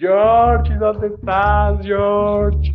George, 0.00 0.74
¿dónde 0.76 1.08
estás, 1.08 1.78
George? 1.84 2.74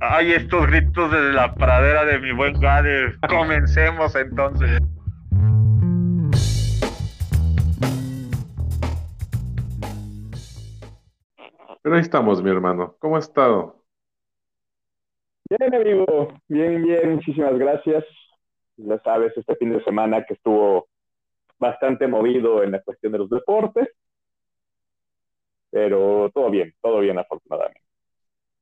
Ay, 0.00 0.32
estos 0.32 0.66
gritos 0.66 1.12
desde 1.12 1.34
la 1.34 1.54
pradera 1.54 2.06
de 2.06 2.18
mi 2.18 2.32
buen 2.32 2.58
Gade. 2.58 3.14
Comencemos 3.28 4.16
entonces. 4.16 4.80
Pero 11.82 11.94
ahí 11.94 12.00
estamos, 12.00 12.42
mi 12.42 12.48
hermano. 12.50 12.96
¿Cómo 12.98 13.18
has 13.18 13.28
estado? 13.28 13.84
Bien, 15.50 15.74
amigo. 15.74 16.32
Bien, 16.48 16.82
bien. 16.82 17.16
Muchísimas 17.16 17.58
gracias. 17.58 18.04
Ya 18.78 18.98
sabes, 19.02 19.36
este 19.36 19.54
fin 19.56 19.70
de 19.70 19.84
semana 19.84 20.24
que 20.24 20.32
estuvo 20.32 20.88
bastante 21.58 22.06
movido 22.06 22.62
en 22.62 22.72
la 22.72 22.80
cuestión 22.80 23.12
de 23.12 23.18
los 23.18 23.28
deportes. 23.28 23.88
Pero 25.76 26.30
todo 26.32 26.50
bien, 26.50 26.72
todo 26.80 27.00
bien, 27.00 27.18
afortunadamente. 27.18 27.82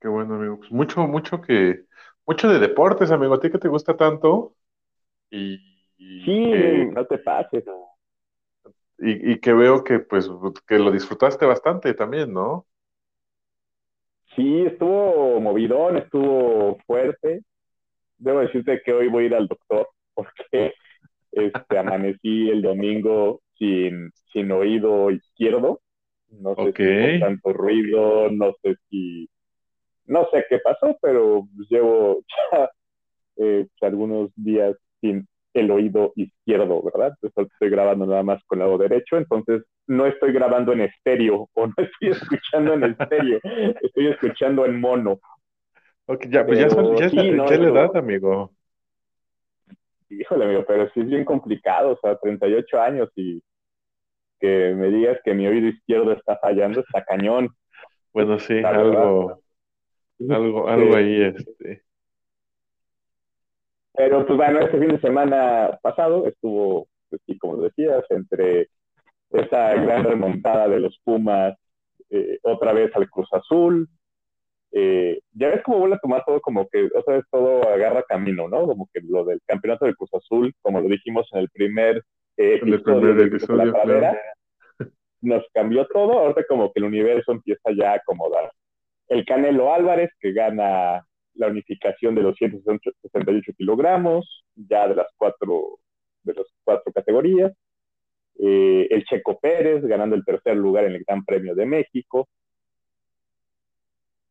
Qué 0.01 0.09
bueno, 0.09 0.35
amigo. 0.37 0.59
Pues 0.59 0.71
mucho, 0.73 1.01
mucho 1.09 1.41
que, 1.41 1.87
mucho 2.27 2.49
de 2.49 2.59
deportes, 2.59 3.11
amigo. 3.11 3.35
¿A 3.35 3.41
ti 3.41 3.51
que 3.51 3.59
te 3.59 3.69
gusta 3.69 3.97
tanto? 3.97 4.57
Y, 5.31 5.59
y 5.99 6.25
Sí, 6.25 6.41
que, 6.51 6.91
no 6.95 7.07
te 7.07 7.19
pases. 7.19 7.65
y, 8.99 9.33
y 9.33 9.41
que 9.41 9.53
veo 9.53 9.85
que, 9.85 10.01
pues, 10.01 10.29
que 10.67 10.79
lo 10.79 10.91
disfrutaste 10.93 11.47
bastante 11.47 11.95
también, 11.95 12.33
¿no? 12.33 12.67
Sí, 14.37 14.65
estuvo 14.67 15.41
movidón, 15.41 15.97
estuvo 15.97 16.79
fuerte. 16.87 17.43
Debo 18.19 18.41
decirte 18.41 18.83
que 18.85 18.93
hoy 18.95 19.09
voy 19.09 19.25
a 19.25 19.27
ir 19.29 19.37
al 19.37 19.49
doctor 19.49 19.89
porque 20.15 20.75
este, 21.33 21.79
amanecí 21.79 22.51
el 22.51 22.63
domingo 22.63 23.43
sin, 23.59 24.13
sin 24.33 24.53
oído 24.53 25.11
izquierdo. 25.11 25.81
No 26.41 26.55
sé 26.57 26.73
si 26.73 27.21
tanto 27.21 27.53
ruido, 27.53 28.31
no 28.31 28.53
sé 28.63 28.77
si, 28.91 29.29
no 30.07 30.29
sé 30.33 30.45
qué 30.49 30.59
pasó, 30.59 30.97
pero 31.03 31.47
llevo 31.71 32.21
ya 32.53 32.71
eh, 33.37 33.67
algunos 33.83 34.31
días 34.37 34.77
sin 35.01 35.27
el 35.55 35.71
oído 35.71 36.13
izquierdo, 36.17 36.83
¿verdad? 36.83 37.17
Entonces 37.23 37.53
estoy 37.53 37.71
grabando 37.71 38.07
nada 38.07 38.23
más 38.25 38.43
con 38.47 38.61
el 38.61 38.67
lado 38.67 38.79
derecho, 38.79 39.17
entonces 39.19 39.63
no 39.87 40.07
estoy 40.07 40.33
grabando 40.33 40.73
en 40.73 40.83
estéreo 40.83 41.49
o 41.55 41.67
no 41.67 41.75
estoy 41.79 42.11
escuchando 42.11 42.75
en 42.75 42.85
estéreo, 42.85 43.41
estoy 43.83 44.09
escuchando 44.09 44.67
en 44.67 44.81
mono. 44.81 45.21
Ok, 46.07 46.27
ya, 46.29 46.45
pues 46.47 46.59
ya, 46.59 46.69
son- 46.71 46.85
Pero 46.87 46.99
ya 47.01 47.07
es 47.07 47.13
sí, 47.13 47.17
la, 47.17 47.37
no, 47.37 47.49
ya 47.51 47.57
la 47.59 47.69
eso- 47.69 47.75
edad, 47.75 47.97
amigo. 47.97 48.53
Híjole, 50.11 50.45
amigo, 50.45 50.65
pero 50.67 50.89
sí 50.91 51.01
es 51.01 51.07
bien 51.09 51.25
complicado, 51.25 51.93
o 51.93 51.99
sea, 52.01 52.17
38 52.19 52.81
años 52.81 53.09
y 53.17 53.43
que 54.45 54.75
me 54.75 54.91
digas 54.91 55.19
que 55.25 55.33
mi 55.33 55.47
oído 55.47 55.69
izquierdo 55.69 56.13
está 56.13 56.37
fallando, 56.37 56.81
está 56.81 57.03
cañón. 57.03 57.49
Bueno, 58.13 58.39
sí, 58.39 58.61
La 58.61 58.73
verdad. 58.73 59.03
algo, 59.03 59.41
algo, 60.29 60.69
algo 60.69 60.97
ahí, 60.97 61.23
este. 61.23 61.83
Pero 63.95 64.27
pues 64.27 64.37
bueno, 64.37 64.59
este 64.59 64.79
fin 64.79 64.89
de 64.89 65.01
semana 65.01 65.79
pasado 65.81 66.27
estuvo, 66.27 66.89
pues, 67.09 67.23
sí, 67.27 67.39
como 67.39 67.57
decías, 67.57 68.05
entre 68.11 68.69
esa 69.31 69.75
gran 69.77 70.05
remontada 70.05 70.69
de 70.69 70.81
los 70.81 71.01
Pumas, 71.03 71.57
eh, 72.11 72.39
otra 72.43 72.75
vez 72.75 72.95
al 72.97 73.09
Cruz 73.09 73.33
Azul. 73.33 73.89
Eh, 74.73 75.21
ya 75.33 75.49
ves 75.49 75.63
cómo 75.65 75.79
vuelve 75.79 75.97
a 75.97 76.01
tomar 76.01 76.23
todo 76.27 76.41
como 76.43 76.69
que 76.69 76.91
otra 76.95 77.15
vez 77.15 77.25
todo 77.31 77.67
agarra 77.67 78.03
camino, 78.03 78.47
¿no? 78.47 78.67
Como 78.67 78.91
que 78.93 79.01
lo 79.01 79.25
del 79.25 79.41
campeonato 79.47 79.87
del 79.87 79.97
Cruz 79.97 80.13
Azul, 80.13 80.53
como 80.61 80.83
lo 80.83 80.89
dijimos 80.89 81.27
en 81.33 81.39
el 81.39 81.49
primer 81.49 82.05
eh, 82.37 82.59
el 82.61 82.75
episodio 82.75 83.15
primer 83.15 83.41
de 83.41 83.57
la 83.57 83.73
Pradera, 83.73 84.11
claro. 84.11 84.19
Nos 85.25 85.45
cambió 85.53 85.87
todo, 85.87 86.19
ahorita 86.19 86.45
como 86.49 86.73
que 86.73 86.81
el 86.81 86.87
universo 86.87 87.33
empieza 87.33 87.71
ya 87.77 87.93
a 87.93 87.97
acomodar. 87.97 88.51
El 89.09 89.25
Canelo 89.25 89.73
Álvarez, 89.73 90.11
que 90.21 90.33
gana 90.33 91.07
la 91.35 91.49
unificación 91.49 92.15
de 92.15 92.23
los 92.23 92.37
168 92.37 93.53
kilogramos, 93.57 94.45
ya 94.55 94.89
de 94.89 94.97
las 94.97 95.09
cuatro, 95.17 95.79
de 96.23 96.35
las 96.35 96.47
cuatro 96.63 96.93
categorías. 96.93 97.53
Eh, 98.39 98.89
el 98.91 99.05
Checo 99.05 99.39
Pérez, 99.39 99.85
ganando 99.85 100.17
el 100.17 100.25
tercer 100.25 100.57
lugar 100.57 100.85
en 100.85 100.95
el 100.95 101.05
Gran 101.07 101.25
Premio 101.25 101.55
de 101.55 101.67
México. 101.67 102.29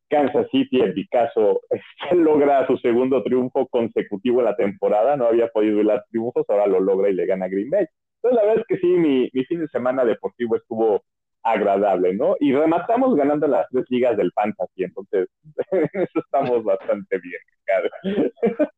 Kansas 0.08 0.46
City, 0.50 0.80
en 0.80 0.94
mi 0.94 1.06
caso, 1.06 1.60
logra 2.12 2.66
su 2.66 2.76
segundo 2.78 3.22
triunfo 3.22 3.66
consecutivo 3.66 4.40
en 4.40 4.46
la 4.46 4.56
temporada, 4.56 5.16
no 5.16 5.26
había 5.26 5.48
podido 5.48 5.80
hilar 5.80 6.04
triunfos, 6.10 6.44
ahora 6.48 6.66
lo 6.66 6.80
logra 6.80 7.08
y 7.08 7.14
le 7.14 7.26
gana 7.26 7.48
Green 7.48 7.70
Bay. 7.70 7.86
Entonces, 8.24 8.36
la 8.42 8.42
verdad 8.46 8.60
es 8.60 8.66
que 8.68 8.78
sí, 8.78 8.88
mi, 8.88 9.30
mi 9.34 9.44
fin 9.46 9.60
de 9.60 9.68
semana 9.68 10.04
deportivo 10.04 10.56
estuvo 10.56 11.04
agradable, 11.44 12.14
¿no? 12.14 12.36
Y 12.40 12.54
rematamos 12.54 13.14
ganando 13.16 13.46
las 13.48 13.68
tres 13.70 13.84
ligas 13.90 14.16
del 14.16 14.32
Fantasy, 14.32 14.84
entonces, 14.84 15.28
en 15.72 15.88
eso 16.02 16.20
estamos 16.20 16.64
bastante 16.64 17.18
bien, 17.20 17.40
Ricardo. 17.60 17.90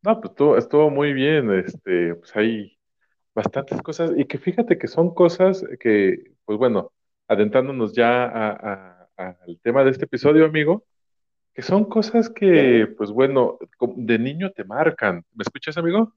No, 0.02 0.20
pues 0.20 0.30
estuvo, 0.32 0.56
estuvo 0.56 0.90
muy 0.90 1.12
bien, 1.12 1.50
este, 1.52 2.14
pues 2.16 2.34
hay 2.36 2.78
bastantes 3.34 3.82
cosas, 3.82 4.12
y 4.16 4.26
que 4.26 4.38
fíjate 4.38 4.78
que 4.78 4.88
son 4.88 5.14
cosas 5.14 5.64
que, 5.80 6.34
pues 6.46 6.58
bueno, 6.58 6.92
adentrándonos 7.28 7.94
ya 7.94 8.24
a- 8.26 9.08
a- 9.18 9.38
al 9.44 9.60
tema 9.62 9.84
de 9.84 9.90
este 9.92 10.06
episodio, 10.06 10.46
amigo, 10.46 10.84
que 11.54 11.62
son 11.62 11.84
cosas 11.86 12.30
que, 12.30 12.88
pues 12.98 13.10
bueno, 13.12 13.58
de 13.96 14.18
niño 14.18 14.52
te 14.52 14.64
marcan. 14.64 15.24
¿Me 15.34 15.42
escuchas, 15.42 15.76
amigo? 15.78 16.14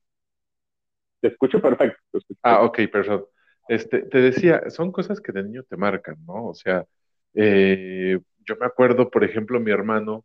Te 1.22 1.28
escucho 1.28 1.62
perfecto. 1.62 2.00
te 2.12 2.18
escucho 2.18 2.40
Ah, 2.44 2.64
ok, 2.64 2.80
perdón. 2.92 3.26
Este, 3.68 4.00
te 4.00 4.20
decía, 4.20 4.70
son 4.70 4.92
cosas 4.92 5.22
que 5.22 5.32
de 5.32 5.44
niño 5.44 5.64
te 5.64 5.78
marcan, 5.78 6.18
¿no? 6.26 6.48
O 6.48 6.54
sea, 6.56 6.86
eh, 7.36 8.20
yo 8.44 8.56
me 8.60 8.66
acuerdo, 8.66 9.12
por 9.12 9.24
ejemplo, 9.24 9.60
mi 9.60 9.70
hermano, 9.70 10.24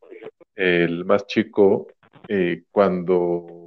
el 0.55 1.05
más 1.05 1.27
chico, 1.27 1.89
eh, 2.27 2.65
cuando 2.71 3.67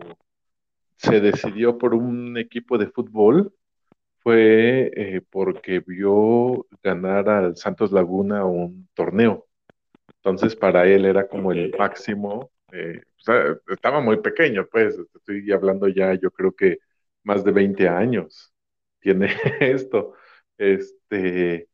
se 0.96 1.22
decidió 1.22 1.78
por 1.78 1.94
un 1.94 2.38
equipo 2.40 2.80
de 2.80 2.88
fútbol, 2.88 3.54
fue 4.24 4.92
eh, 4.96 5.22
porque 5.30 5.80
vio 5.86 6.66
ganar 6.82 7.30
al 7.30 7.56
Santos 7.56 7.92
Laguna 7.92 8.46
un 8.46 8.90
torneo. 8.96 9.46
Entonces, 10.16 10.56
para 10.56 10.88
él 10.88 11.06
era 11.06 11.28
como 11.28 11.52
el 11.52 11.72
máximo. 11.78 12.50
o 12.72 13.20
sea, 13.20 13.56
estaba 13.68 14.02
muy 14.02 14.18
pequeño, 14.18 14.68
pues, 14.72 14.98
estoy 15.14 15.52
hablando 15.52 15.88
ya, 15.88 16.16
yo 16.16 16.32
creo 16.32 16.52
que 16.52 16.80
más 17.28 17.44
de 17.46 17.52
20 17.54 17.90
años 17.90 18.54
tiene 19.02 19.30
esto. 19.62 20.16
Este, 20.58 21.70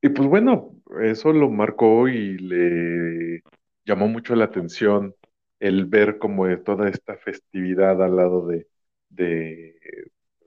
y 0.00 0.08
pues 0.10 0.28
bueno, 0.28 0.74
eso 1.02 1.32
lo 1.32 1.50
marcó 1.50 2.08
y 2.08 2.38
le 2.38 3.42
llamó 3.84 4.08
mucho 4.08 4.34
la 4.36 4.44
atención 4.46 5.14
el 5.60 5.86
ver 5.86 6.18
como 6.18 6.46
de 6.46 6.56
toda 6.58 6.88
esta 6.88 7.16
festividad 7.16 8.00
al 8.02 8.16
lado 8.16 8.46
de, 8.46 8.68
de- 9.08 9.76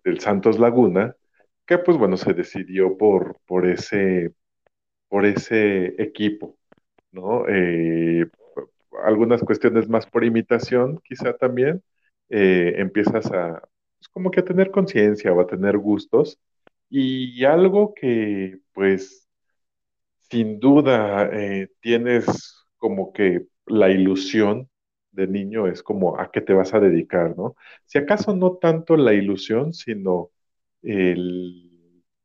del 0.04 0.20
Santos 0.20 0.58
Laguna, 0.60 1.16
que 1.66 1.78
pues 1.78 1.98
bueno, 1.98 2.18
se 2.18 2.34
decidió 2.34 2.98
por, 2.98 3.38
por 3.46 3.68
ese, 3.68 4.34
por 5.10 5.26
ese 5.26 5.88
equipo, 6.04 6.58
¿no? 7.12 7.46
Eh, 7.50 8.28
algunas 9.06 9.42
cuestiones 9.44 9.90
más 9.90 10.06
por 10.08 10.24
imitación, 10.26 11.00
quizá 11.04 11.34
también, 11.38 11.84
eh, 12.30 12.76
empiezas 12.78 13.28
a, 13.32 13.62
pues, 14.02 14.10
como 14.10 14.32
que 14.32 14.42
tener 14.42 14.72
conciencia 14.72 15.32
o 15.34 15.42
a 15.42 15.48
tener 15.48 15.78
gustos, 15.78 16.40
y 16.90 17.46
algo 17.46 17.94
que 17.94 18.60
pues 18.74 19.28
sin 20.32 20.60
duda, 20.60 21.30
eh, 21.34 21.70
tienes 21.82 22.66
como 22.78 23.12
que 23.14 23.48
la 23.66 23.90
ilusión 23.90 24.70
de 25.12 25.28
niño 25.28 25.68
es 25.68 25.84
como 25.84 26.18
a 26.20 26.32
qué 26.32 26.40
te 26.42 26.54
vas 26.54 26.74
a 26.74 26.80
dedicar, 26.80 27.36
¿no? 27.38 27.56
Si 27.86 27.98
acaso 27.98 28.36
no 28.36 28.54
tanto 28.54 28.96
la 28.98 29.14
ilusión, 29.14 29.74
sino 29.74 30.30
el 30.84 31.70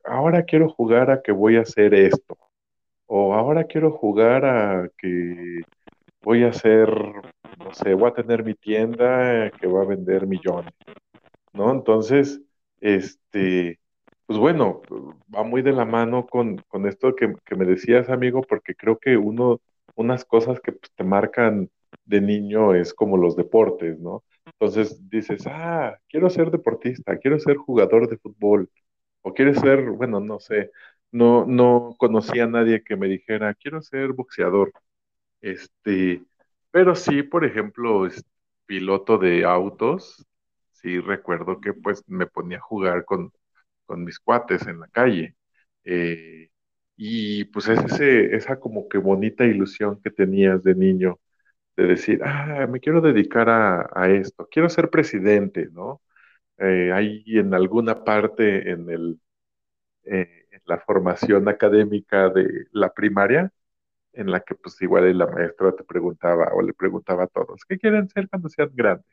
ahora 0.04 0.44
quiero 0.44 0.68
jugar 0.70 1.10
a 1.10 1.20
que 1.22 1.32
voy 1.32 1.56
a 1.56 1.62
hacer 1.62 1.94
esto, 1.94 2.38
o 3.06 3.34
ahora 3.34 3.64
quiero 3.64 3.90
jugar 3.92 4.44
a 4.44 4.90
que 4.98 5.62
voy 6.22 6.44
a 6.44 6.50
hacer, 6.50 6.88
no 7.58 7.74
sé, 7.74 7.94
voy 7.94 8.10
a 8.10 8.14
tener 8.14 8.44
mi 8.44 8.54
tienda 8.54 9.50
que 9.52 9.66
va 9.66 9.82
a 9.82 9.86
vender 9.86 10.26
millones. 10.26 10.72
¿No? 11.56 11.72
Entonces, 11.72 12.40
este, 12.80 13.80
pues 14.26 14.38
bueno, 14.38 14.82
va 15.34 15.42
muy 15.44 15.62
de 15.62 15.72
la 15.72 15.84
mano 15.84 16.26
con, 16.26 16.58
con 16.68 16.86
esto 16.86 17.14
que, 17.14 17.34
que 17.44 17.56
me 17.56 17.64
decías, 17.64 18.08
amigo, 18.10 18.42
porque 18.42 18.74
creo 18.74 18.98
que 18.98 19.16
uno, 19.16 19.60
unas 19.94 20.24
cosas 20.24 20.60
que 20.60 20.72
pues, 20.72 20.92
te 20.94 21.04
marcan 21.04 21.70
de 22.04 22.20
niño 22.20 22.74
es 22.74 22.94
como 22.94 23.16
los 23.16 23.36
deportes, 23.36 23.98
¿no? 24.00 24.24
Entonces 24.46 25.08
dices, 25.08 25.44
ah, 25.46 25.98
quiero 26.08 26.30
ser 26.30 26.50
deportista, 26.50 27.18
quiero 27.18 27.38
ser 27.38 27.56
jugador 27.56 28.08
de 28.08 28.18
fútbol, 28.18 28.70
o 29.22 29.34
quieres 29.34 29.58
ser, 29.60 29.90
bueno, 29.90 30.20
no 30.20 30.38
sé, 30.40 30.70
no, 31.12 31.46
no 31.46 31.94
conocía 31.98 32.44
a 32.44 32.46
nadie 32.48 32.82
que 32.84 32.96
me 32.96 33.08
dijera, 33.08 33.54
quiero 33.54 33.82
ser 33.82 34.12
boxeador, 34.12 34.72
este, 35.40 36.24
pero 36.70 36.94
sí, 36.94 37.22
por 37.22 37.44
ejemplo, 37.44 38.08
piloto 38.66 39.18
de 39.18 39.44
autos, 39.44 40.24
sí 40.86 41.00
recuerdo 41.00 41.60
que 41.60 41.72
pues 41.74 42.02
me 42.08 42.26
ponía 42.26 42.58
a 42.58 42.60
jugar 42.60 43.04
con, 43.04 43.32
con 43.86 44.04
mis 44.04 44.18
cuates 44.20 44.66
en 44.66 44.80
la 44.80 44.88
calle. 44.88 45.36
Eh, 45.84 46.50
Y 46.96 47.44
pues 47.46 47.68
es 47.68 47.80
ese, 47.84 48.36
esa 48.36 48.58
como 48.60 48.88
que 48.88 48.98
bonita 48.98 49.44
ilusión 49.44 50.00
que 50.02 50.10
tenías 50.10 50.62
de 50.64 50.74
niño, 50.74 51.20
de 51.76 51.84
decir, 51.88 52.20
ah, 52.24 52.66
me 52.70 52.80
quiero 52.80 53.00
dedicar 53.02 53.48
a, 53.50 53.88
a 53.94 54.10
esto, 54.10 54.48
quiero 54.50 54.68
ser 54.70 54.90
presidente, 54.90 55.68
¿no? 55.72 56.02
Eh, 56.58 56.92
ahí 56.92 57.24
en 57.28 57.54
alguna 57.54 58.04
parte 58.04 58.70
en 58.72 58.90
el, 58.90 59.20
eh, 60.04 60.46
en 60.52 60.60
la 60.66 60.78
formación 60.80 61.48
académica 61.48 62.28
de 62.30 62.66
la 62.72 62.92
primaria, 62.94 63.52
en 64.14 64.30
la 64.32 64.40
que 64.42 64.54
pues 64.56 64.80
igual 64.82 65.16
la 65.18 65.26
maestra 65.28 65.72
te 65.76 65.84
preguntaba 65.84 66.50
o 66.54 66.62
le 66.62 66.74
preguntaba 66.74 67.24
a 67.24 67.28
todos, 67.28 67.64
¿qué 67.68 67.78
quieren 67.78 68.08
ser 68.10 68.28
cuando 68.30 68.48
sean 68.50 68.70
grandes? 68.74 69.06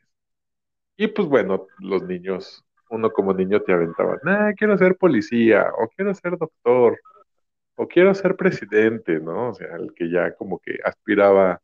Y 0.96 1.08
pues 1.08 1.28
bueno, 1.28 1.66
los 1.78 2.02
niños, 2.04 2.64
uno 2.90 3.10
como 3.12 3.34
niño 3.34 3.60
te 3.62 3.72
aventaba, 3.72 4.18
nah, 4.24 4.52
quiero 4.54 4.78
ser 4.78 4.96
policía, 4.96 5.66
o 5.78 5.88
quiero 5.88 6.14
ser 6.14 6.38
doctor, 6.38 7.00
o 7.76 7.88
quiero 7.88 8.14
ser 8.14 8.36
presidente, 8.36 9.20
¿no? 9.20 9.50
O 9.50 9.54
sea, 9.54 9.76
el 9.76 9.94
que 9.94 10.10
ya 10.10 10.34
como 10.36 10.58
que 10.60 10.78
aspiraba, 10.84 11.62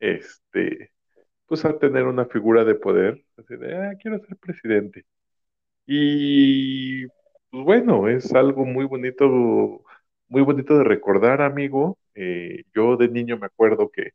este, 0.00 0.92
pues 1.46 1.64
a 1.66 1.78
tener 1.78 2.04
una 2.06 2.26
figura 2.26 2.64
de 2.64 2.76
poder, 2.76 3.24
así 3.38 3.56
de, 3.56 3.76
ah, 3.76 3.92
quiero 4.00 4.18
ser 4.20 4.36
presidente. 4.38 5.04
Y 5.86 7.06
pues 7.50 7.64
bueno, 7.64 8.08
es 8.08 8.32
algo 8.34 8.64
muy 8.64 8.84
bonito, 8.86 9.26
muy 10.28 10.42
bonito 10.42 10.78
de 10.78 10.84
recordar, 10.84 11.42
amigo. 11.42 11.98
Eh, 12.14 12.64
yo 12.74 12.96
de 12.96 13.08
niño 13.08 13.36
me 13.38 13.46
acuerdo 13.46 13.90
que 13.90 14.12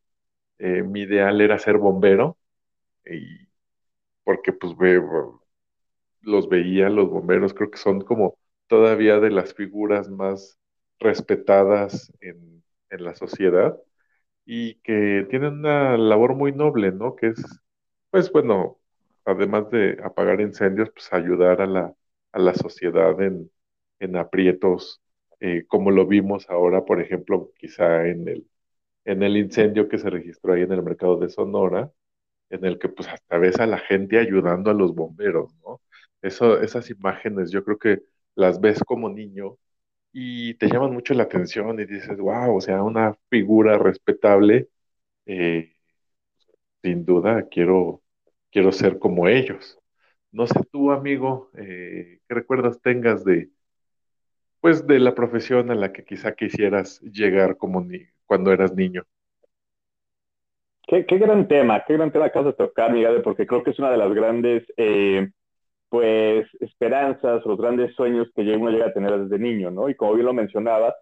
eh, 0.60 0.84
mi 0.84 1.02
ideal 1.04 1.42
era 1.42 1.60
ser 1.60 1.78
bombero, 1.78 2.38
y 3.06 3.47
porque 4.28 4.54
pues 4.54 4.78
ve, 4.78 5.02
los 6.22 6.50
veía, 6.50 6.90
los 6.90 7.10
bomberos, 7.10 7.54
creo 7.54 7.72
que 7.72 7.78
son 7.78 8.02
como 8.02 8.38
todavía 8.68 9.20
de 9.20 9.32
las 9.32 9.54
figuras 9.54 10.10
más 10.10 10.58
respetadas 11.00 12.12
en, 12.22 12.64
en 12.90 13.04
la 13.04 13.16
sociedad 13.16 13.78
y 14.46 14.76
que 14.82 15.28
tienen 15.30 15.56
una 15.60 15.98
labor 15.98 16.36
muy 16.36 16.54
noble, 16.54 16.92
¿no? 16.92 17.16
Que 17.16 17.30
es, 17.30 17.44
pues 18.12 18.32
bueno, 18.32 18.80
además 19.26 19.70
de 19.72 20.00
apagar 20.04 20.42
incendios, 20.42 20.92
pues 20.92 21.12
ayudar 21.14 21.62
a 21.62 21.68
la, 21.68 21.96
a 22.34 22.40
la 22.40 22.54
sociedad 22.56 23.22
en, 23.22 23.52
en 24.00 24.18
aprietos, 24.18 25.02
eh, 25.40 25.66
como 25.68 25.92
lo 25.92 26.08
vimos 26.08 26.50
ahora, 26.50 26.86
por 26.86 27.02
ejemplo, 27.02 27.52
quizá 27.58 28.08
en 28.08 28.28
el, 28.28 28.48
en 29.06 29.24
el 29.24 29.38
incendio 29.38 29.90
que 29.90 29.98
se 30.00 30.10
registró 30.10 30.54
ahí 30.54 30.62
en 30.64 30.72
el 30.74 30.84
mercado 30.84 31.18
de 31.18 31.30
Sonora, 31.30 31.92
en 32.50 32.66
el 32.66 32.80
que 32.80 32.90
pues 32.90 33.08
hasta 33.10 33.38
ves 33.38 33.60
a 33.60 33.68
la 33.68 33.80
gente 33.80 34.20
ayudando 34.20 34.72
a 34.72 34.74
los 34.74 34.96
bomberos, 34.96 35.54
¿no? 35.66 35.82
Esas 36.22 36.90
imágenes 36.90 37.52
yo 37.52 37.64
creo 37.64 37.78
que 37.80 38.02
las 38.36 38.60
ves 38.62 38.84
como 38.84 39.10
niño 39.10 39.58
y 40.14 40.56
te 40.56 40.68
llaman 40.70 40.94
mucho 40.94 41.14
la 41.16 41.24
atención 41.24 41.80
y 41.80 41.86
dices, 41.86 42.18
wow, 42.20 42.56
o 42.58 42.62
sea, 42.62 42.84
una 42.84 43.16
figura 43.30 43.78
respetable, 43.80 44.70
eh, 45.28 45.74
sin 46.84 47.06
duda 47.06 47.48
quiero, 47.50 48.02
quiero 48.52 48.72
ser 48.72 49.00
como 49.00 49.28
ellos. 49.28 49.80
No 50.32 50.48
sé 50.48 50.60
tú, 50.72 50.92
amigo, 50.92 51.50
eh, 51.58 52.20
qué 52.28 52.34
recuerdos 52.36 52.82
tengas 52.82 53.24
de, 53.24 53.52
pues, 54.62 54.86
de 54.88 55.00
la 55.00 55.16
profesión 55.16 55.72
a 55.72 55.76
la 55.76 55.92
que 55.94 56.04
quizá 56.06 56.34
quisieras 56.36 57.00
llegar 57.02 57.58
como 57.58 57.86
cuando 58.26 58.52
eras 58.52 58.74
niño. 58.76 59.04
Qué, 60.88 61.06
qué, 61.06 61.18
gran 61.18 61.48
tema, 61.50 61.84
qué 61.86 61.94
gran 61.94 62.12
tema 62.12 62.26
acabas 62.26 62.48
de 62.58 62.66
tocar, 62.66 62.94
Miguel, 62.94 63.22
porque 63.22 63.46
creo 63.46 63.62
que 63.64 63.72
es 63.72 63.80
una 63.80 63.92
de 63.92 63.98
las 63.98 64.14
grandes, 64.14 64.64
eh, 64.78 65.30
pues, 65.90 66.48
esperanzas, 66.62 67.46
los 67.46 67.58
grandes 67.58 67.94
sueños 67.96 68.30
que 68.36 68.42
uno 68.56 68.72
llega 68.72 68.88
a 68.88 68.94
tener 68.94 69.20
desde 69.20 69.38
niño, 69.38 69.70
¿no? 69.70 69.90
Y 69.90 69.96
como 69.96 70.14
bien 70.14 70.26
lo 70.26 70.34
mencionabas, 70.34 70.94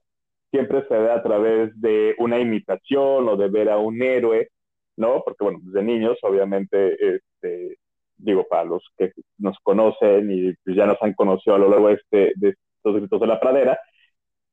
siempre 0.51 0.85
se 0.87 0.95
da 0.95 1.15
a 1.15 1.23
través 1.23 1.79
de 1.79 2.15
una 2.19 2.39
imitación 2.39 3.29
o 3.29 3.37
de 3.37 3.49
ver 3.49 3.69
a 3.69 3.77
un 3.77 4.01
héroe, 4.01 4.49
¿no? 4.97 5.21
Porque, 5.23 5.43
bueno, 5.43 5.59
desde 5.63 5.83
niños, 5.83 6.17
obviamente, 6.23 7.17
este, 7.17 7.77
digo, 8.17 8.47
para 8.49 8.65
los 8.65 8.83
que 8.97 9.11
nos 9.37 9.57
conocen 9.63 10.31
y 10.31 10.53
pues, 10.63 10.75
ya 10.75 10.87
nos 10.87 11.01
han 11.01 11.13
conocido 11.13 11.55
a 11.55 11.59
lo 11.59 11.69
largo 11.69 11.89
de, 11.89 11.95
este, 11.95 12.33
de 12.37 12.55
estos 12.77 12.95
gritos 12.95 13.21
de 13.21 13.27
la 13.27 13.39
pradera, 13.39 13.79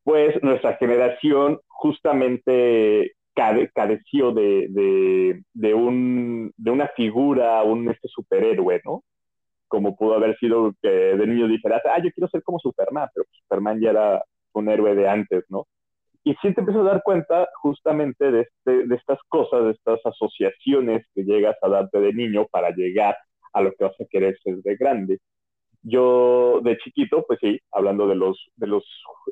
pues 0.05 0.43
nuestra 0.43 0.76
generación 0.76 1.61
justamente 1.69 3.12
careció 3.34 4.32
de, 4.32 4.67
de, 4.70 5.43
de, 5.55 5.75
un, 5.75 6.52
de 6.56 6.70
una 6.70 6.88
figura, 6.88 7.62
un 7.62 7.88
este 7.90 8.08
superhéroe, 8.08 8.81
¿no? 8.84 9.02
Como 9.69 9.96
pudo 9.96 10.14
haber 10.14 10.37
sido 10.38 10.75
que 10.82 10.88
de 10.88 11.26
niño 11.26 11.49
dijeras, 11.49 11.82
ah, 11.87 11.99
yo 12.02 12.11
quiero 12.12 12.29
ser 12.29 12.43
como 12.43 12.58
Superman, 12.58 13.08
pero 13.14 13.26
Superman 13.31 13.81
ya 13.81 13.90
era 13.90 14.25
un 14.52 14.69
héroe 14.69 14.94
de 14.94 15.08
antes, 15.08 15.44
¿no? 15.49 15.67
Y 16.25 16.34
sí 16.34 16.55
te 16.55 16.61
empiezas 16.61 16.82
a 16.82 16.90
dar 16.90 17.02
cuenta 17.02 17.49
justamente 17.62 18.31
de, 18.31 18.43
este, 18.43 18.87
de 18.87 18.94
estas 18.94 19.19
cosas, 19.29 19.64
de 19.64 19.70
estas 19.73 20.05
asociaciones 20.05 21.05
que 21.14 21.25
llegas 21.25 21.56
a 21.62 21.69
darte 21.69 22.00
de 22.00 22.12
niño 22.12 22.46
para 22.50 22.70
llegar 22.70 23.17
a 23.52 23.61
lo 23.61 23.73
que 23.73 23.85
vas 23.85 24.00
a 24.00 24.05
querer 24.08 24.38
ser 24.43 24.56
de 24.56 24.76
grande. 24.76 25.19
Yo 25.82 26.61
de 26.62 26.79
chiquito, 26.79 27.25
pues 27.26 27.38
sí, 27.40 27.58
hablando 27.73 28.06
de 28.06 28.14
los, 28.14 28.38
de 28.56 28.67
los 28.69 28.84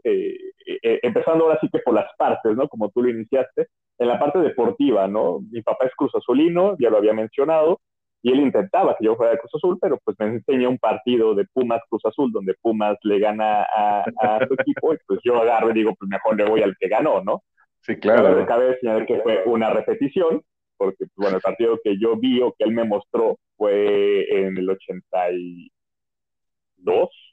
eh, 0.04 0.36
eh, 0.66 0.98
empezando 1.02 1.44
ahora 1.44 1.58
sí 1.60 1.68
que 1.72 1.78
por 1.78 1.94
las 1.94 2.10
partes, 2.18 2.56
¿no? 2.56 2.68
Como 2.68 2.90
tú 2.90 3.02
lo 3.02 3.10
iniciaste, 3.10 3.68
en 3.98 4.08
la 4.08 4.18
parte 4.18 4.38
deportiva, 4.40 5.06
¿no? 5.06 5.40
Mi 5.50 5.62
papá 5.62 5.86
es 5.86 5.94
Cruz 5.96 6.14
Azulino, 6.14 6.76
ya 6.78 6.90
lo 6.90 6.96
había 6.96 7.12
mencionado, 7.12 7.80
y 8.22 8.32
él 8.32 8.40
intentaba 8.40 8.96
que 8.98 9.04
yo 9.04 9.14
fuera 9.14 9.32
de 9.32 9.38
Cruz 9.38 9.54
Azul, 9.54 9.78
pero 9.80 9.98
pues 10.04 10.16
me 10.18 10.26
enseñó 10.26 10.70
un 10.70 10.78
partido 10.78 11.34
de 11.34 11.46
Pumas 11.52 11.82
Cruz 11.88 12.04
Azul, 12.04 12.32
donde 12.32 12.54
Pumas 12.60 12.96
le 13.02 13.18
gana 13.18 13.62
a, 13.62 14.04
a 14.20 14.46
su 14.46 14.54
equipo, 14.54 14.94
y 14.94 14.98
pues 15.06 15.20
yo 15.22 15.36
agarro 15.36 15.70
y 15.70 15.74
digo, 15.74 15.94
pues 15.98 16.08
mejor 16.08 16.36
le 16.36 16.48
voy 16.48 16.62
al 16.62 16.76
que 16.78 16.88
ganó, 16.88 17.22
¿no? 17.22 17.42
Sí, 17.80 17.96
claro. 17.96 18.34
Pero 18.34 18.46
cabe 18.46 18.78
señalar 18.80 19.06
que 19.06 19.20
fue 19.20 19.42
una 19.46 19.70
repetición, 19.70 20.42
porque 20.76 20.96
pues, 20.98 21.10
bueno, 21.16 21.36
el 21.36 21.42
partido 21.42 21.78
que 21.82 21.98
yo 21.98 22.16
vi 22.16 22.40
o 22.40 22.54
que 22.56 22.64
él 22.64 22.72
me 22.72 22.84
mostró 22.84 23.38
fue 23.56 24.24
en 24.30 24.56
el 24.56 24.68
82, 24.68 25.70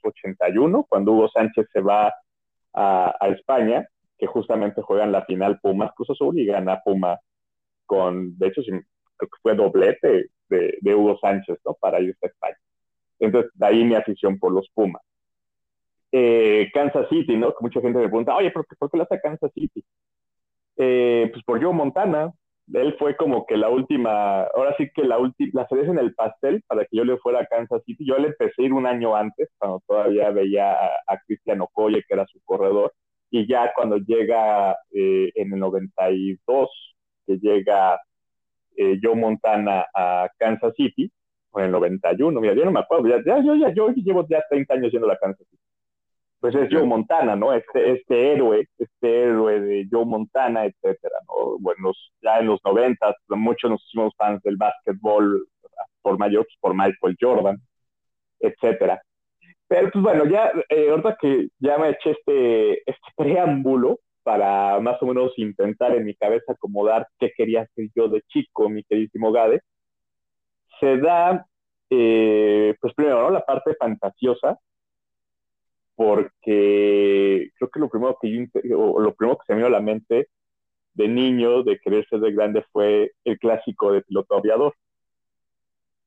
81, 0.03 0.85
cuando 0.87 1.13
Hugo 1.13 1.29
Sánchez 1.29 1.67
se 1.71 1.81
va 1.81 2.13
a, 2.73 3.27
España, 3.29 3.87
que 4.17 4.27
justamente 4.27 4.81
juegan 4.81 5.11
la 5.11 5.25
final 5.25 5.59
Pumas 5.59 5.91
Cruz 5.95 6.09
Azul 6.11 6.39
y 6.39 6.45
gana 6.45 6.81
Puma 6.83 7.19
con, 7.85 8.37
de 8.37 8.47
hecho, 8.47 8.61
creo 8.63 8.81
que 9.19 9.41
fue 9.41 9.55
doblete 9.55 10.29
de, 10.49 10.95
Hugo 10.95 11.17
Sánchez, 11.19 11.59
¿no? 11.65 11.73
Para 11.75 11.99
irse 11.99 12.25
a 12.25 12.27
España. 12.29 12.57
Entonces, 13.19 13.51
de 13.53 13.65
ahí 13.65 13.83
mi 13.83 13.95
afición 13.95 14.37
por 14.37 14.51
los 14.51 14.69
Pumas. 14.73 15.01
Eh, 16.11 16.69
Kansas 16.73 17.07
City, 17.09 17.35
¿no? 17.35 17.53
Mucha 17.59 17.81
gente 17.81 17.97
me 17.99 18.05
pregunta, 18.05 18.35
oye, 18.35 18.51
¿por 18.51 18.65
qué, 18.67 18.75
por 18.75 18.89
qué 18.89 18.97
le 18.97 19.03
hace 19.03 19.19
Kansas 19.19 19.51
City? 19.53 19.83
Eh, 20.77 21.29
pues 21.31 21.43
por 21.43 21.61
Joe 21.61 21.73
Montana, 21.73 22.31
él 22.73 22.95
fue 22.99 23.15
como 23.15 23.45
que 23.45 23.57
la 23.57 23.69
última, 23.69 24.43
ahora 24.43 24.75
sí 24.77 24.89
que 24.93 25.03
la 25.03 25.17
última, 25.17 25.61
la 25.61 25.67
cereza 25.67 25.91
en 25.91 25.99
el 25.99 26.13
pastel 26.13 26.63
para 26.67 26.83
que 26.85 26.97
yo 26.97 27.05
le 27.05 27.17
fuera 27.17 27.41
a 27.41 27.45
Kansas 27.45 27.81
City. 27.85 28.05
Yo 28.05 28.17
le 28.17 28.27
empecé 28.27 28.61
a 28.61 28.65
ir 28.65 28.73
un 28.73 28.85
año 28.85 29.15
antes, 29.15 29.49
cuando 29.57 29.81
todavía 29.87 30.29
veía 30.31 30.73
a, 30.73 30.89
a 31.07 31.19
Cristiano 31.25 31.65
Okoye, 31.65 32.03
que 32.07 32.13
era 32.13 32.25
su 32.27 32.39
corredor, 32.43 32.93
y 33.31 33.47
ya 33.47 33.71
cuando 33.75 33.97
llega 33.97 34.77
eh, 34.91 35.31
en 35.35 35.53
el 35.53 35.59
92, 35.59 36.69
que 37.25 37.37
llega 37.37 37.99
eh, 38.75 38.99
Joe 39.01 39.15
Montana 39.15 39.85
a 39.93 40.29
Kansas 40.37 40.73
City, 40.75 41.11
o 41.51 41.59
en 41.59 41.67
el 41.67 41.71
91, 41.71 42.41
mira, 42.41 42.53
yo 42.53 42.65
no 42.65 42.71
me 42.71 42.81
acuerdo, 42.81 43.07
ya, 43.07 43.23
ya, 43.25 43.41
yo, 43.43 43.55
ya, 43.55 43.73
yo 43.73 43.89
llevo 43.89 44.25
ya 44.29 44.43
30 44.49 44.73
años 44.73 44.91
yendo 44.91 45.09
a 45.11 45.17
Kansas 45.17 45.47
City 45.49 45.66
pues 46.39 46.55
es 46.55 46.69
Joe 46.71 46.85
Montana, 46.85 47.35
¿no? 47.35 47.53
Este, 47.53 47.93
este 47.93 48.33
héroe, 48.33 48.67
este 48.77 49.23
héroe 49.23 49.59
de 49.59 49.87
Joe 49.91 50.05
Montana, 50.05 50.65
etcétera, 50.65 51.19
¿no? 51.27 51.57
Bueno, 51.59 51.91
ya 52.21 52.39
en 52.39 52.47
los 52.47 52.59
noventas, 52.63 53.15
muchos 53.29 53.71
nos 53.71 53.83
hicimos 53.85 54.13
fans 54.17 54.41
del 54.43 54.57
básquetbol 54.57 55.47
por 56.01 56.17
mayor, 56.17 56.45
pues, 56.45 56.57
por 56.59 56.73
Michael 56.73 57.17
Jordan, 57.19 57.57
etcétera. 58.39 59.01
Pero 59.67 59.89
pues 59.91 60.03
bueno, 60.03 60.25
ya, 60.25 60.51
eh, 60.69 60.89
ahorita 60.89 61.17
que 61.19 61.49
ya 61.59 61.77
me 61.77 61.89
eché 61.89 62.11
este, 62.11 62.89
este 62.89 63.07
preámbulo 63.15 63.99
para 64.23 64.79
más 64.79 65.01
o 65.01 65.05
menos 65.07 65.33
intentar 65.37 65.95
en 65.95 66.05
mi 66.05 66.15
cabeza 66.15 66.53
acomodar 66.53 67.07
qué 67.19 67.31
quería 67.35 67.61
hacer 67.63 67.89
yo 67.95 68.07
de 68.09 68.21
chico, 68.27 68.69
mi 68.69 68.83
queridísimo 68.83 69.31
Gade, 69.31 69.61
se 70.79 70.97
da, 70.97 71.45
eh, 71.89 72.75
pues 72.79 72.93
primero, 72.93 73.21
¿no? 73.23 73.29
La 73.31 73.45
parte 73.45 73.75
fantasiosa, 73.75 74.57
porque 75.97 77.49
creo 77.55 77.69
que 77.71 77.79
lo 77.79 77.89
primero 77.89 78.17
que 78.21 78.47
yo, 78.63 78.99
lo 78.99 79.15
primero 79.15 79.37
que 79.37 79.45
se 79.47 79.53
me 79.53 79.57
vino 79.57 79.67
a 79.67 79.71
la 79.71 79.81
mente 79.81 80.27
de 80.93 81.07
niño, 81.07 81.63
de 81.63 81.79
querer 81.79 82.07
ser 82.07 82.19
de 82.19 82.31
grande, 82.31 82.63
fue 82.71 83.13
el 83.25 83.39
clásico 83.39 83.91
de 83.91 84.03
piloto 84.03 84.37
aviador, 84.37 84.75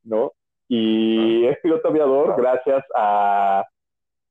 ¿no? 0.04 0.32
Y 0.68 1.44
es 1.44 1.58
piloto 1.60 1.88
aviador 1.88 2.36
gracias 2.38 2.84
a 2.94 3.64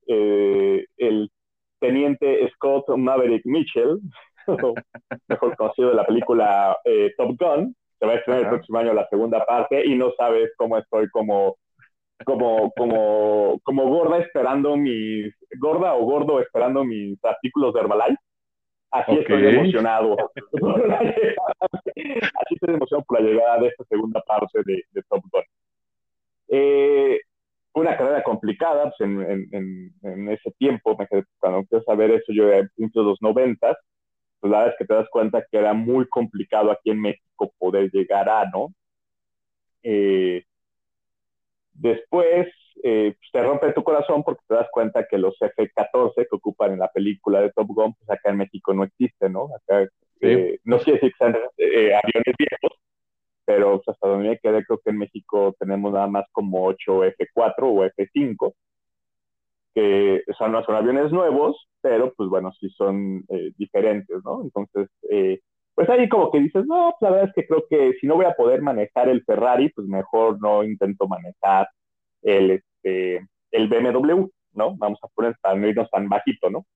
eh, 0.06 0.86
el 0.96 1.30
teniente 1.78 2.50
Scott 2.54 2.88
Maverick 2.96 3.44
Mitchell, 3.44 4.00
mejor 5.28 5.56
conocido 5.56 5.90
de 5.90 5.94
la 5.94 6.06
película 6.06 6.78
eh, 6.86 7.12
Top 7.18 7.36
Gun, 7.38 7.76
se 7.98 8.06
va 8.06 8.12
a 8.12 8.16
estrenar 8.16 8.44
el 8.44 8.48
próximo 8.48 8.78
año 8.78 8.94
la 8.94 9.08
segunda 9.10 9.44
parte 9.44 9.84
y 9.86 9.94
no 9.94 10.10
sabes 10.16 10.52
cómo 10.56 10.78
estoy 10.78 11.10
como 11.10 11.56
como, 12.24 12.70
como, 12.72 13.58
como 13.62 13.88
gorda 13.88 14.18
esperando 14.18 14.76
mis, 14.76 15.34
gorda 15.58 15.94
o 15.94 16.04
gordo 16.04 16.40
esperando 16.40 16.84
mis 16.84 17.22
artículos 17.24 17.74
de 17.74 17.80
Herbalife. 17.80 18.22
Así 18.90 19.18
estoy 19.18 19.46
emocionado. 19.46 20.16
Así 20.52 22.54
estoy 22.54 22.74
emocionado 22.74 23.04
por 23.06 23.20
la 23.20 23.28
llegada 23.28 23.60
de 23.60 23.68
esta 23.68 23.84
segunda 23.84 24.20
parte 24.22 24.60
de, 24.64 24.82
Top 25.08 25.22
Gun. 25.30 25.42
Eh, 26.48 27.20
una 27.72 27.96
carrera 27.96 28.22
complicada, 28.22 28.92
pues 28.96 29.08
en, 29.08 29.92
en, 30.02 30.28
ese 30.28 30.50
tiempo, 30.58 30.96
cuando 31.38 31.60
empiezas 31.60 31.88
a 31.88 31.94
ver 31.94 32.10
eso, 32.10 32.32
yo 32.32 32.50
en 32.50 32.68
de 32.76 32.90
los 32.94 33.22
noventas, 33.22 33.76
pues 34.40 34.50
la 34.50 34.58
verdad 34.58 34.74
es 34.74 34.78
que 34.78 34.86
te 34.86 34.94
das 34.94 35.08
cuenta 35.10 35.44
que 35.48 35.58
era 35.58 35.72
muy 35.72 36.08
complicado 36.08 36.72
aquí 36.72 36.90
en 36.90 37.00
México 37.00 37.52
poder 37.58 37.90
llegar 37.92 38.28
a, 38.28 38.44
¿no? 38.46 38.74
Eh, 39.82 40.44
después 41.80 42.48
eh, 42.82 43.14
pues 43.18 43.30
te 43.32 43.42
rompe 43.42 43.72
tu 43.72 43.82
corazón 43.82 44.22
porque 44.22 44.42
te 44.46 44.54
das 44.54 44.68
cuenta 44.72 45.06
que 45.06 45.18
los 45.18 45.36
F-14 45.40 46.14
que 46.14 46.36
ocupan 46.36 46.72
en 46.72 46.78
la 46.78 46.88
película 46.88 47.40
de 47.40 47.50
Top 47.52 47.68
Gun, 47.68 47.94
pues 47.94 48.10
acá 48.10 48.30
en 48.30 48.38
México 48.38 48.72
no 48.72 48.84
existen, 48.84 49.32
¿no? 49.32 49.48
Acá, 49.54 49.88
eh, 50.20 50.58
no 50.64 50.78
sé 50.78 50.98
si 50.98 51.10
sean 51.18 51.34
aviones 51.34 52.34
viejos, 52.38 52.78
pero 53.44 53.82
pues, 53.82 53.88
hasta 53.88 54.08
donde 54.08 54.30
me 54.30 54.38
quedé 54.38 54.64
creo 54.64 54.78
que 54.78 54.90
en 54.90 54.98
México 54.98 55.54
tenemos 55.58 55.92
nada 55.92 56.06
más 56.06 56.24
como 56.32 56.64
8 56.66 57.04
F4 57.04 57.54
o 57.60 57.84
F5, 57.84 58.54
que 59.74 60.22
son, 60.38 60.52
no 60.52 60.64
son 60.64 60.74
aviones 60.74 61.12
nuevos, 61.12 61.68
pero 61.80 62.12
pues 62.14 62.28
bueno, 62.28 62.52
sí 62.58 62.68
son 62.70 63.24
diferentes, 63.56 64.22
¿no? 64.24 64.42
Entonces, 64.42 64.88
pues 65.80 65.88
ahí 65.88 66.10
como 66.10 66.30
que 66.30 66.40
dices, 66.40 66.66
no, 66.66 66.94
pues 67.00 67.10
la 67.10 67.16
verdad 67.16 67.28
es 67.30 67.34
que 67.34 67.48
creo 67.48 67.64
que 67.70 67.94
si 67.98 68.06
no 68.06 68.16
voy 68.16 68.26
a 68.26 68.34
poder 68.34 68.60
manejar 68.60 69.08
el 69.08 69.24
Ferrari, 69.24 69.70
pues 69.70 69.88
mejor 69.88 70.38
no 70.38 70.62
intento 70.62 71.08
manejar 71.08 71.70
el, 72.20 72.50
este, 72.50 73.26
el 73.50 73.66
BMW, 73.66 74.28
¿no? 74.52 74.76
Vamos 74.76 74.98
a 75.02 75.08
poner 75.08 75.36
para 75.40 75.54
no 75.54 75.66
irnos 75.66 75.88
tan 75.88 76.06
bajito, 76.06 76.50
¿no? 76.50 76.66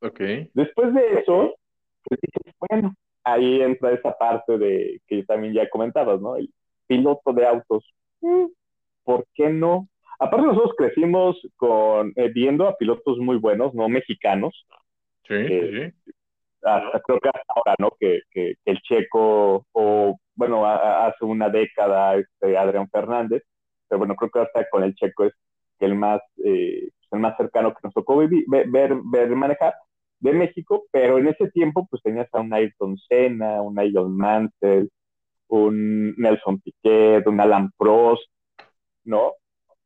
Ok. 0.00 0.18
Después 0.54 0.94
de 0.94 1.20
eso, 1.20 1.54
pues 2.04 2.18
dices, 2.22 2.54
bueno, 2.70 2.94
ahí 3.22 3.60
entra 3.60 3.92
esa 3.92 4.16
parte 4.16 4.56
de 4.56 5.02
que 5.06 5.22
también 5.24 5.52
ya 5.52 5.68
comentabas, 5.68 6.22
¿no? 6.22 6.36
El 6.36 6.50
piloto 6.86 7.34
de 7.34 7.46
autos. 7.46 7.84
Mm, 8.22 8.46
¿Por 9.04 9.26
qué 9.34 9.50
no? 9.50 9.90
Aparte 10.18 10.46
nosotros 10.46 10.72
crecimos 10.74 11.36
con 11.54 12.14
eh, 12.16 12.30
viendo 12.32 12.66
a 12.66 12.78
pilotos 12.78 13.18
muy 13.18 13.36
buenos, 13.36 13.74
no 13.74 13.90
mexicanos. 13.90 14.66
Sí, 15.28 15.34
eh, 15.34 15.92
sí 16.06 16.12
hasta, 16.62 17.00
creo 17.00 17.20
que 17.20 17.28
hasta 17.28 17.52
ahora, 17.54 17.74
¿no? 17.78 17.90
Que, 17.98 18.20
que, 18.30 18.54
el 18.64 18.80
checo, 18.82 19.66
o 19.72 20.16
bueno, 20.34 20.66
hace 20.66 21.24
una 21.24 21.48
década, 21.48 22.16
este, 22.16 22.56
Adrián 22.56 22.88
Fernández, 22.90 23.42
pero 23.88 23.98
bueno, 23.98 24.14
creo 24.16 24.30
que 24.30 24.40
hasta 24.40 24.68
con 24.70 24.84
el 24.84 24.94
checo 24.94 25.24
es 25.24 25.34
el 25.80 25.94
más, 25.94 26.20
eh, 26.44 26.90
el 27.10 27.20
más 27.20 27.36
cercano 27.36 27.70
que 27.72 27.80
nos 27.82 27.94
tocó 27.94 28.16
ver, 28.16 28.30
ver, 28.48 28.98
ver, 29.04 29.28
manejar 29.30 29.74
de 30.20 30.32
México, 30.32 30.84
pero 30.90 31.18
en 31.18 31.28
ese 31.28 31.50
tiempo 31.50 31.86
pues 31.90 32.02
tenías 32.02 32.28
a 32.32 32.40
un 32.40 32.52
Ayrton 32.52 32.96
Senna, 33.08 33.62
un 33.62 33.74
Nigel 33.74 34.08
Mansell, 34.08 34.88
un 35.48 36.14
Nelson 36.16 36.60
Piquet, 36.60 37.26
un 37.26 37.40
Alan 37.40 37.70
Prost, 37.76 38.22
¿no? 39.04 39.32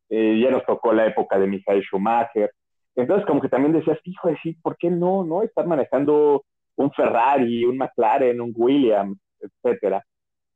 Eh, 0.08 0.38
ya 0.40 0.50
nos 0.50 0.64
tocó 0.66 0.92
la 0.92 1.06
época 1.06 1.38
de 1.38 1.46
Michael 1.46 1.82
Schumacher. 1.82 2.52
Entonces, 2.96 3.26
como 3.26 3.40
que 3.40 3.48
también 3.48 3.72
decías, 3.72 3.98
hijo 4.04 4.28
de 4.28 4.38
sí, 4.42 4.54
¿por 4.62 4.76
qué 4.76 4.90
no, 4.90 5.24
no? 5.24 5.42
Estar 5.42 5.66
manejando 5.66 6.44
un 6.76 6.90
Ferrari, 6.92 7.64
un 7.64 7.78
McLaren, 7.78 8.40
un 8.40 8.52
Williams, 8.56 9.18
etcétera. 9.40 10.04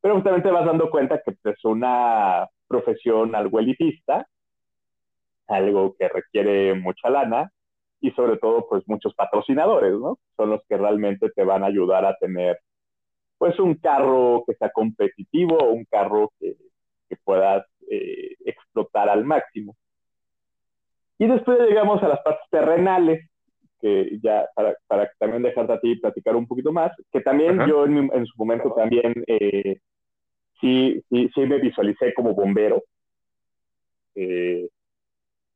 Pero 0.01 0.15
justamente 0.15 0.51
vas 0.51 0.67
dando 0.67 0.91
cuenta 0.91 1.21
que 1.23 1.37
es 1.51 1.65
una 1.65 2.47
profesión 2.67 3.35
algo 3.35 3.59
elitista, 3.59 4.27
algo 5.47 5.95
que 5.99 6.09
requiere 6.09 6.75
mucha 6.75 7.11
lana 7.11 7.51
y 8.01 8.11
sobre 8.13 8.37
todo 8.39 8.67
pues 8.69 8.85
muchos 8.87 9.15
patrocinadores, 9.15 9.93
¿no? 9.95 10.19
Son 10.37 10.51
los 10.51 10.63
que 10.69 10.77
realmente 10.77 11.31
te 11.31 11.45
van 11.45 11.65
a 11.65 11.67
ayudar 11.67 12.05
a 12.05 12.17
tener 12.17 12.59
pues 13.39 13.59
un 13.59 13.75
carro 13.77 14.45
que 14.47 14.55
sea 14.55 14.71
competitivo, 14.71 15.71
un 15.71 15.85
carro 15.85 16.33
que, 16.39 16.57
que 17.09 17.17
puedas 17.25 17.65
eh, 17.91 18.35
explotar 18.45 19.09
al 19.09 19.25
máximo. 19.25 19.77
Y 21.19 21.27
después 21.27 21.59
llegamos 21.61 22.03
a 22.03 22.09
las 22.09 22.21
partes 22.21 22.49
terrenales, 22.51 23.28
que 23.81 24.19
ya 24.23 24.47
para, 24.55 24.77
para 24.87 25.11
también 25.19 25.43
dejarte 25.43 25.73
a 25.73 25.81
ti 25.81 25.97
platicar 25.97 26.37
un 26.37 26.47
poquito 26.47 26.73
más, 26.73 26.93
que 27.13 27.21
también 27.21 27.59
yo 27.67 27.85
en, 27.85 28.11
en, 28.13 28.27
su 28.27 28.37
momento 28.37 28.73
también 28.75 29.13
eh, 29.27 29.79
sí, 30.61 31.03
sí, 31.09 31.31
sí, 31.35 31.41
me 31.43 31.59
visualicé 31.59 32.13
como 32.15 32.35
bombero. 32.35 32.83
Eh, 34.15 34.69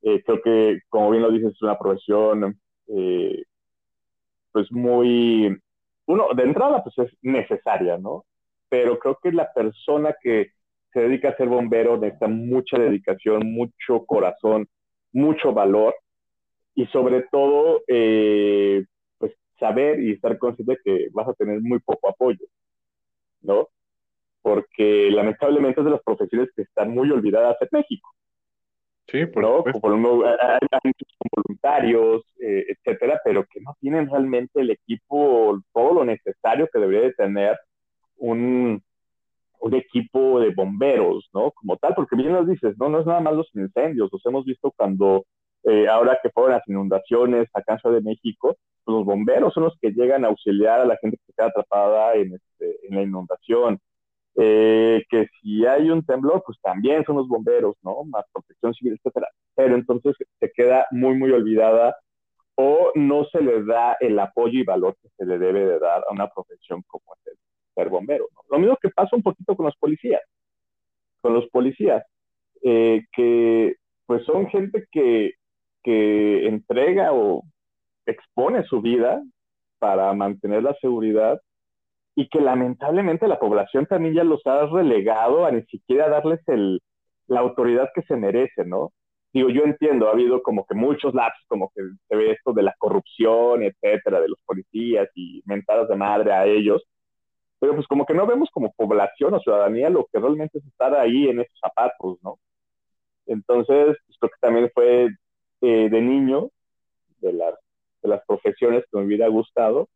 eh, 0.03 0.23
creo 0.25 0.43
que, 0.43 0.81
como 0.89 1.11
bien 1.11 1.23
lo 1.23 1.31
dices, 1.31 1.53
es 1.53 1.63
una 1.63 1.79
profesión 1.79 2.59
pues 4.53 4.71
muy, 4.71 5.59
uno, 6.07 6.29
de 6.37 6.43
entrada 6.43 6.83
pues 6.83 6.99
es 6.99 7.17
necesaria, 7.23 7.97
¿no? 7.97 8.27
Pero 8.69 8.99
creo 8.99 9.19
que 9.23 9.33
la 9.33 9.51
persona 9.53 10.15
que 10.21 10.51
se 10.93 11.01
dedica 11.01 11.31
a 11.31 11.37
ser 11.37 11.49
bombero 11.49 11.97
necesita 11.97 12.29
mucha 12.29 12.79
dedicación, 12.79 13.51
mucho 13.51 14.05
corazón, 14.05 14.69
mucho 15.13 15.53
valor 15.53 15.95
y 16.75 16.87
sobre 16.87 17.23
todo, 17.31 17.83
eh, 17.87 18.85
pues 19.19 19.33
saber 19.59 20.01
y 20.01 20.13
estar 20.13 20.39
consciente 20.39 20.73
de 20.73 20.79
que 20.85 21.09
vas 21.13 21.29
a 21.29 21.35
tener 21.35 21.61
muy 21.61 21.79
poco 21.81 22.09
apoyo, 22.09 22.47
¿no? 23.43 23.69
Porque 24.43 25.11
lamentablemente 25.11 25.81
es 25.81 25.85
de 25.85 25.91
las 25.91 26.03
profesiones 26.03 26.49
que 26.57 26.63
están 26.63 26.91
muy 26.91 27.11
olvidadas 27.11 27.57
en 27.61 27.69
México. 27.73 28.11
Sí, 29.09 29.27
por 29.27 29.43
¿no? 29.43 29.65
Como 29.65 30.25
hay, 30.25 30.59
muchos 30.85 31.09
voluntarios, 31.37 32.23
eh, 32.41 32.65
etcétera, 32.69 33.21
pero 33.25 33.45
que 33.45 33.61
no 33.61 33.77
tienen 33.81 34.09
realmente 34.09 34.61
el 34.61 34.71
equipo, 34.71 35.61
todo 35.75 35.95
lo 35.95 36.05
necesario 36.05 36.69
que 36.73 36.79
debería 36.79 37.03
de 37.03 37.15
tener 37.15 37.59
un, 38.17 38.83
un 39.61 39.75
equipo 39.75 40.41
de 40.41 40.51
bomberos, 40.51 41.29
¿no? 41.35 41.51
Como 41.51 41.77
tal, 41.77 41.95
porque 41.95 42.17
bien 42.17 42.33
nos 42.33 42.49
dices, 42.49 42.77
no, 42.79 42.89
no 42.89 43.01
es 43.01 43.07
nada 43.07 43.21
más 43.21 43.35
los 43.35 43.55
incendios, 43.55 44.11
los 44.13 44.25
hemos 44.25 44.45
visto 44.45 44.73
cuando 44.77 45.25
eh, 45.65 45.89
ahora 45.89 46.19
que 46.23 46.31
fueron 46.31 46.53
las 46.53 46.69
inundaciones 46.69 47.49
acá 47.55 47.75
en 47.75 47.79
Ciudad 47.81 47.97
de 47.97 48.03
México, 48.03 48.57
pues 48.85 48.97
los 48.97 49.05
bomberos 49.05 49.55
son 49.55 49.65
los 49.65 49.79
que 49.81 49.91
llegan 49.91 50.25
a 50.25 50.29
auxiliar 50.29 50.81
a 50.81 50.85
la 50.85 50.97
gente 51.01 51.19
que 51.19 51.33
queda 51.33 51.49
atrapada 51.49 52.15
en, 52.15 52.35
este, 52.35 52.87
en 52.89 52.97
la 52.97 53.03
inundación. 53.03 53.79
Eh, 54.35 55.05
que 55.11 55.29
si 55.41 55.67
hay 55.67 55.91
un 55.91 56.05
temblor, 56.05 56.43
pues 56.47 56.59
también 56.63 57.05
son 57.05 57.17
los 57.17 57.29
bomberos, 57.29 57.77
¿no? 57.83 58.03
Más 58.05 58.25
protección 58.33 58.73
civil, 58.75 58.95
etcétera. 58.95 59.29
Pero 59.55 59.75
entonces 59.75 60.17
se 60.41 60.51
queda 60.53 60.87
muy, 60.91 61.15
muy 61.17 61.31
olvidada 61.33 61.97
o 62.55 62.93
no 62.95 63.25
se 63.27 63.43
le 63.43 63.63
da 63.65 63.97
el 64.01 64.19
apoyo 64.19 64.59
y 64.59 64.65
valor 64.65 64.97
que 65.03 65.09
se 65.17 65.27
le 65.27 65.39
debe 65.39 65.67
de 65.67 65.79
dar 65.79 66.03
a 66.09 66.13
una 66.13 66.29
profesión 66.29 66.83
como 66.87 67.05
el 67.27 67.35
ser 67.75 67.89
bombero. 67.89 68.27
¿no? 68.35 68.43
Lo 68.51 68.59
mismo 68.59 68.79
que 68.81 68.91
pasa 68.91 69.17
un 69.17 69.23
poquito 69.23 69.57
con 69.57 69.67
los 69.67 69.77
policías, 69.77 70.23
con 71.21 71.35
los 71.35 71.47
policías, 71.49 72.03
eh, 72.63 73.05
que 73.13 73.77
pues 74.07 74.25
son 74.25 74.47
gente 74.49 74.87
que 74.91 75.35
que 75.83 76.47
entrega 76.47 77.13
o 77.13 77.43
expone 78.07 78.65
su 78.65 78.81
vida 78.81 79.23
para 79.79 80.13
mantener 80.15 80.63
la 80.63 80.75
seguridad 80.81 81.41
y 82.15 82.29
que 82.29 82.41
lamentablemente 82.41 83.29
la 83.29 83.39
población 83.39 83.87
también 83.87 84.15
ya 84.15 84.25
los 84.25 84.47
ha 84.47 84.67
relegado 84.67 85.47
a 85.47 85.51
ni 85.51 85.63
siquiera 85.65 86.09
darles 86.09 86.41
el, 86.49 86.81
la 87.27 87.41
autoridad 87.41 87.91
que 87.95 88.03
se 88.03 88.17
merece, 88.17 88.65
¿no? 88.65 88.93
Digo, 89.33 89.49
yo 89.49 89.63
entiendo, 89.65 90.09
ha 90.09 90.13
habido 90.13 90.43
como 90.43 90.67
que 90.67 90.75
muchos 90.75 91.15
lapsos, 91.15 91.45
como 91.49 91.71
que 91.75 91.83
se 92.09 92.17
ve 92.17 92.33
esto 92.33 92.53
de 92.53 92.63
la 92.63 92.75
corrupción, 92.79 93.63
etcétera, 93.63 94.21
de 94.21 94.29
los 94.29 94.39
policías 94.45 95.09
y 95.15 95.43
mentadas 95.47 95.89
de 95.89 95.97
madre 95.97 96.33
a 96.33 96.45
ellos, 96.47 96.83
pero 97.59 97.75
pues 97.75 97.87
como 97.87 98.05
que 98.07 98.15
no 98.15 98.27
vemos 98.27 98.51
como 98.53 98.73
población 98.73 99.35
o 99.35 99.41
ciudadanía 99.41 99.89
lo 99.89 100.07
que 100.13 100.21
realmente 100.21 100.59
es 100.59 100.67
estar 100.67 100.95
ahí 100.95 101.29
en 101.29 101.41
esos 101.41 101.59
zapatos, 101.61 102.19
¿no? 102.23 102.39
Entonces, 103.27 103.97
pues 104.07 104.19
creo 104.19 104.31
que 104.31 104.39
también 104.41 104.71
fue 104.75 105.09
eh, 105.63 105.89
de 105.89 106.01
niño, 106.01 106.51
de 107.21 107.33
las, 107.33 107.55
de 108.03 108.09
las 108.09 108.25
profesiones 108.27 108.85
que 108.91 108.99
me 108.99 109.05
hubiera 109.05 109.29
gustado, 109.29 109.89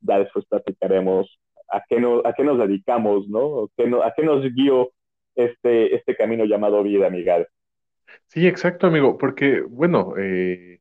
ya 0.00 0.18
después 0.18 0.44
platicaremos 0.46 1.38
a 1.68 1.82
qué, 1.88 1.98
no, 2.00 2.20
a 2.24 2.34
qué 2.34 2.44
nos 2.44 2.58
dedicamos, 2.58 3.28
¿no? 3.28 3.64
¿A 4.04 4.12
qué 4.14 4.22
nos 4.22 4.42
guió 4.54 4.92
este, 5.34 5.94
este 5.96 6.14
camino 6.14 6.44
llamado 6.44 6.82
vida, 6.82 7.10
Miguel? 7.10 7.46
Sí, 8.26 8.46
exacto, 8.46 8.86
amigo, 8.86 9.18
porque, 9.18 9.62
bueno, 9.62 10.14
eh, 10.18 10.80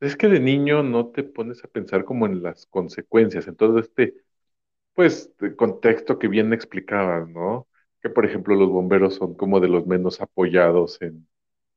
es 0.00 0.16
que 0.16 0.28
de 0.28 0.40
niño 0.40 0.82
no 0.82 1.10
te 1.10 1.22
pones 1.22 1.64
a 1.64 1.68
pensar 1.68 2.04
como 2.04 2.26
en 2.26 2.42
las 2.42 2.66
consecuencias, 2.66 3.46
en 3.48 3.56
todo 3.56 3.78
este, 3.78 4.14
pues, 4.94 5.32
contexto 5.56 6.18
que 6.18 6.28
bien 6.28 6.52
explicabas, 6.52 7.28
¿no? 7.28 7.68
Que, 8.02 8.10
por 8.10 8.26
ejemplo, 8.26 8.56
los 8.56 8.70
bomberos 8.70 9.14
son 9.14 9.34
como 9.36 9.60
de 9.60 9.68
los 9.68 9.86
menos 9.86 10.20
apoyados 10.20 11.00
en, 11.02 11.28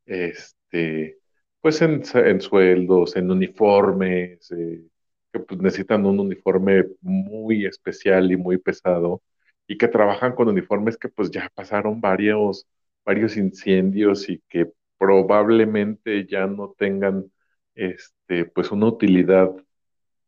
este, 0.05 1.18
pues 1.61 1.81
en, 1.81 2.03
en 2.15 2.41
sueldos, 2.41 3.15
en 3.15 3.31
uniformes, 3.31 4.51
eh, 4.51 4.83
que 5.31 5.39
pues 5.39 5.59
necesitan 5.61 6.05
un 6.05 6.19
uniforme 6.19 6.85
muy 7.01 7.65
especial 7.65 8.31
y 8.31 8.37
muy 8.37 8.57
pesado, 8.57 9.21
y 9.67 9.77
que 9.77 9.87
trabajan 9.87 10.33
con 10.35 10.49
uniformes 10.49 10.97
que 10.97 11.09
pues 11.09 11.29
ya 11.31 11.49
pasaron 11.53 12.01
varios, 12.01 12.67
varios 13.05 13.37
incendios 13.37 14.29
y 14.29 14.41
que 14.49 14.71
probablemente 14.97 16.25
ya 16.25 16.47
no 16.47 16.73
tengan 16.77 17.31
este, 17.75 18.45
pues 18.45 18.71
una 18.71 18.87
utilidad 18.87 19.51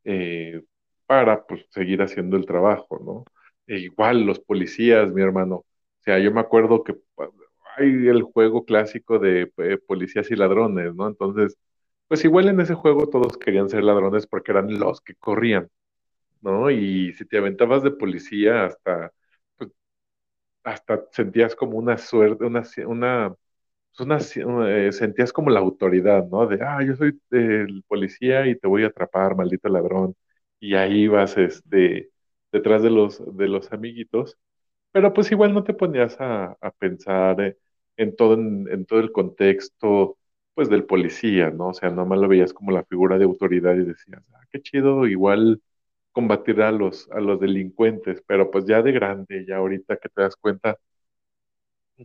eh, 0.04 0.64
para 1.06 1.46
pues 1.46 1.66
seguir 1.70 2.02
haciendo 2.02 2.38
el 2.38 2.46
trabajo, 2.46 3.00
¿no? 3.04 3.26
E 3.68 3.80
igual 3.80 4.24
los 4.26 4.40
policías, 4.40 5.10
mi 5.12 5.22
hermano. 5.22 5.56
O 5.58 5.66
sea, 6.04 6.20
yo 6.20 6.32
me 6.32 6.42
acuerdo 6.42 6.84
que 6.84 6.96
hay 7.78 8.08
el 8.08 8.24
juego 8.24 8.66
clásico 8.66 9.20
de 9.20 9.52
eh, 9.58 9.78
policías 9.78 10.30
y 10.32 10.36
ladrones, 10.36 10.94
¿no? 10.96 11.08
Entonces, 11.08 11.58
pues 12.08 12.24
igual 12.26 12.50
en 12.50 12.60
ese 12.62 12.74
juego 12.76 13.10
todos 13.10 13.38
querían 13.38 13.70
ser 13.70 13.84
ladrones 13.84 14.28
porque 14.28 14.52
eran 14.52 14.80
los 14.80 15.02
que 15.02 15.16
corrían, 15.16 15.70
¿no? 16.42 16.72
Y 16.72 17.14
si 17.14 17.26
te 17.26 17.38
aventabas 17.40 17.84
de 17.84 17.92
policía 17.92 18.66
hasta, 18.66 19.14
pues, 19.58 19.72
hasta 20.64 21.06
sentías 21.12 21.56
como 21.56 21.78
una 21.78 21.98
suerte, 21.98 22.46
una, 22.46 22.64
una, 22.88 23.36
pues, 23.98 24.38
eh, 24.38 24.92
sentías 24.94 25.34
como 25.34 25.50
la 25.52 25.60
autoridad, 25.60 26.28
¿no? 26.28 26.48
De, 26.48 26.60
ah, 26.64 26.80
yo 26.86 26.96
soy 26.96 27.20
el 27.32 27.84
policía 27.88 28.48
y 28.48 28.56
te 28.58 28.68
voy 28.68 28.84
a 28.84 28.88
atrapar, 28.88 29.36
maldito 29.36 29.70
ladrón. 29.70 30.16
Y 30.60 30.76
ahí 30.76 31.08
vas, 31.08 31.38
este, 31.38 32.12
detrás 32.52 32.84
de 32.84 32.90
los, 32.92 33.24
de 33.38 33.48
los 33.48 33.72
amiguitos 33.74 34.38
pero 34.92 35.14
pues 35.14 35.32
igual 35.32 35.54
no 35.54 35.64
te 35.64 35.74
ponías 35.74 36.18
a, 36.20 36.58
pensar 36.80 37.42
eh, 37.42 37.58
en, 37.98 38.16
todo, 38.16 38.34
en, 38.36 38.86
todo 38.86 39.00
el 39.00 39.12
contexto 39.12 40.18
pues 40.54 40.70
del 40.70 40.86
policía, 40.86 41.50
¿no? 41.52 41.70
O 41.70 41.74
sea, 41.74 41.90
nomás 41.90 42.20
lo 42.20 42.28
veías 42.28 42.54
como 42.54 42.72
la 42.72 42.84
figura 42.86 43.18
de 43.18 43.26
autoridad 43.26 43.76
y 43.76 43.86
decías, 43.86 44.24
ah, 44.34 44.42
qué 44.52 44.62
chido, 44.62 45.08
igual 45.08 45.62
combatir 46.12 46.62
a 46.62 46.72
los, 46.72 47.10
a 47.12 47.22
los 47.22 47.40
delincuentes, 47.40 48.24
pero 48.28 48.52
pues 48.52 48.66
ya 48.66 48.82
de 48.82 48.92
grande, 48.92 49.46
ya 49.48 49.58
ahorita 49.58 49.98
que 49.98 50.10
te 50.10 50.22
das 50.24 50.36
cuenta 50.36 50.78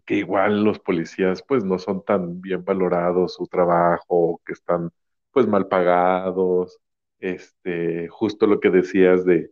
que 0.05 0.16
igual 0.16 0.64
los 0.64 0.78
policías 0.78 1.43
pues 1.43 1.64
no 1.64 1.78
son 1.78 2.05
tan 2.05 2.40
bien 2.40 2.64
valorados 2.64 3.35
su 3.35 3.47
trabajo, 3.47 4.40
que 4.45 4.52
están 4.52 4.90
pues 5.33 5.47
mal 5.47 5.69
pagados, 5.69 6.78
este, 7.19 8.09
justo 8.09 8.47
lo 8.47 8.61
que 8.61 8.71
decías 8.71 9.25
de, 9.25 9.50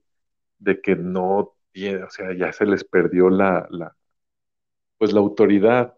de 0.59 0.81
que 0.81 0.97
no 0.97 1.54
o 1.97 2.11
sea, 2.11 2.35
ya 2.37 2.53
se 2.53 2.67
les 2.67 2.85
perdió 2.85 3.31
la, 3.31 3.67
la, 3.71 3.97
pues 4.99 5.13
la 5.13 5.21
autoridad, 5.21 5.95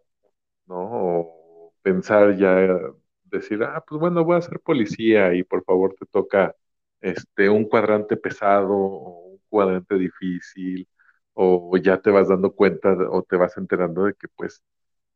¿no? 0.66 0.76
O 0.90 1.74
pensar 1.82 2.36
ya, 2.38 2.78
decir, 3.24 3.62
ah, 3.64 3.84
pues 3.88 4.00
bueno, 4.00 4.24
voy 4.24 4.38
a 4.38 4.42
ser 4.42 4.60
policía 4.60 5.34
y 5.34 5.44
por 5.44 5.64
favor 5.64 5.94
te 5.98 6.06
toca 6.06 6.56
este, 7.02 7.50
un 7.50 7.66
cuadrante 7.66 8.16
pesado 8.18 8.70
o 8.74 9.20
un 9.34 9.40
cuadrante 9.50 9.96
difícil, 9.96 10.88
o 11.34 11.76
ya 11.78 12.00
te 12.00 12.10
vas 12.12 12.28
dando 12.28 12.54
cuenta 12.54 12.94
o 13.10 13.22
te 13.24 13.36
vas 13.36 13.56
enterando 13.58 14.04
de 14.04 14.14
que 14.14 14.28
pues 14.36 14.62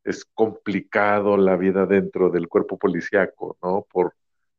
es 0.04 0.24
complicado 0.26 1.36
la 1.38 1.56
vida 1.56 1.86
dentro 1.86 2.30
del 2.30 2.48
cuerpo 2.48 2.78
policíaco, 2.78 3.58
¿no? 3.62 3.86
Por, 3.92 4.14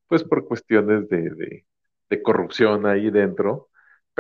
pues 0.08 0.24
por 0.26 0.48
cuestiones 0.48 1.10
de, 1.10 1.32
de, 1.32 1.68
de 2.12 2.24
corrupción 2.24 2.88
ahí 2.88 3.12
dentro 3.12 3.71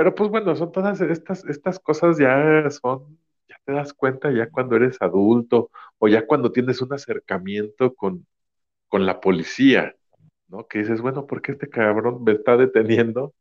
pero 0.01 0.15
pues 0.15 0.31
bueno, 0.31 0.55
son 0.55 0.71
todas 0.71 0.99
estas, 0.99 1.45
estas 1.45 1.79
cosas 1.79 2.17
ya 2.17 2.67
son, 2.71 3.19
ya 3.47 3.55
te 3.63 3.71
das 3.73 3.93
cuenta 3.93 4.31
ya 4.31 4.49
cuando 4.49 4.75
eres 4.75 4.99
adulto 4.99 5.69
o 5.99 6.07
ya 6.07 6.25
cuando 6.25 6.51
tienes 6.51 6.81
un 6.81 6.91
acercamiento 6.91 7.93
con, 7.93 8.25
con 8.87 9.05
la 9.05 9.21
policía, 9.21 9.95
¿no? 10.47 10.67
Que 10.67 10.79
dices, 10.79 11.01
bueno, 11.01 11.27
¿por 11.27 11.43
qué 11.43 11.51
este 11.51 11.69
cabrón 11.69 12.23
me 12.23 12.31
está 12.31 12.57
deteniendo 12.57 13.35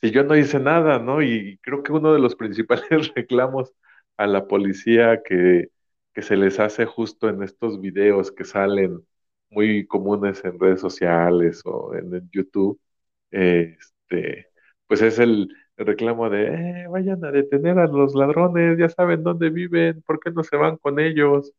si 0.00 0.12
yo 0.12 0.22
no 0.22 0.36
hice 0.36 0.60
nada, 0.60 1.00
¿no? 1.00 1.22
Y 1.22 1.58
creo 1.62 1.82
que 1.82 1.92
uno 1.92 2.12
de 2.12 2.20
los 2.20 2.36
principales 2.36 3.12
reclamos 3.16 3.74
a 4.16 4.28
la 4.28 4.46
policía 4.46 5.22
que, 5.24 5.70
que 6.14 6.22
se 6.22 6.36
les 6.36 6.60
hace 6.60 6.86
justo 6.86 7.28
en 7.28 7.42
estos 7.42 7.80
videos 7.80 8.30
que 8.30 8.44
salen 8.44 9.04
muy 9.50 9.88
comunes 9.88 10.44
en 10.44 10.60
redes 10.60 10.80
sociales 10.80 11.62
o 11.64 11.96
en, 11.96 12.30
YouTube, 12.32 12.80
este, 13.32 14.48
pues 14.86 15.02
es 15.02 15.18
el, 15.18 15.48
el 15.76 15.86
reclamo 15.86 16.30
de, 16.30 16.82
eh, 16.84 16.88
vayan 16.88 17.24
a 17.24 17.30
detener 17.32 17.78
a 17.78 17.86
los 17.86 18.14
ladrones, 18.14 18.78
ya 18.78 18.88
saben 18.88 19.22
dónde 19.22 19.50
viven, 19.50 20.02
¿por 20.02 20.20
qué 20.20 20.30
no 20.30 20.42
se 20.44 20.56
van 20.56 20.76
con 20.78 20.98
ellos? 21.00 21.52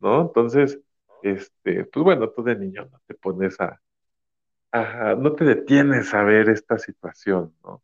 ¿No? 0.00 0.22
Entonces, 0.22 0.80
este, 1.22 1.84
pues 1.86 2.04
bueno, 2.04 2.30
tú 2.30 2.42
de 2.44 2.56
niño 2.56 2.86
no 2.92 3.00
te 3.06 3.14
pones 3.14 3.58
a, 3.60 3.80
no 5.18 5.34
te 5.34 5.44
detienes 5.44 6.14
a 6.14 6.22
ver 6.22 6.48
esta 6.48 6.78
situación, 6.78 7.54
¿no? 7.64 7.82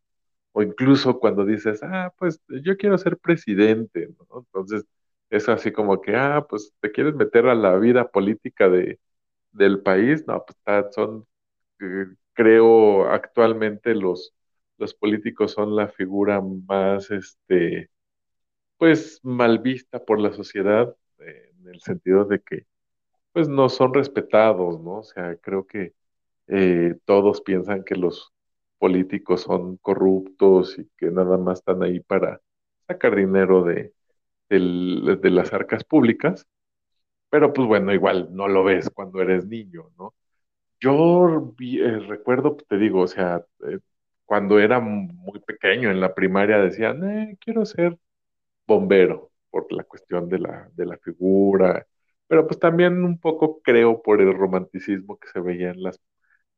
O 0.53 0.63
incluso 0.63 1.19
cuando 1.19 1.45
dices, 1.45 1.81
ah, 1.83 2.13
pues 2.17 2.41
yo 2.49 2.77
quiero 2.77 2.97
ser 2.97 3.17
presidente, 3.17 4.09
¿no? 4.29 4.39
Entonces, 4.41 4.85
es 5.29 5.49
así 5.49 5.71
como 5.71 6.01
que, 6.01 6.15
ah, 6.15 6.45
pues 6.49 6.73
te 6.81 6.91
quieres 6.91 7.15
meter 7.15 7.47
a 7.47 7.55
la 7.55 7.77
vida 7.77 8.09
política 8.09 8.69
de, 8.69 8.99
del 9.51 9.81
país, 9.83 10.25
no, 10.27 10.45
pues 10.45 10.93
son, 10.95 11.27
eh, 11.81 12.07
creo, 12.33 13.09
actualmente 13.11 13.95
los 13.95 14.33
los 14.77 14.93
políticos 14.95 15.51
son 15.53 15.75
la 15.75 15.87
figura 15.89 16.41
más, 16.41 17.11
este, 17.11 17.89
pues, 18.77 19.19
mal 19.23 19.59
vista 19.59 20.03
por 20.05 20.19
la 20.19 20.33
sociedad, 20.33 20.95
eh, 21.19 21.51
en 21.59 21.69
el 21.73 21.81
sentido 21.81 22.25
de 22.25 22.41
que, 22.41 22.65
pues, 23.33 23.49
no 23.49 23.69
son 23.69 23.93
respetados, 23.93 24.81
¿no? 24.81 24.99
O 24.99 25.03
sea, 25.03 25.37
creo 25.37 25.67
que 25.67 25.93
eh, 26.47 26.95
todos 27.05 27.41
piensan 27.41 27.83
que 27.85 27.95
los 27.95 28.33
políticos 28.79 29.43
son 29.43 29.77
corruptos 29.79 30.77
y 30.79 30.89
que 30.97 31.11
nada 31.11 31.37
más 31.37 31.59
están 31.59 31.83
ahí 31.83 31.99
para 32.01 32.41
sacar 32.87 33.15
dinero 33.17 33.63
de, 33.63 33.93
de 34.49 35.29
las 35.31 35.53
arcas 35.53 35.83
públicas, 35.83 36.47
pero 37.29 37.53
pues 37.53 37.67
bueno, 37.67 37.93
igual 37.93 38.29
no 38.31 38.47
lo 38.47 38.63
ves 38.63 38.89
cuando 38.91 39.21
eres 39.21 39.45
niño, 39.47 39.91
¿no? 39.97 40.15
Yo 40.81 41.55
eh, 41.61 41.99
recuerdo, 42.07 42.57
te 42.69 42.77
digo, 42.77 43.01
o 43.03 43.07
sea, 43.07 43.45
cuando 44.27 44.59
era 44.59 44.81
muy 44.81 45.39
pequeño 45.41 45.91
en 45.91 46.01
la 46.01 46.15
primaria 46.15 46.59
decían, 46.59 47.03
eh, 47.09 47.37
quiero 47.41 47.65
ser 47.65 47.97
bombero 48.67 49.31
por 49.51 49.71
la 49.73 49.83
cuestión 49.83 50.29
de 50.29 50.39
la, 50.39 50.69
de 50.75 50.85
la 50.85 50.97
figura, 50.99 51.87
pero 52.27 52.47
pues 52.47 52.59
también 52.59 53.03
un 53.03 53.19
poco 53.19 53.61
creo 53.63 54.01
por 54.01 54.21
el 54.21 54.33
romanticismo 54.35 55.17
que 55.19 55.29
se 55.29 55.39
veía 55.41 55.71
en 55.71 55.83
las 55.83 55.99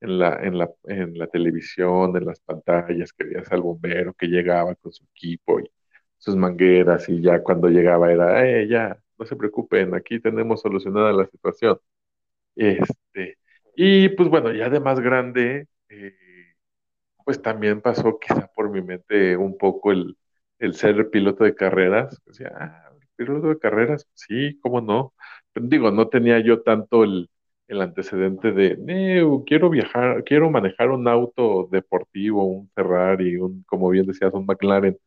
en 0.02 0.20
la, 0.20 0.36
en 0.44 0.58
la, 0.58 0.72
en 0.86 1.18
la 1.18 1.28
televisión, 1.28 2.16
en 2.18 2.26
las 2.26 2.40
pantallas, 2.42 3.14
que 3.14 3.26
veías 3.26 3.52
al 3.52 3.62
bombero 3.62 4.14
que 4.14 4.28
llegaba 4.28 4.76
con 4.76 4.92
su 4.94 5.04
equipo 5.16 5.60
y 5.60 5.72
sus 6.18 6.36
mangueras 6.36 7.10
y 7.10 7.22
ya 7.22 7.44
cuando 7.44 7.70
llegaba 7.70 8.12
era, 8.12 8.48
eh, 8.48 8.68
ya, 8.68 8.98
no 9.18 9.26
se 9.26 9.36
preocupen, 9.36 9.94
aquí 9.96 10.20
tenemos 10.22 10.62
solucionada 10.62 11.12
la 11.14 11.28
situación. 11.28 11.80
Este, 12.56 13.38
y 13.76 14.10
pues 14.10 14.30
bueno, 14.30 14.52
ya 14.54 14.70
de 14.70 14.80
más 14.80 15.00
grande, 15.00 15.68
eh, 15.90 16.16
pues 17.26 17.42
también 17.42 17.82
pasó 17.82 18.20
quizá 18.20 18.48
por 18.56 18.70
mi 18.70 18.82
mente 18.82 19.38
un 19.38 19.58
poco 19.58 19.92
el, 19.92 20.18
ser 20.74 21.10
piloto 21.10 21.44
de 21.44 21.56
carreras. 21.56 22.22
Decía, 22.26 22.52
ah, 22.60 22.90
piloto 23.16 23.50
de 23.50 23.60
carreras, 23.60 24.08
sí, 24.14 24.60
cómo 24.62 24.82
no. 24.82 25.14
Pero 25.54 25.68
digo, 25.68 25.92
no 25.92 26.10
tenía 26.10 26.40
yo 26.40 26.62
tanto 26.64 27.04
el, 27.04 27.30
antecedente 27.70 28.52
de, 28.52 28.78
quiero 29.46 29.70
viajar, 29.70 30.24
quiero 30.24 30.50
manejar 30.50 30.90
un 30.90 31.08
auto 31.08 31.68
deportivo, 31.72 32.44
un 32.46 32.70
Ferrari, 32.74 33.38
un, 33.38 33.64
como 33.68 33.90
bien 33.90 34.08
decías, 34.08 34.34
un 34.34 34.46
McLaren, 34.48 34.98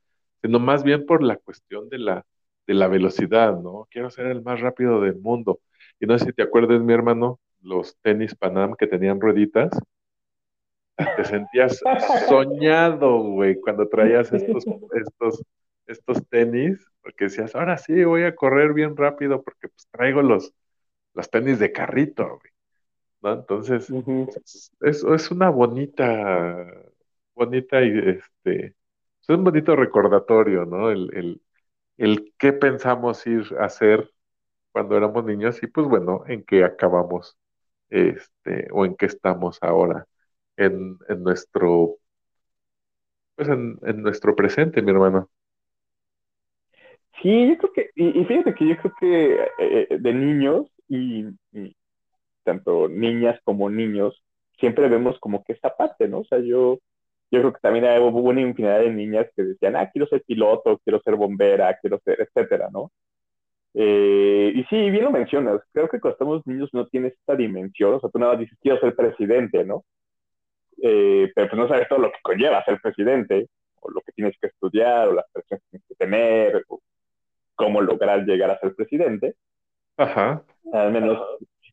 sino 0.42 0.60
más 0.60 0.84
bien 0.84 1.04
por 1.06 1.22
la 1.22 1.36
cuestión 1.36 1.88
de 1.88 1.98
la, 1.98 2.24
de 2.66 2.74
la 2.74 2.88
velocidad, 2.88 3.58
¿no? 3.60 3.88
Quiero 3.90 4.10
ser 4.10 4.26
el 4.26 4.42
más 4.42 4.60
rápido 4.60 5.00
del 5.00 5.16
mundo. 5.20 5.60
Y 6.00 6.06
no 6.06 6.18
sé 6.18 6.26
si 6.26 6.32
te 6.32 6.42
acuerdas, 6.42 6.80
mi 6.82 6.92
hermano, 6.92 7.40
los 7.62 7.96
tenis 8.02 8.34
Panam 8.34 8.74
que 8.76 8.86
tenían 8.86 9.20
rueditas, 9.20 9.70
te 11.16 11.24
sentías 11.24 11.80
soñado, 12.28 13.18
güey, 13.22 13.60
cuando 13.60 13.88
traías 13.88 14.32
estos, 14.32 14.64
estos, 14.94 15.44
estos 15.86 16.28
tenis, 16.28 16.84
porque 17.02 17.24
decías, 17.24 17.54
ahora 17.54 17.76
sí, 17.78 18.04
voy 18.04 18.24
a 18.24 18.34
correr 18.34 18.72
bien 18.72 18.96
rápido 18.96 19.42
porque 19.42 19.68
pues 19.68 19.86
traigo 19.90 20.22
los, 20.22 20.52
los 21.14 21.30
tenis 21.30 21.58
de 21.58 21.72
carrito, 21.72 22.24
güey. 22.28 22.52
¿No? 23.22 23.32
Entonces, 23.34 23.88
es, 24.80 25.04
es, 25.04 25.30
una 25.30 25.48
bonita, 25.50 26.66
bonita, 27.34 27.80
este, 27.80 28.74
es 29.20 29.28
un 29.28 29.44
bonito 29.44 29.76
recordatorio, 29.76 30.64
¿no? 30.64 30.90
El, 30.90 31.10
el, 31.14 31.42
el 31.98 32.34
qué 32.38 32.52
pensamos 32.52 33.24
ir 33.26 33.44
a 33.60 33.66
hacer 33.66 34.10
cuando 34.72 34.96
éramos 34.96 35.24
niños 35.24 35.62
y 35.62 35.68
pues 35.68 35.86
bueno, 35.86 36.24
en 36.26 36.44
qué 36.44 36.64
acabamos, 36.64 37.38
este, 37.90 38.68
o 38.72 38.84
en 38.86 38.96
qué 38.96 39.06
estamos 39.06 39.58
ahora 39.62 40.06
en, 40.56 40.98
nuestro, 41.18 41.96
pues 43.36 43.48
en, 43.48 43.78
nuestro 44.02 44.34
presente, 44.34 44.82
mi 44.82 44.90
hermano. 44.90 45.28
Sí, 47.20 47.48
yo 47.48 47.58
creo 47.58 47.72
que, 47.72 47.90
y, 47.94 48.24
fíjate 48.24 48.54
que 48.54 48.68
yo 48.68 48.76
creo 48.78 48.94
que 48.98 49.34
eh, 49.34 49.48
eh, 49.58 49.98
de 49.98 50.12
niños 50.12 50.66
y, 50.88 51.26
tanto 52.42 52.88
niñas 52.88 53.38
como 53.44 53.70
niños, 53.70 54.22
siempre 54.58 54.88
vemos 54.88 55.18
como 55.20 55.44
que 55.44 55.52
esta 55.52 55.76
parte, 55.76 56.08
¿no? 56.08 56.20
O 56.20 56.24
sea, 56.24 56.38
yo, 56.38 56.80
yo 57.30 57.40
creo 57.40 57.52
que 57.52 57.60
también 57.60 57.84
hubo 58.02 58.20
una 58.20 58.40
infinidad 58.40 58.80
de 58.80 58.90
niñas 58.90 59.28
que 59.36 59.42
decían, 59.44 59.76
ah, 59.76 59.90
quiero 59.90 60.06
ser 60.08 60.22
piloto, 60.26 60.80
quiero 60.84 61.00
ser 61.02 61.16
bombera, 61.16 61.78
quiero 61.80 62.00
ser, 62.04 62.20
etcétera, 62.20 62.68
¿no? 62.72 62.90
Eh, 63.74 64.52
y 64.54 64.64
sí, 64.64 64.90
bien 64.90 65.04
lo 65.04 65.10
mencionas, 65.10 65.62
creo 65.72 65.88
que 65.88 65.98
cuando 65.98 66.14
estamos 66.14 66.46
niños 66.46 66.68
no 66.72 66.86
tienes 66.88 67.14
esta 67.14 67.34
dimensión, 67.36 67.94
o 67.94 68.00
sea, 68.00 68.10
tú 68.10 68.18
nada 68.18 68.36
dices, 68.36 68.58
quiero 68.60 68.78
ser 68.80 68.94
presidente, 68.94 69.64
¿no? 69.64 69.84
Eh, 70.84 71.30
pero 71.34 71.48
pues 71.48 71.58
no 71.58 71.68
sabes 71.68 71.88
todo 71.88 72.00
lo 72.00 72.10
que 72.10 72.18
conlleva 72.22 72.64
ser 72.64 72.80
presidente, 72.80 73.46
o 73.80 73.90
lo 73.90 74.00
que 74.00 74.12
tienes 74.12 74.36
que 74.40 74.48
estudiar, 74.48 75.08
o 75.08 75.14
las 75.14 75.26
personas 75.32 75.62
que 75.62 75.70
tienes 75.70 75.88
que 75.88 75.94
tener, 75.94 76.64
o 76.68 76.80
cómo 77.54 77.80
lograr 77.80 78.24
llegar 78.24 78.50
a 78.50 78.58
ser 78.58 78.74
presidente. 78.74 79.36
Ajá. 79.96 80.42
Al 80.72 80.90
menos, 80.90 81.20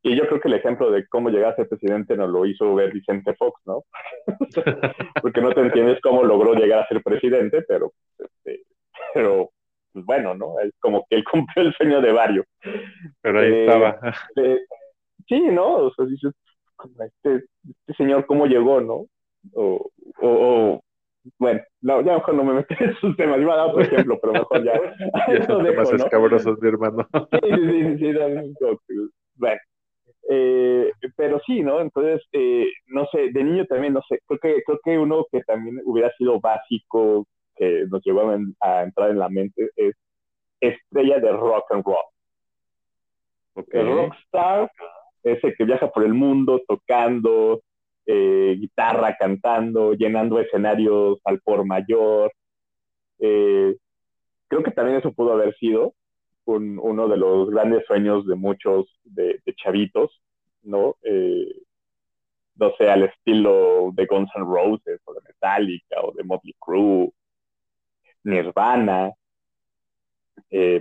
y 0.03 0.15
yo 0.15 0.27
creo 0.27 0.39
que 0.39 0.47
el 0.47 0.53
ejemplo 0.53 0.91
de 0.91 1.07
cómo 1.07 1.29
llegar 1.29 1.53
a 1.53 1.55
ser 1.55 1.67
presidente 1.67 2.15
nos 2.15 2.29
lo 2.29 2.45
hizo 2.45 2.73
ver 2.75 2.93
Vicente 2.93 3.33
Fox, 3.33 3.59
¿no? 3.65 3.83
Porque 5.21 5.41
no 5.41 5.51
te 5.51 5.61
entiendes 5.61 5.99
cómo 6.01 6.23
logró 6.23 6.53
llegar 6.53 6.79
a 6.79 6.87
ser 6.87 7.01
presidente, 7.01 7.63
pero, 7.63 7.91
este, 8.17 8.63
pero 9.13 9.49
pues 9.91 10.05
bueno, 10.05 10.35
¿no? 10.35 10.59
Es 10.59 10.71
como 10.79 11.05
que 11.09 11.17
él 11.17 11.23
cumplió 11.31 11.65
el 11.65 11.73
sueño 11.73 12.01
de 12.01 12.11
varios. 12.11 12.45
Pero 13.21 13.39
ahí 13.39 13.53
estaba. 13.53 13.99
Eh, 14.35 14.59
sí, 15.27 15.41
¿no? 15.51 15.75
O 15.75 15.93
sea, 15.93 16.05
dices, 16.05 16.33
este, 16.85 17.45
este 17.67 17.93
señor 17.97 18.25
cómo 18.25 18.45
llegó, 18.45 18.81
¿no? 18.81 19.05
O, 19.53 19.89
o, 20.21 20.81
bueno, 21.37 21.61
no, 21.81 22.01
ya 22.01 22.13
mejor 22.13 22.35
no 22.35 22.43
me 22.43 22.53
meto 22.53 22.75
en 22.79 22.89
esos 22.89 23.15
temas, 23.15 23.39
iba 23.39 23.53
a 23.53 23.57
dar 23.57 23.67
otro 23.67 23.81
ejemplo, 23.81 24.19
pero 24.21 24.33
mejor 24.33 24.63
ya. 24.63 24.73
ya 25.39 25.45
son 25.45 25.63
temas 25.63 25.91
escabrosos, 25.91 26.59
mi 26.61 26.67
hermano. 26.69 27.07
sí, 27.13 27.39
sí, 27.41 27.97
sí, 27.97 28.13
sí, 28.87 28.95
bueno. 29.35 29.59
Eh, 30.31 30.91
pero 31.15 31.41
sí, 31.45 31.63
¿no? 31.63 31.81
Entonces, 31.81 32.21
eh, 32.33 32.67
no 32.87 33.07
sé, 33.11 33.31
de 33.31 33.43
niño 33.43 33.65
también, 33.65 33.93
no 33.93 34.01
sé, 34.07 34.19
creo 34.27 34.39
que, 34.39 34.61
creo 34.63 34.79
que 34.83 34.97
uno 34.97 35.25
que 35.31 35.41
también 35.41 35.81
hubiera 35.85 36.11
sido 36.17 36.39
básico, 36.39 37.25
que 37.55 37.85
nos 37.89 38.03
llegó 38.05 38.29
a, 38.61 38.83
entrar 38.83 39.09
en 39.09 39.17
la 39.17 39.27
mente, 39.27 39.71
es 39.75 39.95
estrella 40.61 41.19
de 41.19 41.31
rock 41.31 41.71
and 41.71 41.83
roll. 41.83 41.95
Okay. 43.55 43.81
El 43.81 43.87
rockstar 43.87 44.71
ese 45.23 45.53
que 45.55 45.65
viaja 45.65 45.91
por 45.91 46.03
el 46.03 46.13
mundo 46.13 46.61
tocando 46.67 47.61
eh, 48.11 48.55
guitarra, 48.59 49.15
cantando, 49.17 49.93
llenando 49.93 50.39
escenarios 50.39 51.19
al 51.25 51.39
por 51.41 51.63
mayor. 51.63 52.33
Eh, 53.19 53.77
creo 54.47 54.63
que 54.63 54.71
también 54.71 54.97
eso 54.97 55.13
pudo 55.13 55.33
haber 55.33 55.55
sido 55.57 55.93
un, 56.45 56.79
uno 56.81 57.07
de 57.07 57.17
los 57.17 57.51
grandes 57.51 57.85
sueños 57.85 58.25
de 58.25 58.33
muchos 58.33 58.87
de, 59.03 59.39
chavitos, 59.57 60.23
¿no? 60.63 60.95
Eh, 61.03 61.61
no 62.55 62.71
sé, 62.77 62.89
al 62.89 63.03
estilo 63.03 63.91
de 63.93 64.07
Guns 64.07 64.31
N' 64.35 64.43
Roses 64.43 64.99
o 65.05 65.13
de 65.13 65.21
Metallica 65.27 66.01
o 66.01 66.11
de 66.11 66.23
Motley 66.23 66.55
Crue, 66.59 67.11
Nirvana, 68.23 69.11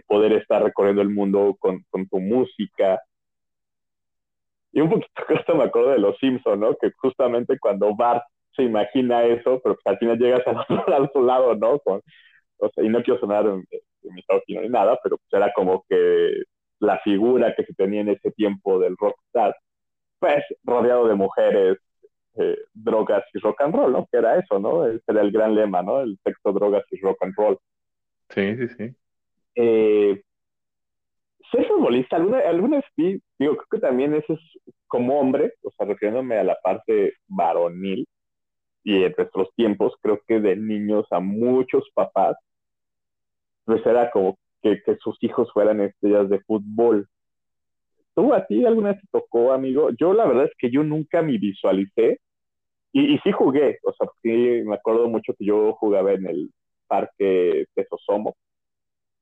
poder 0.06 0.32
estar 0.32 0.62
recorriendo 0.62 1.02
el 1.02 1.10
mundo 1.10 1.56
con, 1.60 1.84
con 1.90 2.08
tu 2.08 2.20
música, 2.20 3.02
y 4.78 4.80
un 4.80 4.90
poquito 4.90 5.08
esto 5.40 5.54
me 5.56 5.64
acuerdo 5.64 5.90
de 5.90 5.98
Los 5.98 6.16
Simpson, 6.18 6.60
¿no? 6.60 6.76
Que 6.76 6.92
justamente 6.98 7.58
cuando 7.58 7.94
Bart 7.96 8.22
se 8.54 8.62
imagina 8.62 9.24
eso, 9.24 9.60
pero 9.62 9.76
al 9.84 9.98
final 9.98 10.18
llegas 10.18 10.46
al 10.46 10.56
otro, 11.04 11.22
lado, 11.22 11.54
¿no? 11.56 11.78
Con, 11.80 12.00
o 12.58 12.68
sea, 12.70 12.84
y 12.84 12.88
no 12.88 13.02
quiero 13.02 13.18
sonar 13.20 13.44
misógino 14.02 14.62
ni 14.62 14.68
nada, 14.68 14.98
pero 15.02 15.18
pues 15.18 15.32
era 15.32 15.52
como 15.52 15.84
que 15.88 16.44
la 16.78 16.98
figura 17.00 17.54
que 17.56 17.64
se 17.64 17.74
tenía 17.74 18.02
en 18.02 18.10
ese 18.10 18.30
tiempo 18.30 18.78
del 18.78 18.96
rockstar, 18.96 19.56
pues 20.20 20.44
rodeado 20.62 21.08
de 21.08 21.14
mujeres, 21.14 21.78
eh, 22.36 22.56
drogas 22.72 23.24
y 23.34 23.38
rock 23.40 23.60
and 23.62 23.74
roll, 23.74 23.92
¿no? 23.92 24.06
Que 24.10 24.18
era 24.18 24.38
eso, 24.38 24.60
¿no? 24.60 24.86
Ese 24.86 25.02
era 25.08 25.22
el 25.22 25.32
gran 25.32 25.56
lema, 25.56 25.82
¿no? 25.82 26.00
El 26.00 26.16
sexo, 26.22 26.52
drogas 26.52 26.84
y 26.92 27.00
rock 27.00 27.18
and 27.22 27.34
roll. 27.36 27.58
Sí, 28.30 28.56
sí, 28.56 28.68
sí. 28.76 28.96
Eh, 29.56 30.22
ser 31.50 31.66
futbolista, 31.66 32.16
alguna, 32.16 32.38
alguna 32.40 32.76
vez 32.78 32.84
digo, 32.96 33.22
creo 33.38 33.66
que 33.70 33.78
también 33.78 34.14
eso 34.14 34.34
es 34.34 34.40
como 34.86 35.18
hombre, 35.18 35.54
o 35.62 35.70
sea, 35.70 35.86
refiriéndome 35.86 36.36
a 36.36 36.44
la 36.44 36.58
parte 36.62 37.14
varonil 37.26 38.06
y 38.84 39.02
en 39.02 39.14
nuestros 39.16 39.48
tiempos, 39.54 39.94
creo 40.00 40.20
que 40.26 40.40
de 40.40 40.56
niños 40.56 41.06
a 41.10 41.20
muchos 41.20 41.88
papás, 41.94 42.36
pues 43.64 43.84
era 43.84 44.10
como 44.10 44.38
que, 44.62 44.82
que 44.82 44.96
sus 44.96 45.16
hijos 45.22 45.52
fueran 45.52 45.80
estrellas 45.80 46.28
de 46.30 46.40
fútbol. 46.40 47.06
¿Tú 48.14 48.32
a 48.32 48.46
ti 48.46 48.64
alguna 48.64 48.92
vez 48.92 49.00
te 49.02 49.08
tocó, 49.10 49.52
amigo? 49.52 49.90
Yo 49.98 50.14
la 50.14 50.26
verdad 50.26 50.46
es 50.46 50.52
que 50.58 50.70
yo 50.70 50.82
nunca 50.82 51.22
me 51.22 51.38
visualicé 51.38 52.18
y, 52.92 53.14
y 53.14 53.18
sí 53.18 53.30
jugué, 53.30 53.78
o 53.84 53.92
sea, 53.92 54.08
sí 54.22 54.62
me 54.64 54.74
acuerdo 54.74 55.08
mucho 55.08 55.34
que 55.34 55.44
yo 55.44 55.74
jugaba 55.74 56.12
en 56.12 56.26
el 56.26 56.50
parque 56.86 57.66
de 57.76 57.86
Sosomo. 57.88 58.34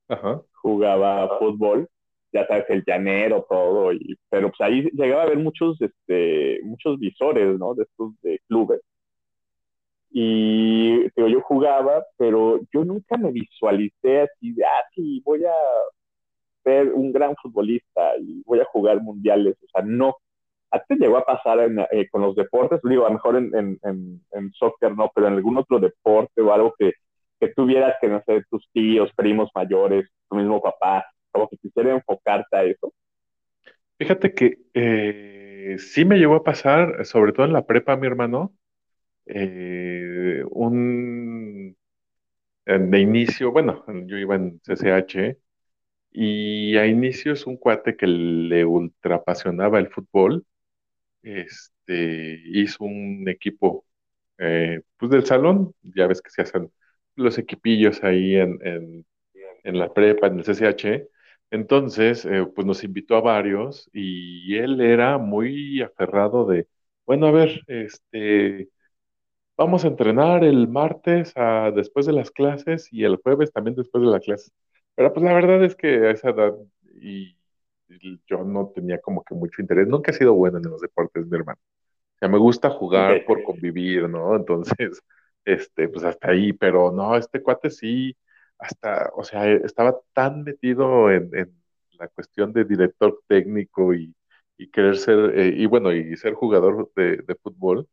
Ajá. 0.08 0.40
Jugaba 0.52 1.38
fútbol 1.38 1.88
ya 2.36 2.46
sabes, 2.46 2.66
el 2.68 2.84
llanero, 2.86 3.46
todo, 3.48 3.92
y, 3.92 4.18
pero 4.28 4.50
pues 4.50 4.60
ahí 4.60 4.90
llegaba 4.92 5.22
a 5.22 5.24
haber 5.26 5.38
muchos, 5.38 5.80
este, 5.80 6.60
muchos 6.62 6.98
visores, 6.98 7.58
¿no? 7.58 7.74
De 7.74 7.84
estos 7.84 8.12
de 8.22 8.40
clubes. 8.48 8.80
Y 10.10 11.08
digo, 11.16 11.28
yo 11.28 11.40
jugaba, 11.42 12.04
pero 12.16 12.60
yo 12.72 12.84
nunca 12.84 13.16
me 13.16 13.32
visualicé 13.32 14.22
así 14.22 14.52
de, 14.54 14.64
ah, 14.64 14.84
sí, 14.94 15.22
voy 15.24 15.44
a 15.44 15.52
ser 16.64 16.92
un 16.92 17.12
gran 17.12 17.34
futbolista 17.36 18.16
y 18.18 18.42
voy 18.44 18.60
a 18.60 18.64
jugar 18.66 19.00
mundiales, 19.02 19.56
o 19.62 19.66
sea, 19.72 19.82
no. 19.82 20.16
A 20.70 20.80
ti 20.80 20.96
llegó 20.96 21.16
a 21.18 21.24
pasar 21.24 21.58
eh, 21.92 22.08
con 22.10 22.22
los 22.22 22.34
deportes, 22.34 22.80
digo, 22.82 23.06
a 23.06 23.08
lo 23.08 23.14
mejor 23.14 23.36
en, 23.36 23.54
en, 23.54 23.78
en, 23.82 24.20
en, 24.32 24.52
soccer 24.52 24.94
no, 24.96 25.10
pero 25.14 25.28
en 25.28 25.34
algún 25.34 25.56
otro 25.58 25.78
deporte 25.78 26.42
o 26.42 26.52
algo 26.52 26.74
que, 26.78 26.92
que 27.40 27.48
tuvieras 27.48 27.94
que, 28.00 28.08
no 28.08 28.22
sé, 28.26 28.42
tus 28.50 28.68
tíos, 28.72 29.10
primos 29.16 29.50
mayores, 29.54 30.08
tu 30.28 30.36
mismo 30.36 30.60
papá, 30.60 31.06
como 31.36 31.48
que 31.48 31.58
quisiera 31.58 31.92
enfocarte 31.94 32.56
a 32.56 32.64
eso. 32.64 32.92
Fíjate 33.98 34.34
que 34.34 34.58
eh, 34.74 35.76
sí 35.78 36.04
me 36.04 36.18
llegó 36.18 36.36
a 36.36 36.44
pasar, 36.44 37.04
sobre 37.06 37.32
todo 37.32 37.46
en 37.46 37.52
la 37.54 37.66
prepa, 37.66 37.96
mi 37.96 38.06
hermano, 38.06 38.54
eh, 39.26 40.42
un 40.50 41.76
de 42.66 43.00
inicio, 43.00 43.52
bueno, 43.52 43.84
yo 44.06 44.16
iba 44.18 44.36
en 44.36 44.60
CCH 44.62 45.38
y 46.12 46.76
a 46.78 46.86
inicios 46.86 47.46
un 47.46 47.56
cuate 47.58 47.96
que 47.96 48.06
le 48.08 48.64
ultrapasionaba 48.64 49.78
el 49.80 49.88
fútbol, 49.90 50.46
este, 51.22 52.40
hizo 52.46 52.84
un 52.84 53.28
equipo 53.28 53.86
eh, 54.38 54.82
pues 54.98 55.10
del 55.12 55.26
salón, 55.26 55.74
ya 55.82 56.06
ves 56.08 56.22
que 56.22 56.30
se 56.30 56.42
hacen 56.42 56.72
los 57.16 57.38
equipillos 57.38 58.04
ahí 58.04 58.36
en, 58.36 58.58
en, 58.66 59.06
en 59.64 59.78
la 59.78 59.92
prepa, 59.94 60.28
en 60.28 60.38
el 60.40 60.44
CCH, 60.44 61.08
entonces, 61.50 62.24
eh, 62.24 62.46
pues 62.54 62.66
nos 62.66 62.84
invitó 62.84 63.16
a 63.16 63.20
varios 63.20 63.88
y 63.92 64.56
él 64.56 64.80
era 64.80 65.18
muy 65.18 65.80
aferrado 65.82 66.44
de, 66.46 66.66
bueno, 67.06 67.26
a 67.28 67.30
ver, 67.30 67.62
este, 67.68 68.68
vamos 69.56 69.84
a 69.84 69.88
entrenar 69.88 70.44
el 70.44 70.68
martes 70.68 71.32
a, 71.36 71.70
después 71.72 72.06
de 72.06 72.12
las 72.12 72.30
clases 72.30 72.88
y 72.92 73.04
el 73.04 73.16
jueves 73.16 73.52
también 73.52 73.76
después 73.76 74.02
de 74.04 74.10
las 74.10 74.22
clases. 74.24 74.52
Pero 74.94 75.12
pues 75.12 75.24
la 75.24 75.34
verdad 75.34 75.64
es 75.64 75.76
que 75.76 75.88
a 76.08 76.10
esa 76.12 76.30
edad 76.30 76.54
y, 77.00 77.36
yo 78.26 78.44
no 78.44 78.72
tenía 78.74 79.00
como 79.00 79.22
que 79.24 79.34
mucho 79.34 79.62
interés. 79.62 79.86
Nunca 79.88 80.10
he 80.10 80.14
sido 80.14 80.34
bueno 80.34 80.58
en 80.58 80.64
los 80.64 80.80
deportes, 80.80 81.26
mi 81.26 81.36
hermano. 81.38 81.60
O 82.16 82.18
sea, 82.18 82.28
me 82.28 82.38
gusta 82.38 82.70
jugar 82.70 83.24
por 83.26 83.42
convivir, 83.44 84.08
¿no? 84.08 84.36
Entonces, 84.36 85.02
este, 85.44 85.88
pues 85.88 86.04
hasta 86.04 86.30
ahí, 86.30 86.52
pero 86.52 86.92
no, 86.92 87.16
este 87.16 87.42
cuate 87.42 87.70
sí 87.70 88.16
hasta, 88.58 89.10
o 89.14 89.24
sea, 89.24 89.50
estaba 89.52 89.98
tan 90.12 90.44
metido 90.44 91.10
en, 91.10 91.30
la 91.98 92.08
cuestión 92.08 92.52
de 92.52 92.64
director 92.64 93.22
técnico 93.26 93.94
y, 93.94 94.14
querer 94.72 94.96
ser, 94.96 95.38
eh, 95.38 95.54
y 95.56 95.66
bueno, 95.66 95.92
y 95.92 96.16
ser 96.16 96.34
jugador 96.34 96.90
de, 96.96 97.36
fútbol, 97.42 97.88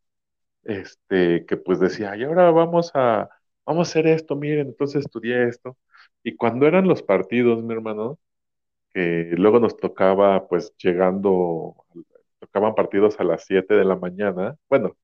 este, 0.63 1.45
que 1.45 1.57
pues 1.57 1.79
decía, 1.79 2.15
y 2.17 2.23
ahora 2.23 2.51
vamos 2.51 2.91
a, 2.95 3.29
vamos 3.65 3.89
a 3.89 3.91
hacer 3.91 4.07
esto, 4.07 4.35
miren, 4.35 4.67
entonces 4.67 5.05
estudié 5.05 5.47
esto. 5.47 5.77
Y 6.23 6.35
cuando 6.35 6.67
eran 6.67 6.87
los 6.87 7.03
partidos, 7.03 7.63
mi 7.63 7.73
hermano, 7.73 8.19
que 8.93 9.31
luego 9.37 9.59
nos 9.59 9.77
tocaba, 9.77 10.47
pues 10.47 10.73
llegando, 10.77 11.75
tocaban 12.39 12.75
partidos 12.75 13.19
a 13.19 13.23
las 13.25 13.45
7 13.45 13.73
de 13.75 13.85
la 13.85 13.95
mañana, 13.95 14.57
bueno, 14.69 14.97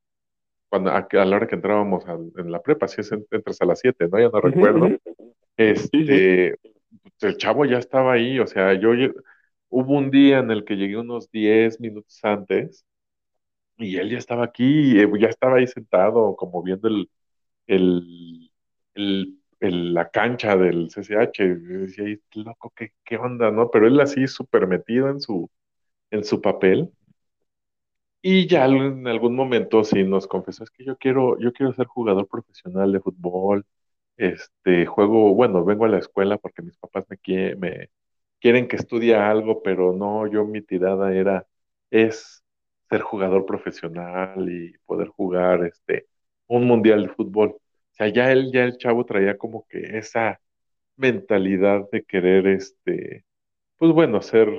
cuando, 0.69 0.91
a, 0.91 1.07
la 1.25 1.35
hora 1.35 1.47
que 1.47 1.55
entrábamos 1.55 2.05
en 2.07 2.51
la 2.51 2.61
prepa, 2.61 2.87
si 2.87 3.01
es, 3.01 3.11
entras 3.11 3.61
a 3.61 3.65
las 3.65 3.79
7, 3.79 4.07
¿no? 4.07 4.19
Ya 4.19 4.29
no 4.29 4.39
recuerdo. 4.39 4.87
Este, 5.59 6.57
pues, 7.03 7.23
el 7.33 7.37
chavo 7.37 7.65
ya 7.65 7.77
estaba 7.79 8.13
ahí, 8.13 8.39
o 8.39 8.47
sea, 8.47 8.73
yo, 8.79 8.91
hubo 9.69 9.97
un 9.97 10.09
día 10.09 10.39
en 10.39 10.51
el 10.51 10.63
que 10.65 10.75
llegué 10.77 10.97
unos 10.97 11.29
10 11.31 11.81
minutos 11.81 12.17
antes 12.23 12.85
y 13.77 13.97
él 13.97 14.09
ya 14.11 14.17
estaba 14.19 14.45
aquí, 14.45 14.99
eh, 14.99 15.09
ya 15.19 15.27
estaba 15.29 15.57
ahí 15.57 15.67
sentado, 15.67 16.35
como 16.35 16.63
viendo 16.63 16.87
el, 16.89 17.09
el, 17.67 19.39
el, 19.59 19.93
la 19.93 20.09
cancha 20.11 20.55
del 20.57 20.89
CCH. 20.91 21.39
Yo 21.39 21.79
decía, 21.81 22.05
loco, 22.35 22.73
¿qué, 22.75 22.93
¿qué, 23.05 23.17
onda, 23.17 23.51
no? 23.51 23.71
Pero 23.71 23.87
él 23.87 23.99
así 24.01 24.27
súper 24.27 24.67
metido 24.67 25.09
en 25.09 25.21
su, 25.21 25.49
en 26.11 26.23
su 26.25 26.41
papel. 26.41 26.91
Y 28.21 28.47
ya 28.47 28.65
en 28.65 29.07
algún 29.07 29.35
momento 29.35 29.83
sí 29.83 30.03
nos 30.03 30.27
confesó, 30.27 30.63
es 30.63 30.71
que 30.71 30.83
yo 30.83 30.97
quiero, 30.97 31.39
yo 31.39 31.53
quiero 31.53 31.71
ser 31.73 31.87
jugador 31.87 32.27
profesional 32.27 32.91
de 32.91 32.99
fútbol, 32.99 33.65
este, 34.19 34.85
juego, 34.85 35.33
bueno, 35.33 35.63
vengo 35.65 35.85
a 35.85 35.89
la 35.89 35.99
escuela 35.99 36.37
porque 36.37 36.61
mis 36.61 36.77
papás 36.77 37.05
me, 37.09 37.55
me 37.55 37.89
quieren 38.39 38.67
que 38.67 38.75
estudie 38.75 39.15
algo, 39.15 39.63
pero 39.63 39.93
no, 39.93 40.27
yo 40.27 40.45
mi 40.45 40.61
tirada 40.61 41.13
era, 41.13 41.47
es 41.89 42.43
ser 42.89 43.01
jugador 43.01 43.45
profesional 43.45 44.49
y 44.51 44.73
poder 44.85 45.07
jugar 45.07 45.63
este, 45.65 46.07
un 46.47 46.65
mundial 46.67 47.03
de 47.03 47.09
fútbol. 47.09 47.55
sea, 47.91 48.09
ya 48.09 48.31
él, 48.31 48.51
ya 48.51 48.65
el 48.65 48.77
chavo 48.77 49.05
traía 49.05 49.37
como 49.37 49.65
que 49.69 49.97
esa 49.97 50.41
mentalidad 50.97 51.89
de 51.91 52.03
querer, 52.03 52.47
este, 52.47 53.23
pues 53.77 53.93
bueno, 53.93 54.21
ser, 54.21 54.49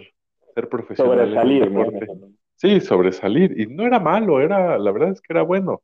ser 0.54 0.68
profesional. 0.70 1.34
Sobresalir, 1.34 1.70
¿no? 1.70 1.84
Sí, 2.56 2.80
sobresalir. 2.80 3.60
Y 3.60 3.66
no 3.66 3.86
era 3.86 4.00
malo, 4.00 4.40
era, 4.40 4.78
la 4.78 4.90
verdad 4.92 5.10
es 5.10 5.20
que 5.20 5.32
era 5.34 5.42
bueno. 5.42 5.82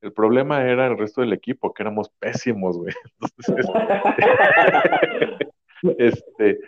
El 0.00 0.12
problema 0.12 0.62
era 0.62 0.86
el 0.86 0.96
resto 0.96 1.20
del 1.20 1.32
equipo, 1.32 1.72
que 1.74 1.82
éramos 1.82 2.08
pésimos, 2.20 2.76
güey. 2.78 2.94
Entonces, 3.20 3.66
este, 5.98 6.60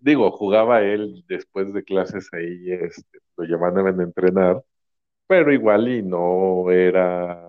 digo, 0.00 0.30
jugaba 0.32 0.82
él 0.82 1.24
después 1.28 1.72
de 1.72 1.84
clases 1.84 2.28
ahí, 2.32 2.72
este, 2.72 3.18
lo 3.36 3.44
llamaban 3.44 4.00
a 4.00 4.02
entrenar, 4.02 4.62
pero 5.26 5.52
igual 5.52 5.88
y 5.88 6.02
no 6.02 6.70
era, 6.70 7.40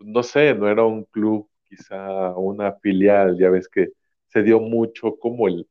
no 0.00 0.22
sé, 0.22 0.54
no 0.54 0.68
era 0.68 0.84
un 0.84 1.04
club, 1.04 1.48
quizá 1.68 2.36
una 2.36 2.72
filial, 2.74 3.38
ya 3.38 3.50
ves 3.50 3.68
que 3.68 3.88
se 4.28 4.42
dio 4.42 4.60
mucho 4.60 5.16
como 5.18 5.48
el, 5.48 5.68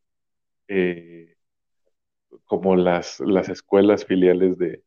eh, 0.67 1.35
como 2.45 2.75
las, 2.75 3.19
las 3.21 3.49
escuelas 3.49 4.05
filiales 4.05 4.57
de, 4.57 4.83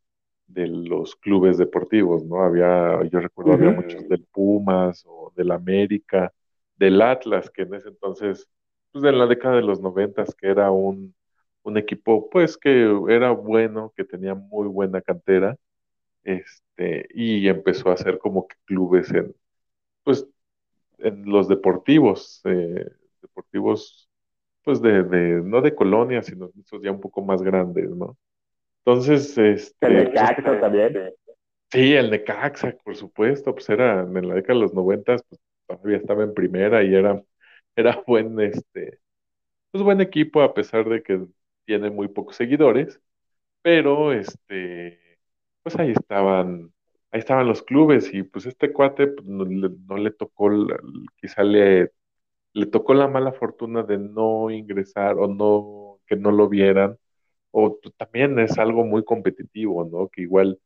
de 0.52 0.66
los 0.66 1.16
clubes 1.16 1.58
deportivos, 1.58 2.24
¿no? 2.24 2.42
Había, 2.42 3.02
yo 3.10 3.20
recuerdo, 3.20 3.52
había 3.52 3.70
muchos 3.70 4.08
del 4.08 4.24
Pumas 4.24 5.04
o 5.06 5.32
del 5.36 5.50
América, 5.50 6.32
del 6.76 7.00
Atlas, 7.02 7.50
que 7.50 7.62
en 7.62 7.74
ese 7.74 7.88
entonces, 7.88 8.48
pues 8.92 9.04
en 9.04 9.18
la 9.18 9.26
década 9.26 9.56
de 9.56 9.62
los 9.62 9.80
noventas, 9.80 10.34
que 10.34 10.48
era 10.48 10.70
un, 10.70 11.14
un 11.62 11.78
equipo, 11.78 12.28
pues 12.30 12.56
que 12.58 12.90
era 13.08 13.30
bueno, 13.32 13.92
que 13.96 14.04
tenía 14.04 14.34
muy 14.34 14.68
buena 14.68 15.00
cantera, 15.00 15.56
este, 16.24 17.08
y 17.14 17.48
empezó 17.48 17.90
a 17.90 17.94
hacer 17.94 18.18
como 18.18 18.46
que 18.46 18.56
clubes 18.64 19.10
en, 19.12 19.34
pues, 20.04 20.26
en 20.98 21.24
los 21.26 21.48
deportivos, 21.48 22.40
eh, 22.44 22.86
deportivos, 23.22 24.08
pues 24.64 24.80
de, 24.82 25.02
de, 25.04 25.42
no 25.42 25.60
de 25.62 25.74
colonias, 25.74 26.26
sino 26.26 26.50
esos 26.60 26.82
ya 26.82 26.92
un 26.92 27.00
poco 27.00 27.22
más 27.22 27.42
grandes, 27.42 27.90
¿no? 27.90 28.16
Entonces, 28.84 29.36
este... 29.38 29.86
El 29.86 29.94
Necaxa 30.04 30.42
pues, 30.42 30.60
también. 30.60 31.14
Sí, 31.70 31.94
el 31.94 32.10
Necaxa, 32.10 32.76
por 32.84 32.96
supuesto, 32.96 33.54
pues 33.54 33.68
era 33.70 34.00
en 34.02 34.28
la 34.28 34.34
década 34.34 34.54
de 34.58 34.64
los 34.64 34.74
noventas, 34.74 35.22
pues 35.28 35.40
todavía 35.66 35.96
estaba 35.98 36.24
en 36.24 36.34
primera 36.34 36.82
y 36.82 36.94
era, 36.94 37.22
era 37.76 38.02
buen, 38.06 38.38
este, 38.40 38.98
pues 39.70 39.84
buen 39.84 40.00
equipo 40.00 40.42
a 40.42 40.54
pesar 40.54 40.88
de 40.88 41.02
que 41.02 41.24
tiene 41.64 41.90
muy 41.90 42.08
pocos 42.08 42.36
seguidores, 42.36 43.00
pero 43.62 44.12
este, 44.12 45.00
pues 45.62 45.78
ahí 45.78 45.92
estaban, 45.92 46.72
ahí 47.12 47.20
estaban 47.20 47.46
los 47.48 47.62
clubes 47.62 48.12
y 48.12 48.22
pues 48.24 48.46
este 48.46 48.72
cuate 48.72 49.08
pues, 49.08 49.26
no, 49.26 49.44
le, 49.96 50.10
tocó, 50.12 50.50
quizá 51.16 51.44
le, 51.44 51.92
le 52.54 52.66
tocó 52.66 52.94
la 52.94 53.08
mala 53.08 53.32
fortuna 53.32 53.82
de 53.84 53.98
no 53.98 54.50
ingresar 54.50 55.16
o 55.18 55.28
no, 55.28 56.00
que 56.06 56.16
no 56.16 56.32
lo 56.32 56.48
vieran 56.48 56.98
o 57.52 57.78
también 57.98 58.38
es 58.40 58.58
algo 58.58 58.84
muy 58.84 59.04
competitivo, 59.04 59.84
¿no? 59.84 60.08
Que 60.08 60.22
igual, 60.22 60.58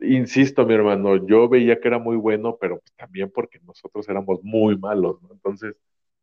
insisto, 0.00 0.66
mi 0.66 0.74
hermano, 0.74 1.26
yo 1.26 1.48
veía 1.48 1.80
que 1.80 1.88
era 1.88 1.98
muy 1.98 2.16
bueno, 2.16 2.56
pero 2.60 2.80
pues 2.80 2.92
también 2.96 3.30
porque 3.32 3.60
nosotros 3.60 4.08
éramos 4.08 4.40
muy 4.42 4.76
malos, 4.78 5.22
¿no? 5.22 5.32
Entonces, 5.32 5.76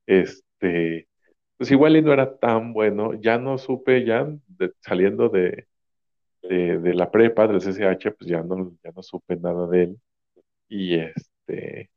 este, 0.08 1.08
pues 1.58 1.72
igual 1.72 1.98
y 1.98 2.02
no 2.02 2.14
era 2.14 2.38
tan 2.38 2.74
bueno, 2.74 3.14
ya 3.16 3.38
no 3.40 3.58
supe, 3.58 4.06
ya 4.06 4.28
saliendo 4.82 5.30
de, 5.30 5.68
de, 6.44 6.94
la 6.94 7.12
prepa, 7.12 7.48
del 7.48 7.62
CCH, 7.62 8.12
pues 8.18 8.30
ya 8.30 8.44
no, 8.44 8.76
ya 8.84 8.92
no 8.92 9.04
supe 9.04 9.36
nada 9.38 9.68
de 9.68 9.84
él. 9.84 10.00
Y 10.70 10.96
este, 10.96 11.92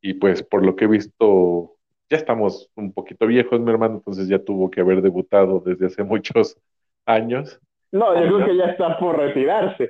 y 0.00 0.14
pues 0.14 0.42
por 0.42 0.64
lo 0.64 0.76
que 0.76 0.84
he 0.86 0.88
visto, 0.88 1.76
ya 2.10 2.16
estamos 2.18 2.70
un 2.76 2.92
poquito 2.92 3.26
viejos, 3.26 3.60
mi 3.60 3.70
hermano, 3.70 3.96
entonces 3.96 4.28
ya 4.28 4.38
tuvo 4.44 4.70
que 4.70 4.80
haber 4.80 5.02
debutado 5.02 5.60
desde 5.60 5.86
hace 5.86 6.02
muchos 6.04 6.58
años. 7.06 7.60
No, 7.90 8.14
yo 8.14 8.36
creo 8.36 8.46
que 8.46 8.56
ya 8.56 8.64
está 8.66 8.98
por 8.98 9.18
retirarse. 9.18 9.88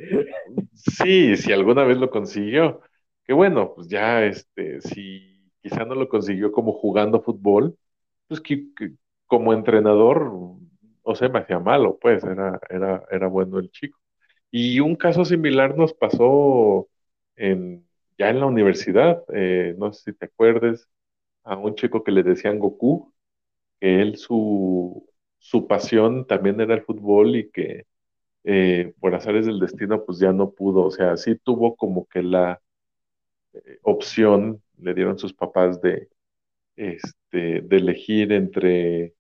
Sí, 0.75 1.37
si 1.37 1.53
alguna 1.53 1.85
vez 1.85 1.99
lo 1.99 2.11
consiguió. 2.11 2.81
Que 3.25 3.33
bueno, 3.33 3.73
pues 3.75 3.89
ya, 3.89 4.25
este, 4.25 4.81
si 4.81 5.51
quizá 5.63 5.85
no 5.85 5.95
lo 5.95 6.09
consiguió 6.09 6.51
como 6.51 6.73
jugando 6.73 7.23
fútbol, 7.23 7.77
pues 8.27 8.41
que, 8.41 8.67
como 9.27 9.53
entrenador, 9.53 10.33
o 11.03 11.15
sea, 11.15 11.29
me 11.29 11.39
hacía 11.39 11.61
malo, 11.61 11.99
pues, 12.01 12.25
era, 12.25 12.59
era, 12.69 13.05
era 13.11 13.29
bueno 13.29 13.59
el 13.59 13.71
chico. 13.71 13.99
Y 14.51 14.81
un 14.81 14.97
caso 14.97 15.25
similar 15.25 15.77
nos 15.77 15.95
pasó 15.95 16.89
en, 17.37 17.87
ya 18.19 18.31
en 18.31 18.41
la 18.41 18.47
universidad, 18.47 19.25
eh, 19.33 19.75
no 19.79 19.93
sé 19.93 20.13
si 20.13 20.19
te 20.19 20.27
acuerdes, 20.27 20.89
a 21.45 21.57
un 21.57 21.75
chico 21.75 22.05
que 22.05 22.13
le 22.13 22.23
decían 22.23 22.59
Goku, 22.59 23.13
que 23.81 24.03
él 24.03 24.17
su, 24.17 25.09
su 25.43 25.67
pasión 25.67 26.27
también 26.27 26.61
era 26.61 26.75
el 26.75 26.83
fútbol 26.85 27.37
y 27.37 27.51
que 27.51 27.87
eh, 28.45 28.95
por 29.01 29.15
azares 29.15 29.47
del 29.47 29.61
destino 29.61 30.05
pues 30.05 30.19
ya 30.21 30.33
no 30.33 30.53
pudo, 30.53 30.85
o 30.85 30.91
sea, 30.93 31.17
sí 31.17 31.37
tuvo 31.37 31.77
como 31.77 32.07
que 32.09 32.23
la 32.23 32.61
eh, 33.55 33.79
opción, 33.83 34.63
le 34.79 34.95
dieron 34.95 35.19
sus 35.19 35.35
papás 35.35 35.81
de, 35.83 36.09
este, 36.77 37.63
de 37.63 37.77
elegir 37.77 38.33
entre 38.33 39.05
eh, 39.07 39.15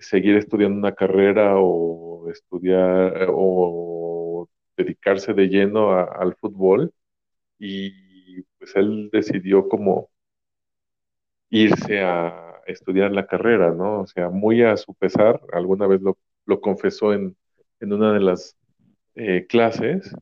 seguir 0.00 0.36
estudiando 0.36 0.78
una 0.78 0.94
carrera 0.94 1.56
o 1.58 2.30
estudiar 2.30 3.28
o 3.30 4.48
dedicarse 4.76 5.34
de 5.34 5.48
lleno 5.48 5.92
al 5.92 6.36
fútbol. 6.36 6.92
Y 7.58 8.42
pues 8.58 8.76
él 8.76 9.10
decidió 9.12 9.68
como 9.68 10.10
irse 11.50 12.00
a 12.00 12.51
estudiar 12.66 13.12
la 13.12 13.26
carrera, 13.26 13.72
¿no? 13.72 14.00
O 14.00 14.06
sea, 14.06 14.30
muy 14.30 14.62
a 14.62 14.76
su 14.76 14.94
pesar, 14.94 15.40
alguna 15.52 15.86
vez 15.86 16.00
lo, 16.02 16.60
confesó 16.60 17.12
en, 17.12 17.36
una 17.80 18.12
de 18.12 18.20
las 18.20 18.56
eh, 19.14 19.46
clases, 19.48 20.14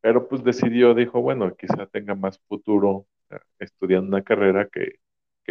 pero 0.00 0.28
pues 0.28 0.44
decidió, 0.44 0.94
dijo, 0.94 1.20
bueno, 1.20 1.54
quizá 1.56 1.86
tenga 1.86 2.14
más 2.14 2.38
futuro 2.48 3.06
eh, 3.30 3.36
estudiando 3.58 4.08
una 4.08 4.22
carrera 4.22 4.68
que, 4.68 5.00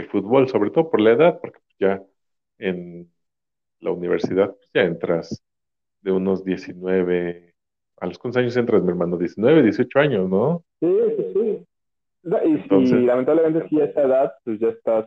fútbol, 0.10 0.50
sobre 0.50 0.72
todo 0.72 0.90
por 0.90 1.00
la 1.00 1.12
edad, 1.12 1.40
porque 1.40 1.60
ya 1.80 2.02
en 2.58 3.10
la 3.80 3.92
universidad 3.92 4.54
pues, 4.56 4.70
ya 4.74 4.82
entras 4.82 5.42
de 6.02 6.12
unos 6.12 6.44
19, 6.44 7.56
¿a 8.02 8.06
los 8.06 8.20
cuántos 8.20 8.42
años 8.42 8.58
entras, 8.58 8.84
mi 8.84 8.90
hermano? 8.90 9.18
19, 9.18 9.64
18 9.64 10.00
años, 10.00 10.30
¿no? 10.30 10.64
Sí, 10.80 10.88
sí, 11.18 11.34
sí. 11.34 11.66
Y, 12.26 13.06
lamentablemente 13.06 13.68
si 13.70 13.80
a 13.80 13.86
esa 13.86 14.02
edad, 14.02 14.34
pues 14.44 14.60
ya 14.60 14.70
estás 14.70 15.06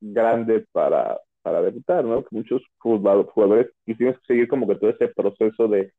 grande 0.00 0.66
para, 0.72 1.18
para 1.42 1.62
debutar, 1.62 2.04
¿no? 2.04 2.22
Que 2.24 2.36
muchos 2.36 2.62
jugadores 2.78 3.70
que 3.84 3.94
seguir 4.26 4.48
como 4.48 4.66
que 4.66 4.74
todo 4.76 4.90
ese 4.90 5.08
proceso 5.08 5.68
de 5.68 5.92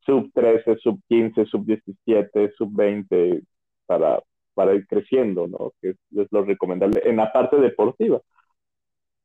sub 0.00 0.30
13, 0.32 0.76
sub 0.78 1.00
15, 1.08 1.44
sub 1.46 1.66
17, 1.66 2.52
sub 2.56 2.70
20 2.74 3.42
para, 3.86 4.22
para 4.54 4.74
ir 4.74 4.86
creciendo, 4.86 5.46
¿no? 5.48 5.72
Que 5.80 5.90
es, 5.90 5.96
lo 6.30 6.44
recomendable 6.44 7.02
en 7.04 7.16
la 7.16 7.32
parte 7.32 7.56
deportiva. 7.58 8.20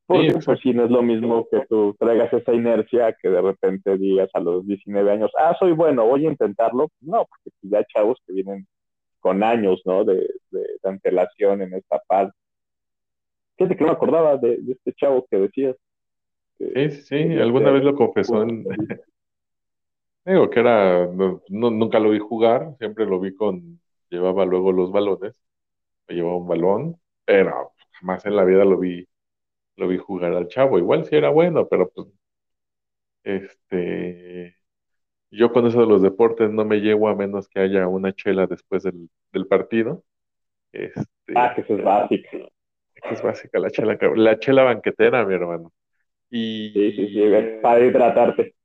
Porque 0.05 0.33
pues 0.43 0.59
si 0.59 0.73
no 0.73 0.83
es 0.83 0.91
lo 0.91 1.01
mismo 1.01 1.47
que 1.49 1.65
tú 1.69 1.95
traigas 1.97 2.33
esa 2.33 2.53
inercia 2.53 3.15
que 3.21 3.29
de 3.29 3.41
repente 3.41 3.97
digas 3.97 4.29
a 4.33 4.41
los 4.41 4.67
19 4.67 5.09
años, 5.09 5.31
ah, 5.39 5.55
soy 5.57 5.71
bueno, 5.71 6.05
voy 6.05 6.25
a 6.25 6.31
intentarlo. 6.31 6.89
No, 6.99 7.25
porque 7.25 7.51
ya 7.61 7.77
hay 7.77 7.85
chavos 7.93 8.17
que 8.27 8.33
vienen 8.33 8.67
con 9.21 9.41
años, 9.41 9.81
¿no? 9.85 10.03
De, 10.03 10.15
de, 10.51 10.59
de 10.83 10.89
antelación 10.89 11.61
en 11.61 11.75
esta 11.75 12.01
parte 12.07 12.40
Fíjate 13.61 13.77
que 13.77 13.83
no 13.83 13.89
me 13.91 13.93
acordaba 13.93 14.37
de, 14.37 14.59
este 14.69 14.91
chavo 14.93 15.27
que 15.29 15.37
decías. 15.37 15.75
sí, 16.57 16.89
sí, 16.89 17.01
sí, 17.03 17.37
alguna 17.37 17.69
vez 17.69 17.83
lo 17.83 17.93
confesó 17.93 18.41
en... 18.41 18.63
Digo 20.25 20.49
que 20.49 20.59
era, 20.59 21.07
nunca 21.49 21.99
lo 21.99 22.09
vi 22.09 22.17
jugar, 22.17 22.75
siempre 22.79 23.05
lo 23.05 23.19
vi 23.19 23.35
con, 23.35 23.79
llevaba 24.09 24.45
luego 24.45 24.71
los 24.71 24.91
balones, 24.91 25.35
me 26.07 26.15
llevaba 26.15 26.37
un 26.37 26.47
balón, 26.47 26.99
pero 27.23 27.73
jamás 27.91 28.25
en 28.25 28.35
la 28.35 28.45
vida 28.45 28.65
lo 28.65 28.79
vi, 28.79 29.07
lo 29.75 29.87
vi 29.87 29.97
jugar 29.97 30.33
al 30.33 30.47
chavo. 30.47 30.79
Igual 30.79 31.05
sí 31.05 31.15
era 31.15 31.29
bueno, 31.29 31.67
pero 31.67 31.91
pues, 31.91 32.07
este, 33.23 34.57
yo 35.29 35.53
con 35.53 35.67
eso 35.67 35.81
de 35.81 35.87
los 35.87 36.01
deportes 36.01 36.49
no 36.49 36.65
me 36.65 36.77
llevo 36.77 37.09
a 37.09 37.15
menos 37.15 37.47
que 37.47 37.59
haya 37.59 37.87
una 37.87 38.11
chela 38.11 38.47
después 38.47 38.81
del, 38.81 39.07
del 39.31 39.45
partido. 39.45 40.03
Este, 40.71 41.33
ah, 41.35 41.53
que 41.55 41.61
eso 41.61 41.75
es 41.75 41.83
básico 41.83 42.49
es 43.09 43.21
básica, 43.21 43.59
la 43.59 43.69
chela, 43.69 43.97
la 44.15 44.39
chela 44.39 44.63
banquetera, 44.63 45.25
mi 45.25 45.33
hermano. 45.33 45.71
Y, 46.29 46.71
sí, 46.73 46.91
sí, 46.93 47.07
sí, 47.13 47.21
para 47.61 47.85
hidratarte. 47.85 48.55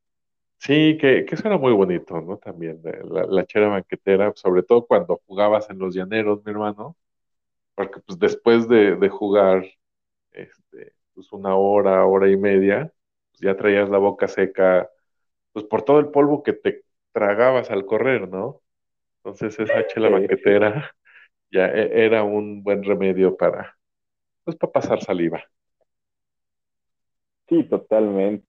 Sí, 0.58 0.96
que, 1.00 1.24
que 1.24 1.34
eso 1.34 1.46
era 1.48 1.58
muy 1.58 1.72
bonito, 1.72 2.20
¿no? 2.20 2.38
También, 2.38 2.80
la, 2.82 3.24
la, 3.26 3.44
chela 3.46 3.68
banquetera, 3.68 4.32
sobre 4.34 4.62
todo 4.62 4.86
cuando 4.86 5.20
jugabas 5.26 5.70
en 5.70 5.78
los 5.78 5.94
llaneros, 5.94 6.44
mi 6.44 6.50
hermano, 6.52 6.96
porque 7.74 8.00
pues 8.00 8.18
después 8.18 8.68
de, 8.68 8.96
de 8.96 9.08
jugar, 9.08 9.64
este, 10.32 10.94
pues 11.14 11.32
una 11.32 11.56
hora, 11.56 12.06
hora 12.06 12.30
y 12.30 12.36
media, 12.36 12.92
pues 13.32 13.40
ya 13.42 13.56
traías 13.56 13.88
la 13.90 13.98
boca 13.98 14.28
seca, 14.28 14.90
pues 15.52 15.64
por 15.66 15.82
todo 15.82 16.00
el 16.00 16.10
polvo 16.10 16.42
que 16.42 16.52
te 16.54 16.84
tragabas 17.12 17.70
al 17.70 17.86
correr, 17.86 18.28
¿no? 18.28 18.62
Entonces 19.24 19.58
esa 19.60 19.86
chela 19.88 20.10
banquetera 20.10 20.92
ya 21.50 21.68
e, 21.68 22.06
era 22.06 22.24
un 22.24 22.62
buen 22.62 22.82
remedio 22.84 23.36
para, 23.36 23.76
pues 24.46 24.56
para 24.56 24.72
pasar 24.72 25.02
saliva. 25.02 25.42
Sí, 27.48 27.64
totalmente. 27.64 28.46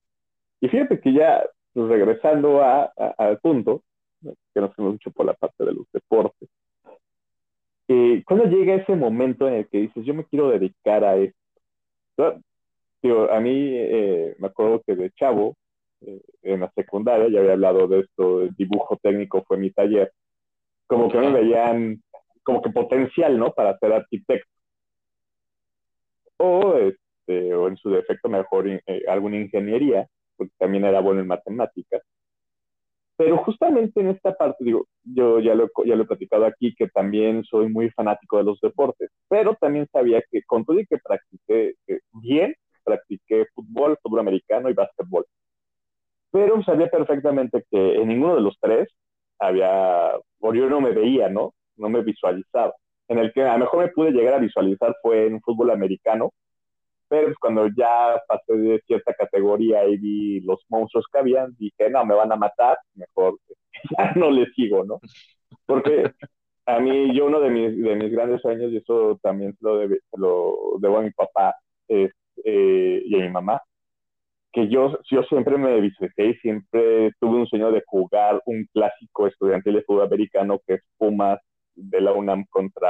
Y 0.62 0.68
fíjate 0.70 1.00
que 1.02 1.12
ya 1.12 1.44
pues, 1.74 1.90
regresando 1.90 2.62
a, 2.62 2.84
al 3.18 3.40
punto, 3.40 3.84
que 4.22 4.62
nos 4.62 4.74
fuimos 4.76 4.94
mucho 4.94 5.12
por 5.12 5.26
la 5.26 5.34
parte 5.34 5.66
de 5.66 5.74
los 5.74 5.92
deportes, 5.92 6.50
eh, 7.88 8.24
¿cuándo 8.26 8.46
llega 8.46 8.76
ese 8.76 8.96
momento 8.96 9.48
en 9.48 9.56
el 9.56 9.68
que 9.68 9.80
dices, 9.80 10.06
yo 10.06 10.14
me 10.14 10.26
quiero 10.26 10.50
dedicar 10.50 11.04
a 11.04 11.18
esto? 11.18 11.36
a 13.32 13.40
mí 13.40 13.72
eh, 13.74 14.36
me 14.40 14.48
acuerdo 14.48 14.82
que 14.86 14.96
de 14.96 15.12
chavo, 15.12 15.56
eh, 16.02 16.22
en 16.44 16.60
la 16.60 16.72
secundaria, 16.76 17.30
ya 17.30 17.40
había 17.40 17.54
hablado 17.54 17.88
de 17.88 18.02
esto, 18.02 18.42
el 18.42 18.54
dibujo 18.56 18.98
técnico 19.02 19.44
fue 19.48 19.58
mi 19.58 19.72
taller, 19.72 20.12
como 20.88 21.10
que 21.10 21.18
me 21.18 21.32
veían 21.32 22.02
como 22.44 22.62
que 22.62 22.70
potencial, 22.70 23.38
¿no? 23.38 23.54
Para 23.54 23.78
ser 23.78 23.94
arquitecto. 23.94 24.57
O, 26.38 26.76
este, 26.78 27.54
o 27.54 27.68
en 27.68 27.78
su 27.78 27.90
defecto 27.90 28.30
mejor 28.30 28.68
eh, 28.68 28.82
alguna 29.08 29.38
ingeniería, 29.38 30.08
porque 30.36 30.54
también 30.58 30.86
era 30.86 31.02
bueno 31.02 31.22
en 31.22 31.28
matemáticas. 31.28 32.02
Pero 33.18 33.38
justamente 33.38 34.00
en 34.00 34.10
esta 34.10 34.36
parte, 34.36 34.64
digo, 34.64 34.88
yo 35.04 35.40
ya 35.40 35.56
lo, 35.56 35.70
ya 35.86 35.96
lo 35.96 36.04
he 36.04 36.06
platicado 36.08 36.46
aquí, 36.46 36.76
que 36.76 36.88
también 36.88 37.44
soy 37.44 37.68
muy 37.70 37.90
fanático 37.92 38.38
de 38.38 38.44
los 38.44 38.60
deportes, 38.62 39.10
pero 39.28 39.56
también 39.60 39.88
sabía 39.92 40.22
que 40.32 40.44
con 40.44 40.64
todo 40.66 40.80
y 40.80 40.86
que 40.86 40.98
practiqué 41.00 41.74
bien, 42.14 42.56
practiqué 42.84 43.46
fútbol, 43.56 43.98
fútbol 44.04 44.20
americano 44.20 44.70
y 44.70 44.74
básquetbol. 44.74 45.26
Pero 46.32 46.62
sabía 46.64 46.88
perfectamente 46.90 47.66
que 47.70 47.96
en 47.96 48.08
ninguno 48.10 48.36
de 48.36 48.42
los 48.42 48.58
tres 48.60 48.88
había, 49.40 50.12
o 50.40 50.54
yo 50.54 50.70
no 50.70 50.82
me 50.82 50.92
veía, 50.92 51.30
¿no? 51.30 51.54
No 51.78 51.90
me 51.90 52.02
visualizaba. 52.04 52.74
En 53.10 53.20
el 53.20 53.32
que 53.34 53.44
a 53.44 53.54
lo 53.54 53.60
mejor 53.60 53.86
me 53.86 53.92
pude 53.92 54.12
llegar 54.12 54.34
a 54.36 54.40
visualizar 54.40 54.96
fue 55.02 55.28
en 55.28 55.42
fútbol 55.42 55.72
americano, 55.72 56.34
pero 57.10 57.28
pues 57.28 57.38
cuando 57.40 57.68
ya 57.70 58.22
pasé 58.28 58.54
de 58.54 58.82
cierta 58.88 59.14
categoría 59.14 59.86
y 59.88 59.98
vi 59.98 60.40
los 60.42 60.60
monstruos 60.70 61.06
que 61.12 61.20
habían, 61.20 61.56
dije, 61.58 61.90
no, 61.90 62.06
me 62.06 62.16
van 62.16 62.32
a 62.32 62.36
matar, 62.36 62.78
mejor 62.96 63.40
ya 63.98 64.14
no 64.16 64.32
les 64.32 64.54
sigo, 64.56 64.84
¿no? 64.86 65.00
Porque 65.66 66.12
a 66.66 66.80
mí, 66.80 67.16
yo 67.16 67.26
uno 67.28 67.40
de 67.40 67.50
mis, 67.50 67.82
de 67.84 67.96
mis 67.96 68.12
grandes 68.12 68.42
sueños, 68.42 68.72
y 68.72 68.78
eso 68.78 69.20
también 69.24 69.56
lo, 69.62 69.88
lo 70.18 70.56
debo 70.80 71.00
a 71.00 71.02
mi 71.02 71.12
papá 71.12 71.56
eh, 71.90 72.12
y 73.06 73.16
a 73.16 73.20
mi 73.26 73.30
mamá, 73.30 73.62
que 74.52 74.68
yo, 74.70 75.00
yo 75.10 75.24
siempre 75.24 75.58
me 75.58 75.80
visualicé 75.82 76.26
y 76.28 76.34
siempre 76.36 77.12
tuve 77.20 77.38
un 77.40 77.48
sueño 77.48 77.72
de 77.72 77.84
jugar 77.86 78.42
un 78.46 78.66
clásico 78.74 79.28
estudiantil 79.28 79.76
de 79.76 79.84
fútbol 79.84 80.06
americano 80.08 80.60
que 80.66 80.76
es 80.76 80.82
Pumas 80.98 81.40
de 81.78 82.02
la 82.02 82.12
UNAM 82.12 82.46
contra 82.50 82.90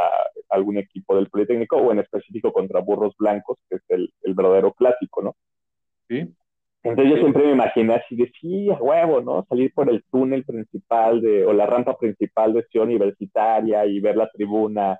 algún 0.50 0.78
equipo 0.78 1.16
del 1.16 1.30
Politécnico 1.30 1.78
o 1.78 1.92
en 1.92 2.00
específico 2.00 2.52
contra 2.52 2.80
Burros 2.80 3.16
Blancos, 3.18 3.60
que 3.70 3.76
es 3.76 3.84
el, 3.90 4.12
el 4.24 4.34
verdadero 4.34 4.74
clásico, 4.74 5.22
¿no? 5.22 5.36
Sí. 6.08 6.34
Entonces 6.84 7.16
yo 7.16 7.20
siempre 7.20 7.46
me 7.46 7.52
imaginé 7.52 7.96
así 7.96 8.16
de, 8.16 8.32
sí, 8.40 8.70
a 8.70 8.76
huevo, 8.76 9.22
¿no? 9.22 9.46
Salir 9.50 9.74
por 9.74 9.90
el 9.90 10.04
túnel 10.10 10.46
principal 10.46 11.22
de, 11.22 11.46
o 11.46 11.52
la 11.52 11.66
rampa 11.66 11.98
principal 11.98 12.54
de 12.54 12.64
Ciudad 12.64 12.88
Universitaria 12.88 13.86
y 13.86 14.00
ver 14.00 14.16
la 14.16 14.30
tribuna 14.30 14.98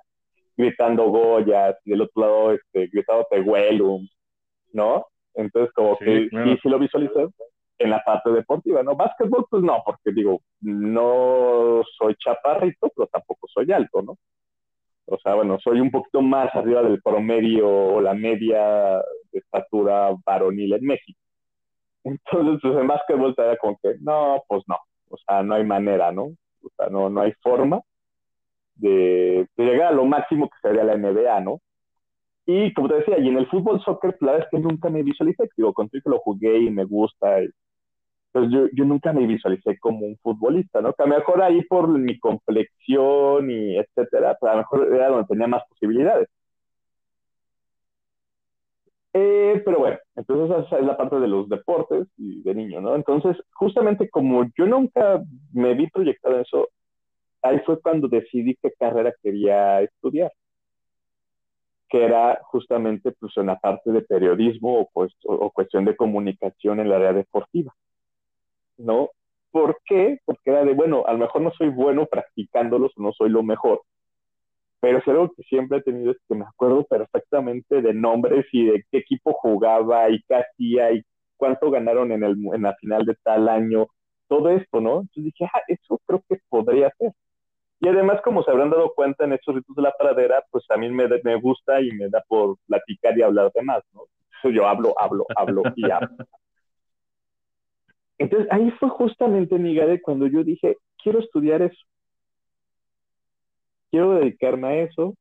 gritando 0.56 1.08
Goyas 1.08 1.76
y 1.84 1.90
del 1.90 2.02
otro 2.02 2.22
lado 2.22 2.52
este, 2.52 2.88
gritando 2.88 3.26
Tehuelum, 3.30 4.06
¿no? 4.72 5.06
Entonces 5.34 5.72
como 5.72 5.96
que 5.96 6.28
sí, 6.28 6.58
sí 6.62 6.68
lo 6.68 6.78
visualicé 6.78 7.28
en 7.78 7.90
la 7.90 8.02
parte 8.04 8.30
deportiva, 8.30 8.82
¿no? 8.82 8.96
Básquetbol, 8.96 9.46
pues 9.50 9.62
no, 9.62 9.82
porque 9.84 10.12
digo, 10.12 10.40
no 10.60 11.82
soy 11.96 12.14
chaparrito, 12.16 12.90
pero 12.94 13.08
tampoco 13.08 13.46
soy 13.48 13.70
alto, 13.72 14.02
¿no? 14.02 14.16
O 15.06 15.18
sea, 15.18 15.34
bueno, 15.34 15.58
soy 15.60 15.80
un 15.80 15.90
poquito 15.90 16.20
más 16.20 16.54
arriba 16.54 16.82
del 16.82 17.00
promedio 17.00 17.68
o 17.68 18.00
la 18.00 18.14
media 18.14 19.02
de 19.32 19.38
estatura 19.38 20.10
varonil 20.26 20.74
en 20.74 20.84
México. 20.84 21.18
Entonces, 22.04 22.60
pues 22.62 22.78
en 22.78 22.86
básquetbol 22.86 23.34
te 23.34 23.42
da 23.42 23.56
como 23.56 23.78
que, 23.82 23.94
no, 24.00 24.42
pues 24.48 24.62
no, 24.66 24.76
o 25.10 25.16
sea, 25.18 25.42
no 25.42 25.54
hay 25.54 25.64
manera, 25.64 26.12
¿no? 26.12 26.24
O 26.24 26.70
sea, 26.76 26.88
no, 26.88 27.08
no 27.08 27.20
hay 27.22 27.32
forma 27.42 27.80
de, 28.76 29.46
llegar 29.56 29.88
a 29.88 29.96
lo 29.96 30.04
máximo 30.04 30.48
que 30.48 30.68
sería 30.68 30.84
la 30.84 30.96
NBA, 30.96 31.40
¿no? 31.40 31.60
Y 32.46 32.72
como 32.72 32.88
te 32.88 32.96
decía, 32.96 33.18
y 33.18 33.28
en 33.28 33.36
el 33.36 33.46
fútbol 33.48 33.80
soccer, 33.82 34.16
la 34.20 34.32
verdad 34.32 34.48
es 34.50 34.58
que 34.58 34.62
nunca 34.62 34.88
me 34.88 35.02
visualicé, 35.02 35.48
digo, 35.56 35.72
contigo 35.74 36.02
que 36.04 36.10
lo 36.10 36.18
jugué 36.20 36.58
y 36.58 36.70
me 36.70 36.84
gusta, 36.84 37.42
y 37.42 37.48
pues 38.32 38.50
yo, 38.50 38.66
yo 38.72 38.84
nunca 38.84 39.12
me 39.12 39.26
visualicé 39.26 39.78
como 39.78 40.06
un 40.06 40.16
futbolista, 40.22 40.80
¿no? 40.80 40.92
Que 40.94 41.02
a 41.02 41.06
lo 41.06 41.16
mejor 41.16 41.42
ahí 41.42 41.62
por 41.64 41.88
mi 41.88 42.18
complexión 42.18 43.50
y 43.50 43.78
etcétera, 43.78 44.36
pues 44.38 44.50
a 44.52 44.56
lo 44.56 44.60
mejor 44.62 44.94
era 44.94 45.08
donde 45.08 45.26
tenía 45.28 45.46
más 45.48 45.62
posibilidades. 45.68 46.28
Eh, 49.14 49.62
pero 49.64 49.78
bueno, 49.80 49.98
entonces 50.16 50.66
esa 50.66 50.78
es 50.78 50.84
la 50.84 50.96
parte 50.96 51.18
de 51.18 51.28
los 51.28 51.48
deportes 51.48 52.06
y 52.16 52.42
de 52.42 52.54
niño, 52.54 52.80
¿no? 52.80 52.94
Entonces, 52.94 53.36
justamente 53.54 54.08
como 54.10 54.44
yo 54.56 54.66
nunca 54.66 55.22
me 55.52 55.74
vi 55.74 55.88
proyectado 55.88 56.36
en 56.36 56.42
eso, 56.42 56.68
ahí 57.42 57.58
fue 57.66 57.80
cuando 57.80 58.08
decidí 58.08 58.56
qué 58.62 58.72
carrera 58.78 59.14
quería 59.22 59.80
estudiar, 59.82 60.32
que 61.88 62.04
era 62.04 62.40
justamente 62.44 63.12
pues 63.12 63.36
en 63.38 63.46
la 63.46 63.58
parte 63.58 63.90
de 63.92 64.02
periodismo 64.02 64.80
o, 64.82 64.90
pues, 64.92 65.12
o 65.24 65.50
cuestión 65.50 65.84
de 65.84 65.96
comunicación 65.96 66.80
en 66.80 66.88
la 66.90 66.96
área 66.96 67.12
deportiva. 67.14 67.74
¿No? 68.78 69.10
¿Por 69.50 69.78
qué? 69.84 70.18
Porque 70.24 70.50
era 70.50 70.64
de, 70.64 70.74
bueno, 70.74 71.04
a 71.06 71.12
lo 71.12 71.18
mejor 71.18 71.42
no 71.42 71.50
soy 71.52 71.68
bueno 71.68 72.06
practicándolos, 72.06 72.92
no 72.96 73.12
soy 73.12 73.30
lo 73.30 73.42
mejor, 73.42 73.82
pero 74.80 74.98
es 74.98 75.08
algo 75.08 75.32
que 75.34 75.42
siempre 75.44 75.78
he 75.78 75.82
tenido 75.82 76.12
es 76.12 76.18
que 76.28 76.34
me 76.34 76.44
acuerdo 76.44 76.84
perfectamente 76.84 77.82
de 77.82 77.94
nombres 77.94 78.46
y 78.52 78.66
de 78.66 78.84
qué 78.90 78.98
equipo 78.98 79.32
jugaba 79.32 80.08
y 80.10 80.22
qué 80.22 80.36
hacía 80.36 80.92
y 80.92 81.02
cuánto 81.36 81.70
ganaron 81.70 82.12
en, 82.12 82.22
el, 82.22 82.36
en 82.54 82.62
la 82.62 82.74
final 82.76 83.04
de 83.04 83.16
tal 83.22 83.48
año, 83.48 83.88
todo 84.28 84.50
esto, 84.50 84.80
¿no? 84.80 85.00
Entonces 85.00 85.24
dije, 85.24 85.46
ah, 85.52 85.62
eso 85.66 86.00
creo 86.06 86.22
que 86.28 86.38
podría 86.48 86.92
ser. 86.98 87.12
Y 87.80 87.88
además, 87.88 88.20
como 88.22 88.42
se 88.42 88.50
habrán 88.50 88.70
dado 88.70 88.92
cuenta 88.94 89.24
en 89.24 89.32
estos 89.32 89.54
ritos 89.54 89.74
de 89.76 89.82
la 89.82 89.94
pradera, 89.98 90.44
pues 90.50 90.66
también 90.66 90.94
me, 90.94 91.08
me 91.24 91.36
gusta 91.40 91.80
y 91.80 91.90
me 91.92 92.08
da 92.08 92.22
por 92.28 92.56
platicar 92.66 93.16
y 93.16 93.22
hablar 93.22 93.52
de 93.52 93.62
más, 93.62 93.82
¿no? 93.92 94.02
Yo 94.50 94.66
hablo, 94.68 94.94
hablo, 94.98 95.26
hablo 95.34 95.62
y 95.74 95.90
hablo. 95.90 96.16
Entonces 98.18 98.48
ahí 98.50 98.70
fue 98.72 98.88
justamente, 98.88 99.58
Miguel, 99.58 100.00
cuando 100.02 100.26
yo 100.26 100.44
dije, 100.44 100.76
quiero 101.02 101.20
estudiar 101.20 101.62
eso. 101.62 101.84
Quiero 103.90 104.14
dedicarme 104.14 104.68
a 104.68 104.82
eso. 104.82 105.14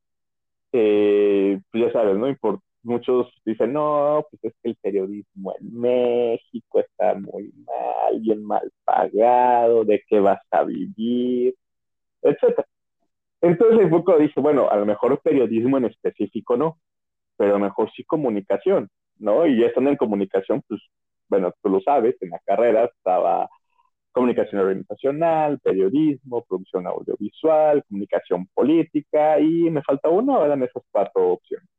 Eh, 0.74 1.60
pues 1.72 1.86
ya 1.86 1.92
sabes, 1.92 2.18
¿no? 2.18 2.28
Y 2.30 2.36
por, 2.36 2.60
muchos 2.88 3.28
dicen, 3.46 3.74
no, 3.74 4.26
pues 4.30 4.44
es 4.46 4.54
que 4.64 4.70
el 4.70 4.76
periodismo 4.78 5.54
en 5.60 5.80
México 5.80 6.80
está 6.80 7.16
muy 7.16 7.52
mal, 7.66 8.20
bien 8.20 8.44
mal 8.44 8.72
pagado, 8.86 9.84
de 9.84 10.02
qué 10.08 10.20
vas 10.20 10.40
a 10.52 10.64
vivir, 10.64 11.54
etcétera. 12.22 12.68
Entonces 13.42 13.86
un 13.86 13.92
poco 13.92 14.18
dije, 14.18 14.40
bueno, 14.40 14.70
a 14.70 14.78
lo 14.78 14.86
mejor 14.86 15.20
periodismo 15.22 15.78
en 15.78 15.86
específico 15.86 16.58
no, 16.58 16.80
pero 17.36 17.52
a 17.52 17.60
lo 17.60 17.66
mejor 17.66 17.92
sí 17.92 18.04
comunicación, 18.04 18.90
¿no? 19.20 19.46
Y 19.46 19.60
ya 19.60 19.68
estando 19.68 19.90
en 19.90 19.98
comunicación, 19.98 20.64
pues 20.68 20.82
bueno, 21.30 21.54
tú 21.62 21.70
lo 21.70 21.82
sabes, 21.82 22.16
en 22.22 22.30
la 22.32 22.40
carrera 22.40 22.86
estaba 22.86 23.50
comunicación 24.12 24.62
organizacional, 24.62 25.60
periodismo, 25.60 26.44
producción 26.44 26.88
audiovisual, 26.88 27.84
comunicación 27.88 28.48
política 28.54 29.40
y 29.40 29.70
me 29.70 29.84
falta 29.84 30.10
uno, 30.10 30.44
eran 30.44 30.64
esas 30.64 30.84
cuatro 30.92 31.34
opciones. 31.34 31.70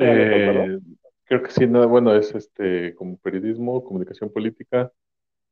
Eh, 0.00 0.78
creo 1.24 1.42
que 1.42 1.50
sí, 1.50 1.66
no, 1.66 1.86
bueno, 1.88 2.14
es 2.14 2.34
este 2.34 2.94
como 2.94 3.16
periodismo, 3.18 3.84
comunicación 3.84 4.32
política, 4.32 4.90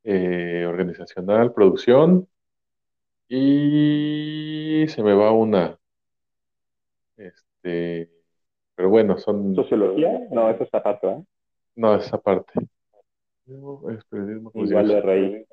eh, 0.05 0.65
organizacional, 0.67 1.53
producción 1.53 2.27
y 3.29 4.85
se 4.89 5.03
me 5.03 5.15
va 5.15 5.33
una. 5.33 5.79
Este, 7.17 8.11
pero 8.75 8.89
bueno, 8.89 9.19
son. 9.19 9.55
¿Sociología? 9.55 10.27
No, 10.31 10.49
esa 10.51 10.65
es 10.65 10.69
esa 10.69 10.83
parte, 10.83 11.09
¿eh? 11.09 11.25
No, 11.77 11.95
esa 11.95 12.19
parte. 12.19 12.53
Es 13.47 14.05
periodismo. 14.09 14.51
Igual 14.55 14.89
de 14.89 15.01
reír. 15.01 15.47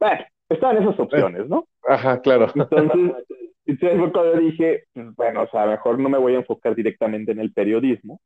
Bueno, 0.00 0.24
estaban 0.48 0.82
esas 0.82 0.98
opciones, 0.98 1.48
¿no? 1.48 1.66
Ajá, 1.86 2.20
claro. 2.20 2.46
Entonces, 2.54 3.26
entonces 3.66 3.98
fue 3.98 4.12
cuando 4.12 4.38
dije, 4.38 4.84
pues, 4.94 5.14
bueno, 5.14 5.42
o 5.42 5.48
sea, 5.48 5.66
mejor 5.66 5.98
no 5.98 6.08
me 6.08 6.18
voy 6.18 6.34
a 6.34 6.38
enfocar 6.38 6.74
directamente 6.74 7.32
en 7.32 7.40
el 7.40 7.52
periodismo, 7.52 8.20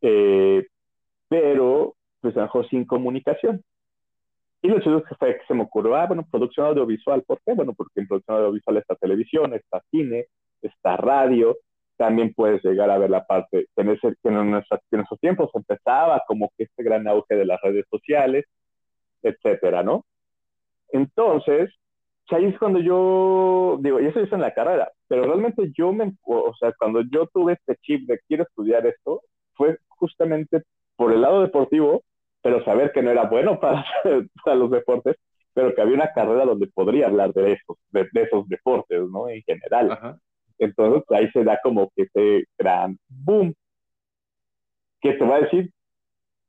eh, 0.00 0.66
pero 1.28 1.94
pues 2.20 2.36
a 2.36 2.40
lo 2.40 2.46
mejor 2.46 2.68
sin 2.68 2.84
comunicación. 2.84 3.62
Y 4.60 4.68
lo 4.68 4.80
chido 4.80 5.04
que 5.04 5.14
fue 5.14 5.38
que 5.38 5.46
se 5.46 5.54
me 5.54 5.62
ocurrió, 5.62 5.94
ah, 5.94 6.06
bueno, 6.06 6.26
producción 6.28 6.66
audiovisual. 6.66 7.22
¿Por 7.22 7.40
qué? 7.44 7.54
Bueno, 7.54 7.74
porque 7.74 8.00
en 8.00 8.08
producción 8.08 8.38
audiovisual 8.38 8.78
está 8.78 8.96
televisión, 8.96 9.54
está 9.54 9.80
cine, 9.90 10.26
está 10.62 10.96
radio, 10.96 11.56
también 11.98 12.32
puedes 12.32 12.64
llegar 12.64 12.90
a 12.90 12.96
ver 12.96 13.10
la 13.10 13.26
parte 13.26 13.66
que 13.74 13.82
en, 13.82 13.90
ese, 13.90 14.14
que 14.22 14.28
en, 14.28 14.50
nuestros 14.50 15.20
tiempos 15.20 15.50
empezaba 15.52 16.22
como 16.26 16.50
que 16.56 16.64
este 16.64 16.82
gran 16.82 17.06
auge 17.08 17.34
de 17.34 17.44
las 17.44 17.60
redes 17.60 17.84
sociales, 17.90 18.46
etcétera, 19.22 19.82
¿no? 19.82 20.06
Entonces, 20.90 21.70
ahí 22.30 22.46
es 22.46 22.58
cuando 22.58 22.78
yo, 22.80 23.78
digo, 23.80 24.00
y 24.00 24.06
eso 24.06 24.20
hice 24.20 24.34
en 24.34 24.40
la 24.42 24.54
carrera, 24.54 24.90
pero 25.08 25.24
realmente 25.24 25.70
yo 25.76 25.92
me, 25.92 26.14
o 26.24 26.54
sea, 26.58 26.72
cuando 26.78 27.02
yo 27.10 27.26
tuve 27.26 27.54
este 27.54 27.76
chip 27.82 28.06
de 28.08 28.20
quiero 28.28 28.44
estudiar 28.44 28.86
esto, 28.86 29.22
fue 29.54 29.76
justamente 29.88 30.62
por 30.96 31.12
el 31.12 31.20
lado 31.20 31.42
deportivo, 31.42 32.02
pero 32.42 32.64
saber 32.64 32.92
que 32.92 33.02
no 33.02 33.10
era 33.10 33.24
bueno 33.24 33.58
para, 33.60 33.84
para 34.44 34.56
los 34.56 34.70
deportes, 34.70 35.16
pero 35.52 35.74
que 35.74 35.82
había 35.82 35.94
una 35.94 36.12
carrera 36.12 36.44
donde 36.44 36.68
podría 36.68 37.08
hablar 37.08 37.32
de 37.32 37.54
esos, 37.54 37.76
de, 37.90 38.08
esos 38.22 38.48
deportes, 38.48 39.02
¿no? 39.10 39.28
En 39.28 39.42
general. 39.42 40.20
Entonces 40.58 41.04
ahí 41.10 41.30
se 41.30 41.44
da 41.44 41.60
como 41.62 41.90
que 41.94 42.02
ese 42.02 42.44
gran 42.58 42.98
boom. 43.08 43.54
Que 45.00 45.12
te 45.12 45.24
va 45.24 45.36
a 45.36 45.40
decir, 45.40 45.70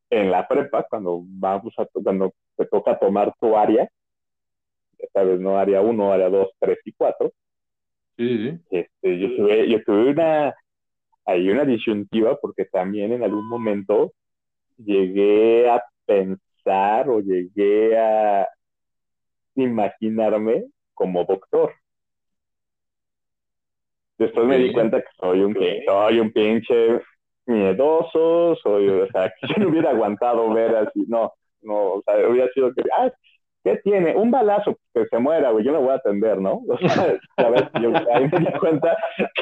en 0.10 0.32
la 0.32 0.47
prepa, 0.47 0.86
cuando 0.89 1.22
vamos 1.24 1.74
a, 1.78 1.86
cuando 1.86 2.34
te 2.57 2.66
toca 2.66 2.97
tomar 2.97 3.34
tu 3.39 3.55
área, 3.55 3.88
esta 4.97 5.24
vez 5.24 5.39
no 5.39 5.57
área 5.57 5.82
1, 5.82 6.14
área 6.14 6.30
2, 6.30 6.49
3 6.60 6.78
y 6.86 6.93
4, 6.93 7.32
sí. 8.18 8.60
este, 8.70 9.20
yo, 9.20 9.36
tuve, 9.36 9.70
yo 9.70 9.84
tuve 9.84 10.12
una, 10.12 10.55
hay 11.26 11.49
una 11.49 11.64
disyuntiva 11.64 12.38
porque 12.41 12.66
también 12.66 13.14
en 13.14 13.24
algún 13.24 13.47
momento 13.47 14.14
llegué 14.78 15.70
a 15.70 15.84
pensar 16.05 17.10
o 17.10 17.20
llegué 17.22 17.97
a 17.97 18.47
imaginarme 19.55 20.66
como 20.93 21.24
doctor. 21.26 21.74
Después 24.20 24.45
me 24.45 24.57
di 24.57 24.74
cuenta 24.74 24.99
que 24.99 25.07
soy 25.17 25.39
un, 25.39 25.57
soy 25.86 26.20
un 26.20 26.32
pinche 26.32 27.01
miedoso, 27.45 28.55
soy, 28.61 28.89
o 28.89 29.07
sea, 29.07 29.30
que 29.30 29.47
yo 29.47 29.63
no 29.63 29.70
hubiera 29.70 29.91
aguantado 29.91 30.53
ver 30.53 30.76
así, 30.76 31.05
no, 31.07 31.32
no, 31.61 31.93
o 31.93 32.03
sea, 32.03 32.30
hubiera 32.30 32.51
sido 32.51 32.74
que, 32.74 32.84
ah, 32.97 33.09
¿qué 33.63 33.78
tiene? 33.78 34.15
Un 34.17 34.30
balazo, 34.30 34.78
que 34.93 35.05
se 35.05 35.20
muera, 35.20 35.51
güey, 35.51 35.63
yo 35.63 35.72
lo 35.72 35.82
voy 35.82 35.91
a 35.91 35.95
atender, 35.95 36.39
¿no? 36.39 36.61
O 36.70 36.78
sea, 36.78 37.17
Yo, 37.82 37.93
ahí 38.13 38.30
me 38.30 38.39
di 38.39 38.59
cuenta 38.59 38.97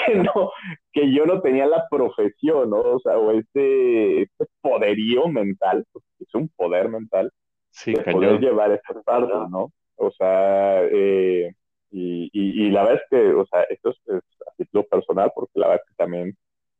que 0.05 0.15
no, 0.15 0.51
que 0.93 1.11
yo 1.11 1.25
no 1.25 1.41
tenía 1.41 1.65
la 1.65 1.87
profesión, 1.89 2.69
¿no? 2.69 2.77
O 2.77 2.99
sea, 2.99 3.17
o 3.17 3.31
este, 3.31 4.21
este 4.21 4.45
poderío 4.61 5.27
mental, 5.27 5.83
es 6.19 6.35
un 6.35 6.49
poder 6.55 6.89
mental, 6.89 7.31
sí, 7.71 7.93
de 7.93 8.03
poder 8.03 8.39
llevar 8.39 8.71
estas 8.71 9.03
partes, 9.03 9.49
¿no? 9.49 9.71
O 9.95 10.11
sea, 10.11 10.83
eh, 10.83 11.51
y, 11.91 12.29
y, 12.33 12.69
la 12.71 12.83
verdad 12.83 13.01
es 13.03 13.09
que, 13.09 13.33
o 13.33 13.45
sea, 13.45 13.63
esto 13.63 13.89
es, 13.91 13.97
es 14.07 14.23
a 14.47 14.51
título 14.57 14.85
personal, 14.85 15.31
porque 15.33 15.59
la 15.59 15.67
verdad 15.67 15.83
es 15.85 15.89
que 15.89 16.03
también 16.03 16.37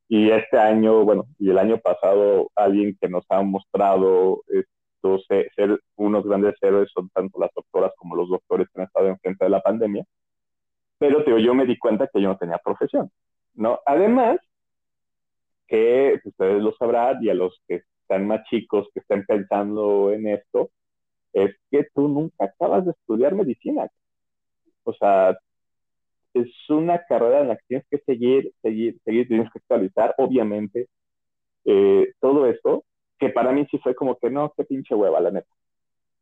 y 0.10 0.32
este 0.32 0.58
año, 0.58 1.03
bueno, 1.03 1.26
y 1.38 1.49
el 1.49 1.58
año 1.58 1.80
pasado, 1.80 2.49
alguien 2.55 2.97
que 2.99 3.10
nos 3.10 3.26
ha 3.30 3.41
mostrado 3.41 4.41
esto, 4.47 5.20
ser, 5.28 5.80
unos 5.95 6.26
grandes 6.26 6.55
héroes 6.62 6.89
son 6.93 7.10
tanto 7.10 7.39
las 7.39 7.51
doctoras 7.53 7.91
como 7.97 8.16
los 8.16 8.30
doctores 8.30 8.68
que 8.70 8.82
han 8.82 8.88
estado 8.88 9.08
enfrente 9.08 9.45
de 9.45 9.49
la 9.51 9.62
pandemia. 9.62 10.05
Pero 10.99 11.24
tío, 11.24 11.38
yo 11.39 11.53
me 11.53 11.66
di 11.66 11.78
cuenta 11.78 12.08
que 12.08 12.22
yo 12.22 12.30
no 12.30 12.38
tenía 12.38 12.58
profesión, 12.60 13.12
¿no? 13.53 13.80
Además, 13.86 14.39
que 15.68 16.20
ustedes 16.24 16.62
lo 16.64 16.74
sabrán 16.78 17.24
y 17.24 17.30
a 17.30 17.34
los 17.34 17.62
que 17.68 17.84
están 18.01 18.28
más 18.28 18.43
chicos 18.45 18.88
que 18.93 19.01
estén 19.01 19.26
pensando 19.26 20.12
en 20.12 20.28
esto, 20.28 20.70
es 21.34 21.55
que 21.70 21.86
tú 21.93 22.08
nunca 22.08 22.45
acabas 22.45 22.86
de 22.86 22.91
estudiar 22.91 23.36
medicina. 23.36 23.89
O 24.88 24.93
sea, 24.93 25.38
es 26.33 26.69
una 26.69 27.03
carrera 27.03 27.41
en 27.41 27.49
la 27.49 27.57
que 27.57 27.63
tienes 27.67 27.88
que 27.89 27.97
seguir, 27.99 28.53
seguir, 28.61 28.97
seguir, 29.03 29.27
tienes 29.27 29.51
que 29.51 29.59
actualizar, 29.59 30.15
obviamente, 30.17 30.88
eh, 31.65 32.13
todo 32.21 32.45
esto, 32.45 32.85
que 33.19 33.29
para 33.29 33.51
mí 33.51 33.67
sí 33.69 33.79
fue 33.79 33.95
como 33.95 34.17
que 34.17 34.29
no, 34.29 34.53
qué 34.55 34.63
pinche 34.63 34.95
hueva, 34.95 35.19
la 35.19 35.31
neta. 35.31 35.53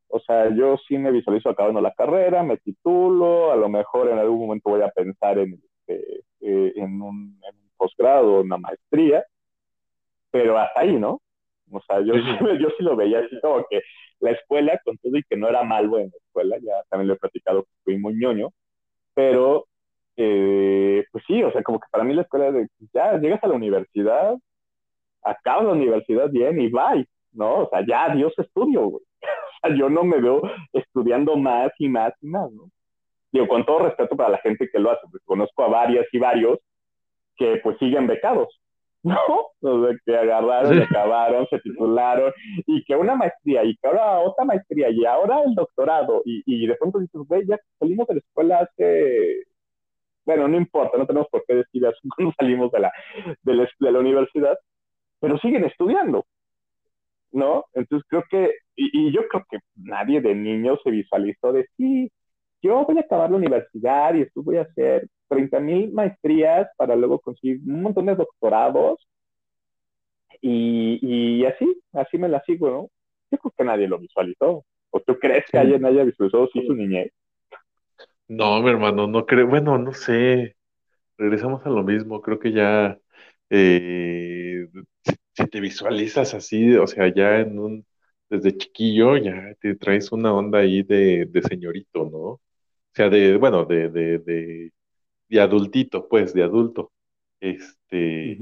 O 0.08 0.20
sea, 0.20 0.50
yo 0.50 0.78
sí 0.88 0.98
me 0.98 1.12
visualizo 1.12 1.50
acabando 1.50 1.80
la 1.80 1.94
carrera, 1.94 2.42
me 2.42 2.58
titulo, 2.58 3.52
a 3.52 3.56
lo 3.56 3.70
mejor 3.70 4.10
en 4.10 4.18
algún 4.18 4.40
momento 4.40 4.72
voy 4.72 4.82
a 4.82 4.90
pensar 4.90 5.38
en, 5.38 5.54
este, 5.54 6.24
eh, 6.42 6.74
en, 6.76 7.02
un, 7.04 7.40
en 7.48 7.56
un 7.56 7.70
posgrado, 7.78 8.42
una 8.42 8.58
maestría, 8.58 9.24
pero 10.32 10.58
hasta 10.58 10.80
ahí, 10.80 10.98
¿no? 10.98 11.22
O 11.72 11.82
sea, 11.82 12.00
yo, 12.02 12.14
yo 12.16 12.70
sí 12.78 12.84
lo 12.84 12.96
veía 12.96 13.20
así 13.20 13.40
como 13.42 13.66
que 13.70 13.82
la 14.20 14.32
escuela, 14.32 14.80
con 14.84 14.98
todo 14.98 15.18
y 15.18 15.24
que 15.24 15.38
no 15.38 15.48
era 15.48 15.64
malo 15.64 15.98
en 15.98 16.10
la 16.10 16.18
escuela, 16.18 16.58
ya 16.62 16.84
también 16.90 17.10
lo 17.10 17.14
he 17.16 17.18
platicado 17.18 17.64
que 17.64 17.70
fui 17.84 17.98
muy 17.98 18.16
ñoño, 18.16 18.50
pero 19.14 19.68
eh, 20.18 21.06
pues 21.12 21.24
sí, 21.28 21.44
o 21.44 21.52
sea, 21.52 21.64
como 21.64 21.80
que 21.80 21.88
para 21.92 22.04
mí 22.04 22.14
la 22.14 22.22
escuela 22.22 22.52
de, 22.52 22.68
ya 22.94 23.18
llegas 23.18 23.44
a 23.44 23.48
la 23.48 23.56
universidad, 23.56 24.36
acabas 25.24 25.66
la 25.66 25.74
universidad 25.74 26.30
bien 26.30 26.60
y 26.62 26.70
bye, 26.70 27.08
¿no? 27.34 27.64
O 27.64 27.70
sea, 27.70 27.86
ya 27.86 28.14
Dios 28.14 28.34
estudio, 28.38 28.88
güey. 28.88 29.04
O 29.64 29.68
sea, 29.68 29.76
yo 29.76 29.90
no 29.90 30.04
me 30.04 30.20
veo 30.20 30.42
estudiando 30.74 31.36
más 31.38 31.72
y 31.80 31.90
más 31.90 32.14
y 32.22 32.28
más, 32.28 32.52
¿no? 32.52 32.70
Digo, 33.32 33.48
con 33.48 33.66
todo 33.66 33.80
respeto 33.80 34.16
para 34.16 34.30
la 34.30 34.38
gente 34.38 34.70
que 34.72 34.80
lo 34.80 34.92
hace, 34.92 35.08
pues 35.10 35.24
conozco 35.26 35.64
a 35.64 35.70
varias 35.70 36.06
y 36.12 36.20
varios 36.20 36.60
que 37.36 37.58
pues 37.64 37.78
siguen 37.80 38.06
becados, 38.06 38.62
¿no? 39.06 39.18
O 39.62 39.86
sea, 39.86 39.98
que 40.06 40.16
agarraron, 40.16 40.82
acabaron, 40.82 41.48
se 41.50 41.60
titularon, 41.60 42.34
y 42.66 42.84
que 42.84 42.96
una 42.96 43.16
maestría, 43.16 43.64
y 43.64 43.76
que 43.78 43.88
ahora 43.88 44.20
otra 44.20 44.46
maestría, 44.46 44.90
y 44.90 45.06
ahora 45.06 45.44
el 45.44 45.56
doctorado, 45.56 46.22
y, 46.26 46.44
y 46.46 46.68
de 46.68 46.76
pronto 46.76 47.00
dices, 47.00 47.22
güey, 47.28 47.46
ya 47.48 47.58
salimos 47.80 48.08
de 48.08 48.16
la 48.16 48.20
escuela 48.20 48.60
hace 48.60 49.46
bueno, 50.26 50.48
no 50.48 50.58
importa, 50.58 50.98
no 50.98 51.06
tenemos 51.06 51.28
por 51.30 51.46
qué 51.46 51.56
decir 51.56 51.86
eso 51.86 51.98
cuando 52.16 52.34
salimos 52.38 52.72
de 52.72 52.80
la, 52.80 52.92
de 53.44 53.54
la, 53.54 53.70
de 53.80 53.92
la 53.92 54.00
universidad, 54.00 54.58
pero 55.20 55.38
siguen 55.40 55.66
estudiando, 55.66 56.26
¿no? 57.32 57.66
Entonces 57.74 58.06
creo 58.10 58.24
que, 58.30 58.52
y, 58.76 59.12
yo 59.12 59.28
creo 59.28 59.46
que 59.50 59.60
nadie 59.76 60.22
de 60.22 60.36
niño 60.36 60.78
se 60.84 60.92
visualizó 60.92 61.54
de, 61.54 61.68
sí, 61.78 62.12
yo 62.62 62.84
voy 62.86 62.98
a 62.98 63.02
acabar 63.02 63.30
la 63.30 63.38
universidad 63.38 64.16
y 64.16 64.20
después 64.22 64.46
voy 64.46 64.58
a 64.58 64.64
hacer 64.64 65.08
30 65.28 65.60
mil 65.60 65.92
maestrías 65.92 66.68
para 66.78 66.96
luego 66.96 67.20
conseguir 67.20 67.60
un 67.66 67.82
montón 67.84 68.06
de 68.08 68.16
doctorados 68.16 69.08
y, 70.42 71.00
y 71.02 71.46
así, 71.46 71.82
así 71.94 72.18
me 72.18 72.30
la 72.30 72.42
sigo, 72.46 72.70
¿no? 72.70 72.90
Yo 73.32 73.38
creo 73.40 73.54
que 73.58 73.64
nadie 73.64 73.88
lo 73.88 74.00
visualizó. 74.00 74.66
¿O 74.92 75.00
tú 75.02 75.18
crees 75.20 75.46
que 75.52 75.58
alguien 75.58 75.86
haya 75.86 76.04
visualizado 76.04 76.48
sí 76.54 76.64
su 76.66 76.74
niñez? 76.74 77.12
No, 78.28 78.62
mi 78.62 78.70
hermano, 78.72 79.08
no 79.08 79.26
creo, 79.26 79.48
bueno, 79.48 79.78
no 79.78 79.94
sé, 79.94 80.56
regresamos 81.18 81.66
a 81.66 81.70
lo 81.70 81.84
mismo, 81.84 82.22
creo 82.22 82.40
que 82.40 82.52
ya, 82.54 83.00
eh, 83.50 84.68
si, 85.36 85.48
te 85.48 85.60
visualizas 85.62 86.34
así, 86.34 86.76
o 86.76 86.88
sea, 86.88 87.14
ya 87.14 87.40
en 87.42 87.60
un, 87.60 87.86
desde 88.30 88.58
chiquillo, 88.58 89.18
ya 89.18 89.56
te 89.62 89.76
traes 89.76 90.12
una 90.12 90.34
onda 90.34 90.60
ahí 90.60 90.84
de, 90.84 91.26
de 91.28 91.42
señorito, 91.44 92.06
¿no? 92.12 92.20
O 92.20 92.42
sea, 92.94 93.10
de, 93.10 93.38
bueno, 93.38 93.66
de, 93.66 93.90
de, 93.90 94.20
de, 94.20 94.72
de 95.30 95.42
adultito, 95.42 96.08
pues, 96.08 96.34
de 96.34 96.44
adulto, 96.44 96.92
este, 97.40 98.38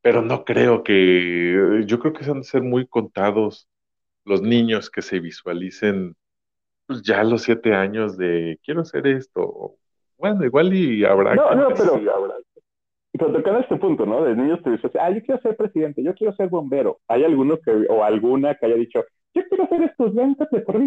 pero 0.00 0.22
no 0.22 0.44
creo 0.44 0.82
que, 0.82 1.84
yo 1.86 1.98
creo 1.98 2.12
que 2.12 2.24
se 2.24 2.30
han 2.30 2.40
de 2.40 2.44
ser 2.44 2.62
muy 2.62 2.86
contados 2.86 3.68
los 4.24 4.42
niños 4.42 4.90
que 4.90 5.02
se 5.02 5.20
visualicen 5.20 6.14
pues 6.86 7.02
ya 7.02 7.20
a 7.20 7.24
los 7.24 7.42
siete 7.42 7.74
años 7.74 8.16
de 8.16 8.58
quiero 8.64 8.80
hacer 8.80 9.06
esto. 9.06 9.76
Bueno, 10.18 10.44
igual 10.44 10.72
y 10.74 11.04
habrá. 11.04 11.34
No, 11.34 11.54
no, 11.54 11.68
pero, 11.68 12.00
pero 13.12 13.32
tocando 13.32 13.60
este 13.60 13.76
punto, 13.76 14.06
¿no? 14.06 14.24
De 14.24 14.34
niños 14.34 14.60
que 14.62 14.70
dicen, 14.70 14.90
ah, 15.00 15.10
yo 15.10 15.22
quiero 15.22 15.40
ser 15.42 15.56
presidente, 15.56 16.02
yo 16.02 16.14
quiero 16.14 16.34
ser 16.34 16.48
bombero. 16.48 17.00
¿Hay 17.08 17.24
alguno 17.24 17.58
que, 17.58 17.70
o 17.88 18.02
alguna 18.02 18.54
que 18.54 18.66
haya 18.66 18.76
dicho, 18.76 19.04
yo 19.34 19.42
quiero 19.48 19.68
ser 19.68 19.82
estudiante 19.82 20.46
de 20.50 20.60
por 20.60 20.78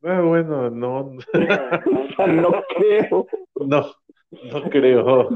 bueno, 0.00 0.70
no. 0.70 1.12
no 2.26 2.52
creo. 2.76 3.26
No, 3.56 3.94
no 4.30 4.70
creo. 4.70 5.30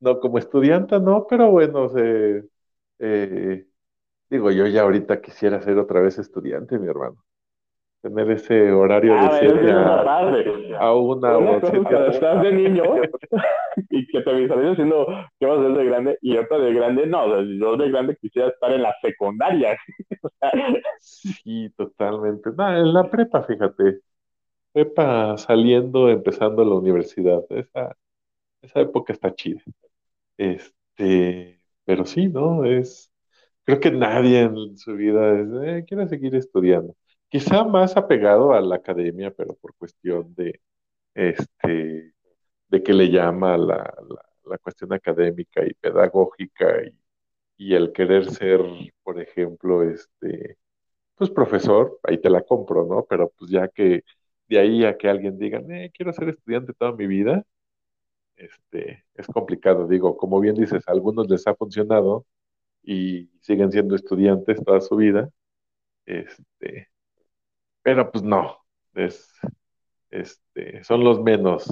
no, 0.00 0.20
como 0.20 0.38
estudiante 0.38 0.98
no, 1.00 1.26
pero 1.28 1.50
bueno, 1.50 1.88
se, 1.90 2.44
eh, 2.98 3.66
Digo, 4.30 4.50
yo 4.52 4.66
ya 4.68 4.82
ahorita 4.82 5.22
quisiera 5.22 5.62
ser 5.62 5.78
otra 5.78 6.00
vez 6.02 6.18
estudiante, 6.18 6.78
mi 6.78 6.88
hermano. 6.88 7.24
Tener 8.04 8.30
ese 8.32 8.70
horario 8.72 9.18
de 9.18 9.20
Ah, 9.20 9.40
es 9.42 9.52
una 9.54 10.02
a, 10.02 10.04
tarde. 10.04 10.44
a 10.78 10.94
una 10.94 11.38
Una 11.38 11.50
o 11.56 11.60
siete 11.70 12.08
estás 12.10 12.42
de 12.42 12.52
niño 12.52 12.84
y 13.90 14.06
que 14.08 14.20
te 14.22 14.32
visualizas 14.34 14.70
diciendo 14.76 15.06
que 15.40 15.46
vas 15.46 15.58
a 15.60 15.62
ser 15.62 15.72
de 15.78 15.84
grande 15.86 16.18
y 16.22 16.36
otra 16.36 16.58
de 16.58 16.74
grande, 16.74 17.06
no, 17.06 17.24
o 17.24 17.28
sea, 17.34 17.42
yo 17.44 17.76
de 17.78 17.90
grande 17.90 18.16
quisiera 18.20 18.48
estar 18.48 18.72
en 18.72 18.82
la 18.82 18.94
secundaria. 19.02 19.76
O 20.22 20.30
sea, 20.40 20.52
Sí, 20.98 21.70
totalmente. 21.76 22.50
No, 22.56 22.76
en 22.76 22.92
la 22.94 23.10
prepa, 23.10 23.42
fíjate. 23.42 24.00
Prepa 24.72 25.36
saliendo, 25.38 26.10
empezando 26.10 26.64
la 26.64 26.74
universidad. 26.76 27.42
Esa, 27.50 27.96
esa 28.62 28.80
época 28.80 29.12
está 29.14 29.34
chida. 29.34 29.62
Este, 30.38 31.62
pero 31.84 32.06
sí, 32.06 32.28
¿no? 32.28 32.64
Es, 32.66 33.12
creo 33.64 33.80
que 33.80 33.90
nadie 33.92 34.42
en 34.42 34.78
su 34.78 34.94
vida 34.94 35.40
es, 35.40 35.48
eh, 35.64 35.84
quiere 35.88 36.08
seguir 36.08 36.34
estudiando. 36.36 36.96
Quizá 37.28 37.64
más 37.64 37.96
apegado 37.96 38.52
a 38.52 38.60
la 38.60 38.76
academia, 38.76 39.30
pero 39.32 39.54
por 39.56 39.74
cuestión 39.76 40.34
de, 40.34 40.60
este, 41.14 42.14
de 42.68 42.82
que 42.82 42.92
le 42.94 43.10
llama 43.10 43.56
la, 43.58 43.94
la, 44.46 44.58
cuestión 44.58 44.92
académica 44.92 45.64
y 45.66 45.74
pedagógica 45.74 46.84
y, 46.86 46.96
y 47.56 47.74
el 47.74 47.92
querer 47.92 48.30
ser, 48.30 48.60
por 49.02 49.20
ejemplo, 49.20 49.82
este, 49.82 50.58
pues 51.16 51.30
profesor, 51.30 51.98
ahí 52.04 52.18
te 52.18 52.30
la 52.30 52.42
compro, 52.42 52.86
¿no? 52.86 53.04
Pero 53.08 53.32
pues 53.38 53.50
ya 53.50 53.68
que 53.68 54.04
de 54.48 54.58
ahí 54.58 54.84
a 54.84 54.96
que 54.96 55.08
alguien 55.08 55.38
diga, 55.38 55.60
eh, 55.70 55.90
quiero 55.94 56.12
ser 56.12 56.28
estudiante 56.30 56.72
toda 56.74 56.92
mi 56.92 57.06
vida, 57.06 57.44
este, 58.36 59.04
es 59.14 59.26
complicado. 59.28 59.86
Digo, 59.86 60.16
como 60.16 60.40
bien 60.40 60.54
dices, 60.56 60.86
a 60.88 60.92
algunos 60.92 61.28
les 61.30 61.46
ha 61.46 61.54
funcionado 61.54 62.26
y 62.82 63.30
siguen 63.42 63.72
siendo 63.72 63.96
estudiantes 63.96 64.62
toda 64.64 64.80
su 64.80 64.96
vida, 64.96 65.30
este, 66.06 66.90
pero 67.84 68.10
pues 68.10 68.24
no, 68.24 68.56
es, 68.94 69.30
este, 70.10 70.82
son 70.82 71.04
los 71.04 71.22
menos 71.22 71.68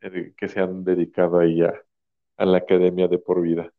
eh, 0.00 0.32
que 0.36 0.48
se 0.48 0.60
han 0.60 0.84
dedicado 0.84 1.40
ahí 1.40 1.60
a, 1.62 1.74
a 2.38 2.46
la 2.46 2.58
academia 2.58 3.08
de 3.08 3.18
por 3.18 3.42
vida. 3.42 3.70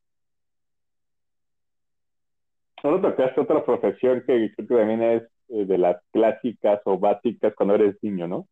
Solo 2.82 2.99
tocaste 3.01 3.39
otra 3.41 3.63
profesión 3.63 4.24
que 4.26 4.51
creo 4.55 4.67
que 4.67 4.76
también 4.76 5.01
es 5.03 5.24
eh, 5.49 5.65
de 5.65 5.78
las 5.78 6.01
clásicas 6.11 6.82
o 6.86 6.97
básicas 6.97 7.53
cuando 7.55 7.76
eres 7.76 7.95
niño, 8.01 8.28
¿no? 8.28 8.47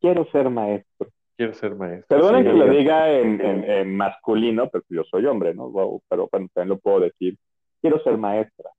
Quiero 0.00 0.26
ser 0.30 0.48
maestro. 0.50 1.08
Quiero 1.36 1.54
ser 1.54 1.74
maestro. 1.74 2.06
Perdonen 2.08 2.44
Sí, 2.44 2.50
que 2.50 2.56
lo 2.56 2.68
diga 2.70 3.10
en, 3.12 3.40
en- 3.40 3.64
en 3.70 3.96
masculino, 3.96 4.68
pero 4.70 4.84
yo 4.88 5.04
soy 5.04 5.26
hombre, 5.26 5.54
¿no? 5.54 5.70
Wow, 5.70 6.02
pero 6.08 6.28
bueno, 6.32 6.48
también 6.52 6.70
lo 6.70 6.78
puedo 6.78 7.00
decir. 7.00 7.36
Quiero 7.80 8.02
ser 8.02 8.16
maestra. 8.16 8.70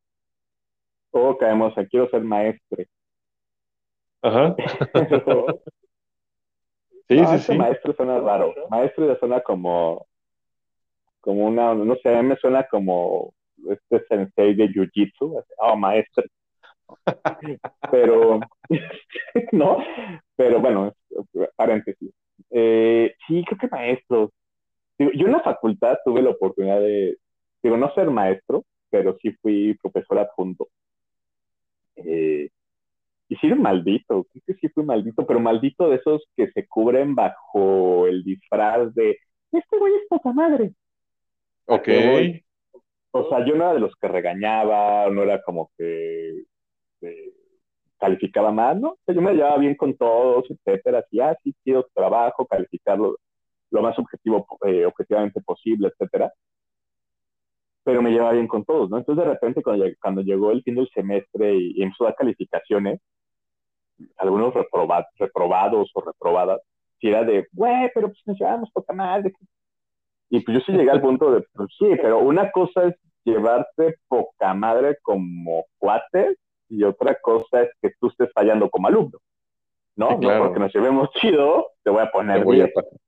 O 1.11 1.37
caemos 1.37 1.77
a 1.77 1.85
quiero 1.85 2.09
ser 2.09 2.21
maestre. 2.23 2.87
Ajá. 4.21 4.55
Sí, 7.07 7.15
no, 7.15 7.27
sí, 7.29 7.35
este 7.37 7.53
sí. 7.53 7.57
maestro 7.57 7.93
suena 7.93 8.19
raro. 8.19 8.53
Maestro 8.69 9.07
ya 9.07 9.17
suena 9.17 9.41
como, 9.41 10.05
como 11.21 11.47
una, 11.47 11.73
no 11.73 11.95
sé, 11.95 12.15
a 12.15 12.21
mí 12.21 12.29
me 12.29 12.35
suena 12.37 12.67
como 12.67 13.33
este 13.67 14.05
sensei 14.07 14.53
de 14.53 14.67
jiu-jitsu. 14.69 15.43
Oh, 15.57 15.75
maestro. 15.75 16.23
Pero, 17.91 18.39
no, 19.51 19.77
pero 20.35 20.59
bueno, 20.59 20.93
paréntesis. 21.55 22.11
Eh, 22.49 23.13
sí, 23.27 23.43
creo 23.45 23.59
que 23.59 23.67
maestros. 23.67 24.31
Digo, 24.97 25.11
yo 25.13 25.27
en 25.27 25.33
la 25.33 25.41
facultad 25.41 25.97
tuve 26.05 26.21
la 26.21 26.31
oportunidad 26.31 26.79
de, 26.79 27.17
digo, 27.63 27.77
no 27.77 27.93
ser 27.93 28.09
maestro, 28.09 28.63
pero 28.89 29.17
sí 29.21 29.31
fui 29.41 29.75
profesor 29.81 30.19
adjunto. 30.19 30.67
Eh, 31.95 32.49
y 33.29 33.35
sí, 33.35 33.47
maldito, 33.53 34.25
creo 34.25 34.43
que 34.45 34.53
sí 34.55 34.69
fui 34.69 34.83
maldito, 34.83 35.25
pero 35.25 35.39
maldito 35.39 35.87
de 35.87 35.97
esos 35.97 36.27
que 36.35 36.51
se 36.51 36.67
cubren 36.67 37.13
bajo 37.13 38.07
el 38.07 38.23
disfraz 38.23 38.93
de, 38.95 39.19
este 39.51 39.77
güey 39.77 39.93
es 39.93 40.07
poca 40.09 40.33
madre. 40.33 40.73
Ok. 41.67 41.87
voy? 41.87 42.43
O 43.11 43.29
sea, 43.29 43.45
yo 43.45 43.55
no 43.55 43.65
era 43.65 43.73
de 43.73 43.79
los 43.81 43.93
que 44.01 44.07
regañaba, 44.07 45.09
no 45.11 45.21
era 45.21 45.43
como 45.43 45.69
que 45.77 46.43
eh, 47.01 47.33
calificaba 47.99 48.51
mal, 48.51 48.81
¿no? 48.81 48.89
O 48.89 48.99
sea, 49.05 49.13
yo 49.13 49.21
me 49.21 49.33
llevaba 49.33 49.57
bien 49.57 49.75
con 49.75 49.95
todos, 49.95 50.45
etcétera, 50.49 50.99
así, 50.99 51.19
ah, 51.19 51.37
sí, 51.43 51.55
quiero 51.63 51.87
trabajo, 51.93 52.47
calificarlo 52.47 53.17
lo 53.69 53.81
más 53.83 53.97
objetivo, 53.99 54.47
eh, 54.65 54.85
objetivamente 54.85 55.39
posible, 55.41 55.89
etcétera. 55.89 56.33
Pero 57.83 58.01
me 58.01 58.09
llevaba 58.11 58.33
bien 58.33 58.47
con 58.47 58.65
todos, 58.65 58.89
¿no? 58.89 58.97
Entonces, 58.97 59.23
de 59.23 59.31
repente, 59.31 59.61
cuando 60.01 60.21
llegó 60.21 60.51
el 60.51 60.63
fin 60.63 60.75
del 60.75 60.89
semestre 60.89 61.55
y, 61.55 61.73
y 61.75 61.83
empezó 61.83 62.05
a 62.05 62.07
dar 62.07 62.15
calificaciones, 62.15 62.99
algunos 64.17 64.53
reproba- 64.53 65.07
reprobados 65.17 65.91
o 65.93 66.01
reprobadas, 66.01 66.61
si 66.99 67.07
era 67.09 67.23
de, 67.23 67.47
güey, 67.53 67.89
pero 67.93 68.07
pues 68.07 68.19
nos 68.25 68.37
llevamos 68.39 68.69
poca 68.71 68.93
madre. 68.93 69.33
Y 70.29 70.41
pues 70.41 70.57
yo 70.59 70.63
sí 70.65 70.71
llegué 70.73 70.91
al 70.91 71.01
punto 71.01 71.31
de, 71.31 71.43
pues 71.53 71.69
sí, 71.77 71.87
pero 72.01 72.19
una 72.19 72.51
cosa 72.51 72.85
es 72.85 72.95
llevarte 73.23 73.95
poca 74.07 74.53
madre 74.53 74.97
como 75.01 75.65
cuate 75.77 76.35
y 76.69 76.83
otra 76.83 77.15
cosa 77.21 77.63
es 77.63 77.69
que 77.81 77.91
tú 77.99 78.07
estés 78.07 78.29
fallando 78.33 78.69
como 78.69 78.87
alumno. 78.87 79.17
¿No? 79.95 80.09
Sí, 80.11 80.27
No 80.27 80.37
porque 80.39 80.59
nos 80.59 80.73
llevemos 80.73 81.09
chido, 81.19 81.67
te 81.83 81.89
voy 81.89 82.01
a 82.01 82.11
poner 82.11 82.43
voy 82.43 82.61
a 82.61 82.65
10, 82.65 82.75
pasar. 82.75 82.99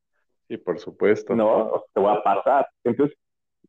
Sí, 0.48 0.58
por 0.58 0.80
supuesto. 0.80 1.36
¿no? 1.36 1.84
Te 1.94 2.02
voy 2.02 2.14
a 2.16 2.22
pasar. 2.24 2.68
Entonces, 2.84 3.16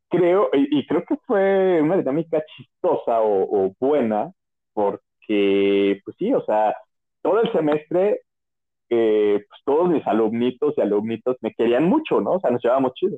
creo, 0.09 0.49
y, 0.51 0.79
y 0.79 0.85
creo 0.87 1.03
que 1.05 1.15
fue 1.25 1.81
una 1.81 1.95
dinámica 1.97 2.43
chistosa 2.55 3.21
o, 3.21 3.65
o 3.67 3.73
buena, 3.79 4.31
porque, 4.73 6.01
pues 6.03 6.17
sí, 6.17 6.33
o 6.33 6.43
sea, 6.43 6.75
todo 7.23 7.41
el 7.41 7.51
semestre, 7.51 8.21
eh, 8.89 9.43
pues 9.49 9.61
todos 9.65 9.89
mis 9.89 10.05
alumnitos 10.05 10.75
y 10.77 10.81
alumnitos 10.81 11.37
me 11.41 11.53
querían 11.53 11.85
mucho, 11.85 12.21
¿no? 12.21 12.33
O 12.33 12.39
sea, 12.39 12.51
nos 12.51 12.61
llevábamos 12.63 12.93
chido. 12.93 13.17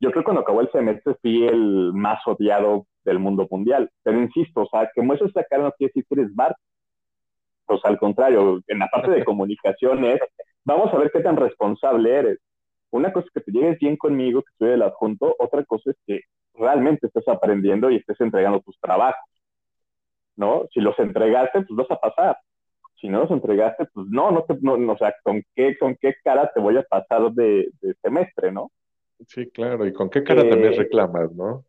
Yo 0.00 0.10
creo 0.10 0.22
que 0.22 0.26
cuando 0.26 0.42
acabó 0.42 0.60
el 0.60 0.72
semestre 0.72 1.14
fui 1.22 1.46
el 1.46 1.92
más 1.92 2.20
odiado 2.26 2.86
del 3.04 3.18
mundo 3.18 3.46
mundial. 3.50 3.90
Pero 4.02 4.20
insisto, 4.20 4.62
o 4.62 4.68
sea, 4.68 4.90
que 4.94 5.02
muestres 5.02 5.30
esa 5.30 5.44
cara 5.44 5.64
no 5.64 5.72
quiere 5.72 5.92
decir 5.94 6.04
que 6.08 6.20
eres 6.20 6.34
Bart. 6.34 6.56
Pues 7.66 7.80
al 7.84 7.98
contrario, 7.98 8.60
en 8.66 8.78
la 8.78 8.88
parte 8.88 9.10
de 9.10 9.24
comunicaciones, 9.24 10.20
vamos 10.64 10.92
a 10.92 10.98
ver 10.98 11.10
qué 11.12 11.20
tan 11.20 11.36
responsable 11.36 12.14
eres. 12.14 12.38
Una 12.90 13.12
cosa 13.12 13.26
es 13.26 13.32
que 13.32 13.40
te 13.40 13.52
llegues 13.52 13.78
bien 13.78 13.96
conmigo, 13.96 14.42
que 14.42 14.50
estoy 14.52 14.68
del 14.70 14.82
adjunto, 14.82 15.36
otra 15.38 15.64
cosa 15.64 15.90
es 15.90 15.96
que 16.06 16.20
realmente 16.54 17.06
estés 17.06 17.28
aprendiendo 17.28 17.90
y 17.90 17.96
estés 17.96 18.20
entregando 18.20 18.60
tus 18.60 18.78
trabajos, 18.80 19.22
¿no? 20.36 20.66
Si 20.72 20.80
los 20.80 20.98
entregaste, 20.98 21.62
pues 21.62 21.76
vas 21.76 21.90
a 21.90 22.00
pasar. 22.00 22.38
Si 23.00 23.08
no 23.08 23.20
los 23.20 23.30
entregaste, 23.30 23.86
pues 23.86 24.06
no, 24.08 24.30
no 24.30 24.42
te, 24.42 24.56
no, 24.60 24.76
no, 24.76 24.92
o 24.94 24.98
sea, 24.98 25.14
¿con 25.22 25.42
qué, 25.54 25.78
con 25.78 25.96
qué 25.96 26.14
cara 26.24 26.50
te 26.52 26.60
voy 26.60 26.76
a 26.76 26.82
pasar 26.82 27.30
de, 27.32 27.70
de 27.80 27.94
semestre, 28.02 28.50
no? 28.50 28.70
Sí, 29.26 29.50
claro. 29.50 29.86
¿Y 29.86 29.92
con 29.92 30.10
qué 30.10 30.22
cara 30.22 30.42
Eh, 30.42 30.50
también 30.50 30.74
reclamas, 30.74 31.32
no? 31.32 31.64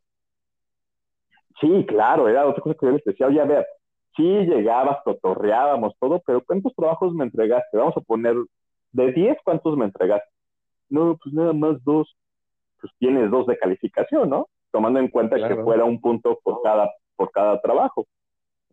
Sí, 1.59 1.85
claro, 1.87 2.27
era 2.27 2.47
otra 2.47 2.61
cosa 2.63 2.77
que 2.79 2.85
yo 2.85 2.91
les 2.93 3.03
decía, 3.03 3.27
oye, 3.27 3.41
a 3.41 3.45
ver, 3.45 3.67
sí 4.15 4.23
llegabas, 4.23 4.97
cotorreábamos 5.03 5.93
todo, 5.99 6.21
pero 6.25 6.43
¿cuántos 6.45 6.73
trabajos 6.75 7.13
me 7.13 7.25
entregaste? 7.25 7.77
Vamos 7.77 7.97
a 7.97 8.01
poner, 8.01 8.35
de 8.91 9.11
10, 9.11 9.37
¿cuántos 9.43 9.77
me 9.77 9.85
entregaste? 9.85 10.29
No, 10.89 11.17
pues 11.21 11.33
nada 11.33 11.53
más 11.53 11.83
dos. 11.83 12.15
Pues 12.81 12.93
tienes 12.97 13.29
dos 13.29 13.45
de 13.45 13.57
calificación, 13.57 14.29
¿no? 14.29 14.47
Tomando 14.71 14.99
en 14.99 15.09
cuenta 15.09 15.35
que 15.35 15.55
fuera 15.57 15.83
un 15.83 15.99
punto 15.99 16.39
por 16.43 16.61
cada, 16.61 16.89
por 17.15 17.29
cada 17.31 17.59
trabajo. 17.59 18.07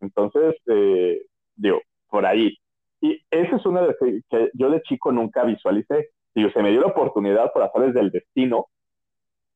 Entonces, 0.00 0.54
eh, 0.66 1.22
digo, 1.56 1.80
por 2.08 2.26
ahí. 2.26 2.56
Y 3.00 3.20
esa 3.30 3.56
es 3.56 3.66
una 3.66 3.82
de 3.82 3.88
las 3.88 3.96
que, 3.98 4.50
yo 4.54 4.70
de 4.70 4.82
chico 4.82 5.12
nunca 5.12 5.44
visualicé. 5.44 6.10
Digo, 6.34 6.50
se 6.50 6.62
me 6.62 6.70
dio 6.70 6.80
la 6.80 6.88
oportunidad 6.88 7.52
por 7.52 7.62
azares 7.62 7.94
del 7.94 8.10
destino 8.10 8.66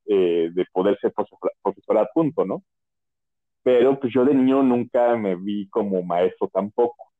eh, 0.07 0.51
de 0.53 0.67
poder 0.73 0.99
ser 1.01 1.13
profesor, 1.13 1.53
profesor 1.63 1.99
adjunto, 1.99 2.45
¿no? 2.45 2.63
pero 3.63 3.99
pues 3.99 4.13
yo 4.13 4.25
de 4.25 4.35
niño 4.35 4.63
nunca 4.63 5.17
me 5.17 5.37
vi 5.37 5.69
como 5.69 6.03
maestro 6.03 6.49
tampoco. 6.49 7.11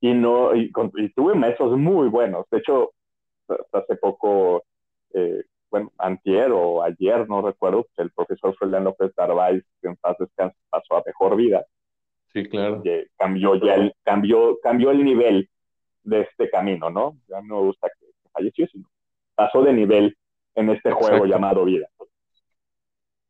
Y 0.00 0.12
no, 0.14 0.54
y, 0.54 0.70
tuve 1.14 1.34
maestros 1.34 1.78
muy 1.78 2.08
buenos. 2.08 2.46
De 2.50 2.58
hecho, 2.58 2.92
hace 3.72 3.96
poco, 3.96 4.64
eh, 5.14 5.44
bueno, 5.70 5.92
antier 5.98 6.50
o 6.52 6.82
ayer, 6.82 7.28
no 7.28 7.40
recuerdo, 7.40 7.86
el 7.96 8.10
profesor 8.10 8.56
Fernando 8.58 8.90
López 8.90 9.12
Narváez, 9.16 9.64
que 9.80 9.88
en 9.88 9.96
paz 9.96 10.16
descanse, 10.18 10.56
pasó 10.70 10.96
a 10.96 11.02
mejor 11.06 11.36
vida. 11.36 11.64
Sí, 12.32 12.48
claro. 12.48 12.82
Y, 12.84 13.06
cambió 13.16 13.54
ya 13.56 13.74
el, 13.74 13.92
cambió, 14.02 14.58
cambió 14.62 14.90
el 14.90 15.04
nivel 15.04 15.48
de 16.02 16.22
este 16.22 16.50
camino, 16.50 16.90
¿no? 16.90 17.16
Ya 17.28 17.40
no 17.42 17.56
me 17.56 17.62
gusta 17.66 17.88
que 17.88 18.06
que 18.06 18.30
falleció, 18.30 18.66
sino 18.68 18.88
pasó 19.34 19.62
de 19.62 19.72
nivel 19.72 20.16
en 20.54 20.70
este 20.70 20.90
juego 20.92 21.26
llamado 21.26 21.64
vida. 21.64 21.86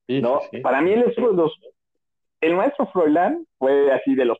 Sí, 0.06 0.20
¿no? 0.20 0.40
sí, 0.40 0.48
sí. 0.52 0.60
Para 0.60 0.80
mí 0.80 0.92
el, 0.92 1.14
los, 1.16 1.58
el 2.40 2.54
maestro 2.54 2.86
Froilán 2.88 3.46
fue 3.58 3.92
así 3.92 4.14
de 4.14 4.24
los. 4.26 4.38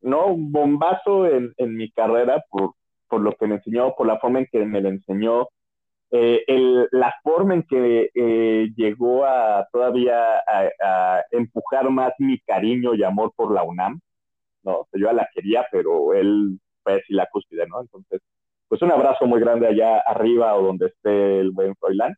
¿no? 0.00 0.26
Un 0.26 0.52
bombazo 0.52 1.26
en, 1.26 1.52
en 1.56 1.76
mi 1.76 1.90
carrera 1.90 2.44
por, 2.50 2.74
por 3.08 3.20
lo 3.20 3.32
que 3.32 3.46
me 3.46 3.56
enseñó, 3.56 3.94
por 3.94 4.06
la 4.06 4.18
forma 4.18 4.40
en 4.40 4.46
que 4.50 4.64
me 4.64 4.80
lo 4.80 4.88
enseñó, 4.88 5.48
eh, 6.16 6.44
el, 6.46 6.88
la 6.92 7.12
forma 7.24 7.54
en 7.54 7.64
que 7.64 8.08
eh, 8.14 8.70
llegó 8.76 9.24
a 9.24 9.66
todavía 9.72 10.36
a, 10.46 11.24
empujar 11.32 11.90
más 11.90 12.12
mi 12.20 12.38
cariño 12.38 12.94
y 12.94 13.02
amor 13.02 13.32
por 13.34 13.52
la 13.52 13.64
UNAM, 13.64 14.00
¿no? 14.62 14.86
Yo 14.92 15.12
la 15.12 15.28
quería, 15.34 15.66
pero 15.72 16.14
él 16.14 16.60
fue 16.84 16.94
así 17.00 17.14
la 17.14 17.26
cúspide, 17.32 17.66
¿no? 17.66 17.80
Entonces, 17.80 18.20
pues 18.68 18.80
un 18.82 18.92
abrazo 18.92 19.26
muy 19.26 19.40
grande 19.40 19.66
allá 19.66 19.98
arriba 20.06 20.54
o 20.54 20.62
donde 20.62 20.86
esté 20.86 21.40
el 21.40 21.50
buen 21.50 21.74
Froilán. 21.74 22.14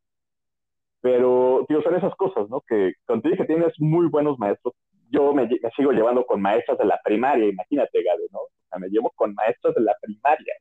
Pero, 1.01 1.65
tío, 1.67 1.81
son 1.81 1.95
esas 1.95 2.15
cosas, 2.17 2.51
¿no? 2.51 2.61
Que 2.69 2.93
contigo 3.07 3.37
que 3.39 3.47
tienes 3.47 3.73
muy 3.79 4.09
buenos 4.09 4.39
maestros. 4.39 4.75
Yo 5.11 5.33
me, 5.33 5.47
me, 5.47 5.71
sigo 5.75 5.93
llevando 5.93 6.27
con 6.27 6.43
maestras 6.43 6.77
de 6.77 6.85
la 6.85 7.01
primaria, 7.03 7.49
imagínate, 7.49 8.03
Gade, 8.03 8.27
¿no? 8.31 8.41
O 8.41 8.51
sea, 8.69 8.79
me 8.79 8.89
llevo 8.91 9.11
con 9.17 9.33
maestras 9.33 9.75
de 9.75 9.81
la 9.81 9.97
primaria. 10.03 10.55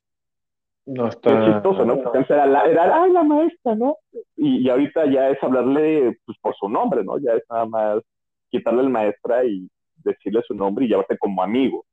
No 0.85 1.07
está. 1.07 1.53
Chistoso, 1.53 1.83
¿no? 1.85 2.01
Porque 2.01 2.19
antes 2.19 2.31
era 2.31 2.45
la, 2.45 2.65
era, 2.65 3.03
ay, 3.03 3.11
la 3.11 3.23
maestra, 3.23 3.75
¿no? 3.75 3.97
Y, 4.35 4.65
y 4.65 4.69
ahorita 4.69 5.05
ya 5.07 5.29
es 5.29 5.41
hablarle 5.41 6.17
pues, 6.25 6.37
por 6.39 6.55
su 6.55 6.69
nombre, 6.69 7.03
¿no? 7.03 7.17
Ya 7.17 7.33
es 7.33 7.43
nada 7.49 7.65
más 7.65 8.03
quitarle 8.49 8.81
el 8.81 8.89
maestra 8.89 9.43
y 9.45 9.67
decirle 10.03 10.41
su 10.47 10.53
nombre 10.53 10.85
y 10.85 10.89
llevarte 10.89 11.17
como 11.17 11.41
amigo. 11.41 11.85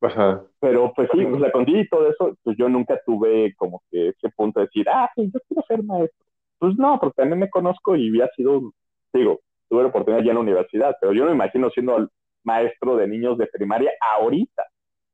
Ajá. 0.00 0.42
Pero 0.60 0.92
pues 0.94 1.08
sí, 1.12 1.24
o 1.24 1.38
sea, 1.38 1.50
contigo 1.50 1.80
y 1.80 1.88
todo 1.88 2.08
eso, 2.08 2.36
pues 2.42 2.56
yo 2.56 2.68
nunca 2.68 3.00
tuve 3.04 3.54
como 3.56 3.82
que 3.90 4.08
ese 4.08 4.28
punto 4.30 4.60
de 4.60 4.66
decir, 4.66 4.88
ah, 4.88 5.10
sí, 5.14 5.30
yo 5.32 5.40
quiero 5.48 5.62
ser 5.66 5.82
maestro. 5.82 6.26
Pues 6.58 6.76
no, 6.76 6.98
porque 7.00 7.16
también 7.16 7.40
me 7.40 7.50
conozco 7.50 7.96
y 7.96 8.08
había 8.08 8.28
sido, 8.36 8.72
digo, 9.12 9.40
tuve 9.68 9.82
la 9.82 9.88
oportunidad 9.88 10.22
ya 10.22 10.30
en 10.30 10.36
la 10.36 10.42
universidad, 10.42 10.96
pero 11.00 11.12
yo 11.12 11.22
no 11.22 11.30
me 11.30 11.36
imagino 11.36 11.70
siendo 11.70 12.08
maestro 12.44 12.96
de 12.96 13.08
niños 13.08 13.38
de 13.38 13.46
primaria 13.46 13.92
ahorita. 14.00 14.64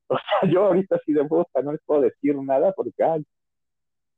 O 0.09 0.17
sea, 0.17 0.49
yo 0.51 0.65
ahorita 0.65 0.99
sí 1.05 1.13
de 1.13 1.23
bosta 1.23 1.61
no 1.63 1.71
les 1.71 1.81
puedo 1.83 2.01
decir 2.01 2.35
nada 2.35 2.71
porque 2.73 3.03
ay, 3.03 3.25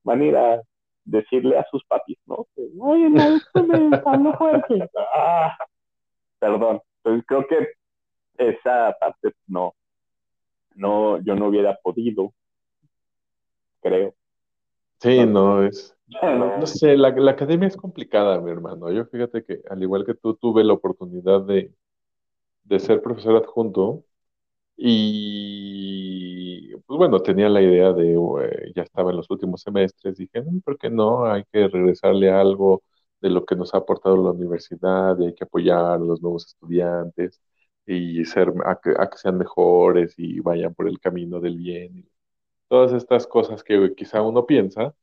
van 0.03 0.21
a 0.21 0.25
ir 0.25 0.35
a 0.35 0.61
decirle 1.05 1.57
a 1.57 1.65
sus 1.71 1.83
papis, 1.85 2.17
¿no? 2.25 2.45
Oye, 2.79 3.09
maestro, 3.09 3.63
me 3.63 4.01
habló 4.05 4.33
fuerte. 4.33 4.89
Ah, 5.15 5.55
perdón. 6.39 6.81
Entonces 6.97 7.25
creo 7.25 7.47
que 7.47 7.67
esa 8.37 8.95
parte 8.99 9.33
no, 9.47 9.73
no, 10.75 11.19
yo 11.21 11.35
no 11.35 11.47
hubiera 11.47 11.77
podido, 11.81 12.33
creo. 13.81 14.13
Sí, 14.99 15.25
no, 15.25 15.63
es, 15.63 15.95
no 16.21 16.65
sé, 16.65 16.97
la, 16.97 17.09
la, 17.11 17.31
academia 17.31 17.67
es 17.67 17.77
complicada, 17.77 18.39
mi 18.41 18.51
hermano. 18.51 18.91
Yo 18.91 19.05
fíjate 19.05 19.43
que, 19.43 19.61
al 19.69 19.81
igual 19.81 20.05
que 20.05 20.15
tú, 20.15 20.35
tuve 20.35 20.63
la 20.63 20.73
oportunidad 20.73 21.41
de, 21.41 21.73
de 22.63 22.79
ser 22.79 23.01
profesor 23.01 23.35
adjunto 23.35 24.03
y, 24.77 26.75
pues 26.85 26.97
bueno, 26.97 27.19
tenía 27.21 27.49
la 27.49 27.61
idea 27.61 27.93
de, 27.93 28.13
eh, 28.13 28.71
ya 28.75 28.83
estaba 28.83 29.11
en 29.11 29.17
los 29.17 29.29
últimos 29.31 29.61
semestres, 29.61 30.17
dije, 30.17 30.41
no, 30.43 30.61
¿por 30.61 30.77
qué 30.77 30.89
no? 30.89 31.25
Hay 31.25 31.43
que 31.51 31.67
regresarle 31.67 32.29
algo 32.31 32.83
de 33.21 33.29
lo 33.31 33.45
que 33.45 33.55
nos 33.55 33.73
ha 33.73 33.79
aportado 33.79 34.15
la 34.17 34.31
universidad 34.31 35.17
y 35.19 35.25
hay 35.27 35.33
que 35.35 35.45
apoyar 35.45 35.79
a 35.93 35.97
los 35.97 36.21
nuevos 36.21 36.45
estudiantes 36.47 37.41
y 37.85 38.23
ser, 38.25 38.53
a 38.65 38.79
que, 38.81 38.91
a 38.91 39.09
sean 39.17 39.37
mejores 39.37 40.13
y 40.17 40.39
vayan 40.41 40.73
por 40.75 40.87
el 40.87 40.99
camino 40.99 41.39
del 41.39 41.57
bien. 41.57 42.07
Todas 42.69 42.93
estas 42.93 43.27
cosas 43.27 43.63
que 43.63 43.93
quizá 43.95 44.21
uno 44.23 44.45
piensa, 44.47 44.95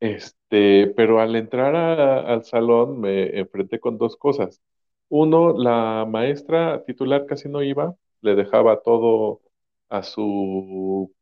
este, 0.00 0.88
pero 0.96 1.20
al 1.20 1.34
entrar 1.36 1.74
al 1.76 2.44
salón 2.44 3.00
me 3.00 3.38
enfrenté 3.38 3.80
con 3.80 3.98
dos 3.98 4.16
cosas. 4.16 4.62
Uno, 5.08 5.56
la 5.58 6.06
maestra 6.08 6.84
titular 6.84 7.26
casi 7.26 7.48
no 7.48 7.62
iba, 7.62 7.94
le 8.22 8.34
dejaba 8.34 8.82
todo 8.82 9.40
a 9.88 10.02
su 10.02 11.12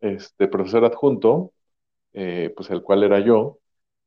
este, 0.00 0.48
profesor 0.48 0.84
adjunto, 0.84 1.52
eh, 2.14 2.52
pues 2.56 2.70
el 2.70 2.82
cual 2.82 3.04
era 3.04 3.20
yo. 3.20 3.58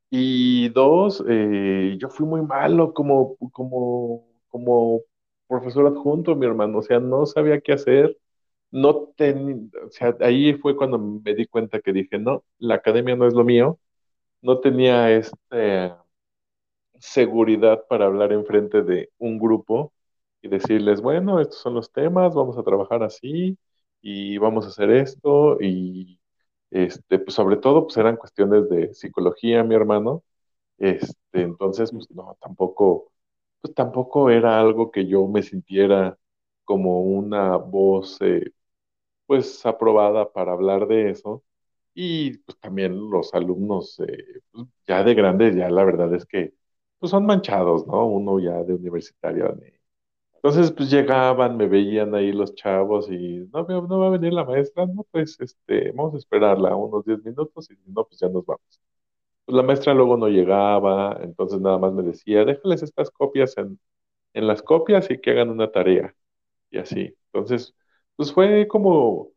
Y 0.10 0.70
dos, 0.72 1.24
eh, 1.30 1.98
yo 2.00 2.10
fui 2.10 2.26
muy 2.28 2.42
malo 2.44 2.94
como, 2.94 3.38
como, 3.54 4.28
como 4.50 5.02
profesor 5.48 5.88
adjunto, 5.88 6.36
mi 6.36 6.46
hermano, 6.48 6.80
o 6.80 6.84
sea, 6.84 7.00
no 7.00 7.26
sabía 7.26 7.62
qué 7.62 7.74
hacer, 7.74 8.18
no 8.72 9.10
tenía, 9.18 9.58
o 9.88 9.92
sea, 9.92 10.16
ahí 10.22 10.54
fue 10.56 10.76
cuando 10.78 11.00
me 11.00 11.36
di 11.36 11.48
cuenta 11.48 11.82
que 11.82 11.94
dije, 11.94 12.20
no, 12.20 12.44
la 12.60 12.76
academia 12.76 13.16
no 13.16 13.28
es 13.28 13.34
lo 13.34 13.44
mío, 13.46 13.80
no 14.42 14.60
tenía 14.62 15.12
este, 15.12 15.94
seguridad 17.00 17.86
para 17.90 18.06
hablar 18.06 18.32
enfrente 18.34 18.82
de 18.84 19.10
un 19.18 19.40
grupo 19.40 19.94
y 20.42 20.48
decirles, 20.50 21.02
bueno, 21.02 21.40
estos 21.40 21.60
son 21.62 21.76
los 21.76 21.92
temas, 21.92 22.34
vamos 22.36 22.58
a 22.58 22.64
trabajar 22.64 23.04
así 23.04 23.58
y 24.02 24.38
vamos 24.38 24.66
a 24.66 24.70
hacer 24.70 24.92
esto 24.92 25.58
y 25.62 26.20
este, 26.72 27.20
pues 27.20 27.36
sobre 27.36 27.58
todo 27.58 27.86
pues 27.86 27.98
eran 27.98 28.18
cuestiones 28.18 28.70
de 28.70 28.94
psicología, 28.94 29.64
mi 29.64 29.76
hermano. 29.76 30.24
Este, 30.80 31.16
entonces, 31.44 31.92
pues 31.92 32.10
no, 32.12 32.38
tampoco, 32.42 33.12
pues 33.62 33.74
tampoco 33.76 34.30
era 34.32 34.60
algo 34.62 34.92
que 34.92 35.08
yo 35.08 35.28
me 35.28 35.44
sintiera 35.44 36.18
como 36.66 37.02
una 37.04 37.58
voz 37.58 38.18
eh, 38.22 38.54
pues 39.26 39.66
aprobada 39.66 40.32
para 40.32 40.54
hablar 40.54 40.88
de 40.88 41.12
eso. 41.12 41.44
Y 41.94 42.38
pues 42.40 42.58
también 42.60 43.10
los 43.10 43.34
alumnos 43.34 44.00
eh, 44.02 44.42
pues, 44.52 44.68
ya 44.88 45.04
de 45.04 45.14
grandes, 45.16 45.56
ya 45.56 45.70
la 45.70 45.84
verdad 45.84 46.14
es 46.16 46.26
que 46.26 46.54
pues 47.00 47.12
son 47.12 47.26
manchados, 47.26 47.86
¿no? 47.88 48.06
Uno 48.08 48.40
ya 48.40 48.64
de 48.64 48.74
universitario. 48.76 49.56
ni- 49.62 49.72
Entonces 50.44 50.72
pues 50.72 50.90
llegaban, 50.90 51.58
me 51.58 51.68
veían 51.68 52.16
ahí 52.16 52.32
los 52.32 52.56
chavos 52.56 53.10
y 53.12 53.48
no, 53.54 53.64
no 53.68 54.00
va 54.00 54.08
a 54.08 54.10
venir 54.10 54.34
la 54.34 54.44
maestra, 54.46 54.86
no, 54.88 55.04
pues 55.12 55.40
este, 55.40 55.92
vamos 55.92 56.16
a 56.16 56.18
esperarla 56.18 56.76
unos 56.76 57.06
10 57.06 57.24
minutos 57.24 57.70
y 57.72 57.76
no, 57.92 58.06
pues 58.06 58.20
ya 58.20 58.28
nos 58.30 58.46
vamos. 58.46 58.82
Pues 59.46 59.56
la 59.58 59.64
maestra 59.64 59.94
luego 59.94 60.18
no 60.18 60.28
llegaba, 60.30 61.20
entonces 61.24 61.62
nada 61.62 61.78
más 61.80 61.94
me 61.94 62.04
decía, 62.04 62.46
déjales 62.46 62.84
estas 62.84 63.12
copias 63.12 63.58
en, 63.58 63.80
en 64.34 64.48
las 64.48 64.62
copias 64.64 65.10
y 65.12 65.20
que 65.20 65.32
hagan 65.32 65.50
una 65.52 65.72
tarea 65.72 66.16
y 66.72 66.80
así. 66.80 67.16
Entonces, 67.34 67.76
pues 68.18 68.34
fue 68.34 68.68
como 68.68 69.32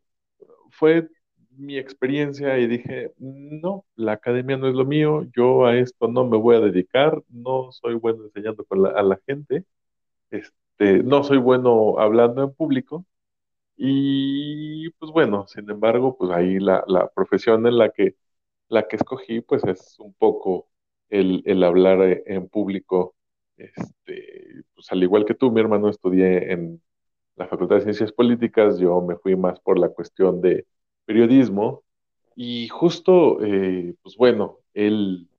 fue 0.71 1.09
mi 1.51 1.77
experiencia 1.77 2.57
y 2.59 2.67
dije, 2.67 3.11
no, 3.17 3.85
la 3.95 4.13
academia 4.13 4.57
no 4.57 4.67
es 4.67 4.75
lo 4.75 4.85
mío, 4.85 5.23
yo 5.35 5.65
a 5.65 5.77
esto 5.77 6.07
no 6.07 6.25
me 6.25 6.37
voy 6.37 6.55
a 6.57 6.59
dedicar, 6.59 7.21
no 7.29 7.71
soy 7.71 7.95
bueno 7.95 8.25
enseñando 8.25 8.65
con 8.65 8.83
la- 8.83 8.89
a 8.91 9.03
la 9.03 9.19
gente, 9.27 9.65
este, 10.31 10.55
no 10.79 11.23
soy 11.23 11.37
bueno 11.37 11.99
hablando 11.99 12.43
en 12.43 12.53
público 12.53 13.05
y 13.77 14.89
pues 14.91 15.11
bueno, 15.11 15.47
sin 15.47 15.69
embargo, 15.69 16.17
pues 16.17 16.31
ahí 16.31 16.59
la, 16.59 16.83
la 16.87 17.09
profesión 17.09 17.67
en 17.67 17.77
la 17.77 17.89
que, 17.91 18.15
la 18.69 18.87
que 18.87 18.97
escogí 18.97 19.41
pues 19.41 19.63
es 19.65 19.99
un 19.99 20.13
poco 20.15 20.69
el, 21.09 21.43
el 21.45 21.63
hablar 21.63 22.01
eh, 22.03 22.23
en 22.27 22.49
público, 22.49 23.15
este, 23.57 24.63
pues 24.75 24.91
al 24.91 25.03
igual 25.03 25.25
que 25.25 25.35
tú, 25.35 25.51
mi 25.51 25.61
hermano, 25.61 25.89
estudié 25.89 26.53
en 26.53 26.81
la 27.35 27.47
Facultad 27.47 27.77
de 27.77 27.83
Ciencias 27.83 28.11
Políticas, 28.13 28.79
yo 28.79 29.01
me 29.01 29.17
fui 29.17 29.35
más 29.35 29.59
por 29.61 29.79
la 29.79 29.89
cuestión 29.89 30.41
de 30.41 30.67
periodismo 31.05 31.83
y 32.35 32.67
justo, 32.69 33.43
eh, 33.45 33.95
pues 34.03 34.17
bueno, 34.17 34.59
él, 34.73 35.29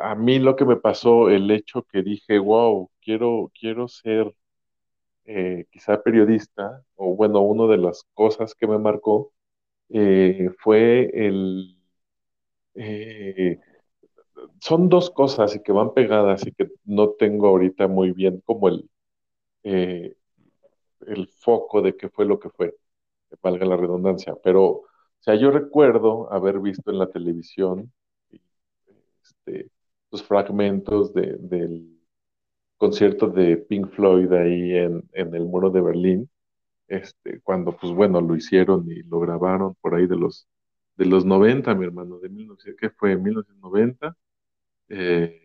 a 0.00 0.14
mí 0.14 0.38
lo 0.38 0.56
que 0.56 0.64
me 0.64 0.76
pasó, 0.76 1.30
el 1.30 1.50
hecho 1.50 1.82
que 1.84 2.02
dije, 2.02 2.38
wow, 2.38 2.90
quiero, 3.00 3.50
quiero 3.58 3.88
ser 3.88 4.34
eh, 5.26 5.66
quizá 5.70 6.02
periodista, 6.02 6.84
o 6.96 7.16
bueno, 7.16 7.40
una 7.42 7.70
de 7.72 7.78
las 7.78 8.04
cosas 8.14 8.54
que 8.54 8.66
me 8.66 8.78
marcó 8.78 9.32
eh, 9.90 10.50
fue 10.60 11.10
el... 11.14 11.78
eh, 12.74 13.58
son 14.60 14.88
dos 14.88 15.10
cosas 15.10 15.54
y 15.56 15.62
que 15.62 15.72
van 15.72 15.94
pegadas 15.94 16.46
y 16.46 16.52
que 16.52 16.68
no 16.84 17.10
tengo 17.10 17.48
ahorita 17.48 17.88
muy 17.88 18.12
bien 18.12 18.40
como 18.44 18.68
el, 18.68 18.88
eh, 19.64 20.16
el 21.08 21.28
foco 21.28 21.82
de 21.82 21.96
qué 21.96 22.08
fue 22.10 22.26
lo 22.26 22.38
que 22.40 22.50
fue. 22.50 22.76
valga 23.42 23.66
la 23.66 23.76
redundancia, 23.78 24.36
pero, 24.44 24.64
o 24.64 24.86
sea, 25.20 25.36
yo 25.36 25.50
recuerdo 25.52 26.32
haber 26.32 26.60
visto 26.60 26.90
en 26.92 26.98
la 27.00 27.08
televisión 27.10 27.92
este, 29.24 29.70
los 30.10 30.22
fragmentos 30.22 31.12
de, 31.14 31.36
del 31.38 31.98
concierto 32.76 33.28
de 33.28 33.56
Pink 33.58 33.90
Floyd 33.90 34.32
ahí 34.32 34.76
en, 34.76 35.08
en 35.12 35.34
el 35.34 35.44
muro 35.44 35.70
de 35.70 35.80
Berlín, 35.80 36.30
este, 36.88 37.40
cuando, 37.42 37.76
pues 37.76 37.92
bueno, 37.94 38.20
lo 38.20 38.36
hicieron 38.36 38.90
y 38.90 39.02
lo 39.04 39.20
grabaron 39.20 39.74
por 39.80 39.94
ahí 39.94 40.06
de 40.06 40.16
los, 40.16 40.48
de 40.96 41.06
los 41.06 41.24
90, 41.24 41.74
mi 41.74 41.84
hermano, 41.86 42.18
de 42.20 42.28
1900, 42.28 42.80
¿qué 42.80 42.90
fue? 42.90 43.16
1990, 43.16 44.16
eh, 44.88 45.40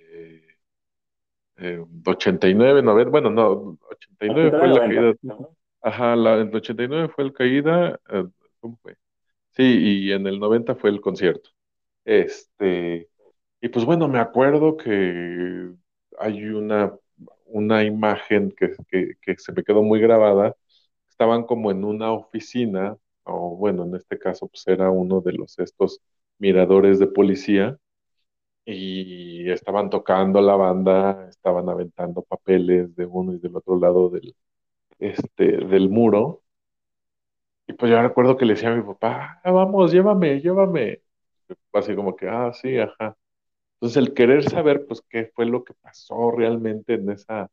eh, 1.57 1.83
89, 2.05 2.81
90, 2.81 3.11
bueno, 3.11 3.29
no, 3.29 3.77
89 3.91 4.51
fue 4.59 4.67
la 4.67 4.79
caída, 4.79 5.13
ajá, 5.81 6.15
la, 6.15 6.37
en 6.41 6.55
89 6.55 7.09
fue 7.15 7.23
el 7.25 7.33
caída, 7.33 7.99
eh, 8.09 8.25
¿cómo 8.59 8.77
fue? 8.81 8.95
Sí, 9.51 9.63
y 10.07 10.11
en 10.13 10.27
el 10.27 10.39
90 10.39 10.75
fue 10.75 10.89
el 10.91 11.01
concierto. 11.01 11.51
Este, 12.05 13.09
y 13.61 13.69
pues 13.69 13.85
bueno, 13.85 14.07
me 14.07 14.19
acuerdo 14.19 14.77
que 14.77 15.71
hay 16.19 16.43
una, 16.45 16.95
una 17.45 17.83
imagen 17.83 18.51
que, 18.51 18.71
que, 19.21 19.35
se 19.37 19.51
me 19.53 19.63
quedó 19.63 19.83
muy 19.83 19.99
grabada. 19.99 20.55
Estaban 21.09 21.43
como 21.45 21.71
en 21.71 21.83
una 21.85 22.11
oficina, 22.13 22.97
o 23.23 23.55
bueno, 23.57 23.85
en 23.85 23.95
este 23.95 24.17
caso 24.19 24.47
pues 24.47 24.67
era 24.67 24.89
uno 24.91 25.21
de 25.21 25.33
los 25.33 25.59
estos 25.59 26.01
miradores 26.39 26.99
de 26.99 27.07
policía, 27.07 27.77
y 28.65 29.49
estaban 29.51 29.89
tocando 29.89 30.41
la 30.41 30.55
banda, 30.55 31.27
estaban 31.29 31.69
aventando 31.69 32.21
papeles 32.23 32.95
de 32.95 33.05
uno 33.05 33.33
y 33.33 33.39
del 33.39 33.55
otro 33.57 33.79
lado 33.79 34.09
del, 34.09 34.35
este, 34.99 35.57
del 35.67 35.89
muro. 35.89 36.43
Y 37.67 37.73
pues 37.73 37.91
yo 37.91 38.01
recuerdo 38.01 38.35
que 38.37 38.45
le 38.45 38.53
decía 38.55 38.71
a 38.71 38.75
mi 38.75 38.81
papá, 38.83 39.39
"Ah, 39.43 39.51
vamos, 39.51 39.91
llévame, 39.91 40.39
llévame. 40.41 41.01
Así 41.73 41.95
como 41.95 42.15
que, 42.17 42.29
ah, 42.29 42.53
sí, 42.53 42.77
ajá. 42.79 43.17
Entonces 43.81 43.97
el 43.97 44.13
querer 44.13 44.43
saber, 44.49 44.85
pues, 44.87 45.01
qué 45.09 45.31
fue 45.35 45.45
lo 45.45 45.63
que 45.63 45.73
pasó 45.75 46.31
realmente 46.31 46.95
en 46.95 47.09
esa, 47.11 47.49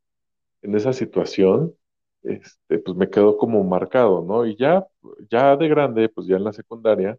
en 0.62 0.74
esa 0.76 0.92
situación, 0.92 1.74
este, 2.22 2.78
pues 2.80 2.96
me 2.96 3.10
quedó 3.10 3.36
como 3.38 3.62
marcado, 3.64 4.22
¿no? 4.24 4.46
Y 4.46 4.56
ya, 4.56 4.86
ya 5.30 5.56
de 5.56 5.68
grande, 5.68 6.08
pues 6.08 6.26
ya 6.26 6.36
en 6.36 6.44
la 6.44 6.52
secundaria, 6.52 7.18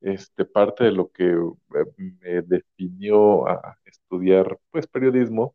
este, 0.00 0.44
parte 0.44 0.84
de 0.84 0.92
lo 0.92 1.10
que 1.12 1.24
eh, 1.32 1.86
me 2.20 2.42
definió 2.42 3.46
a 3.48 3.78
estudiar, 3.86 4.58
pues, 4.70 4.86
periodismo, 4.86 5.54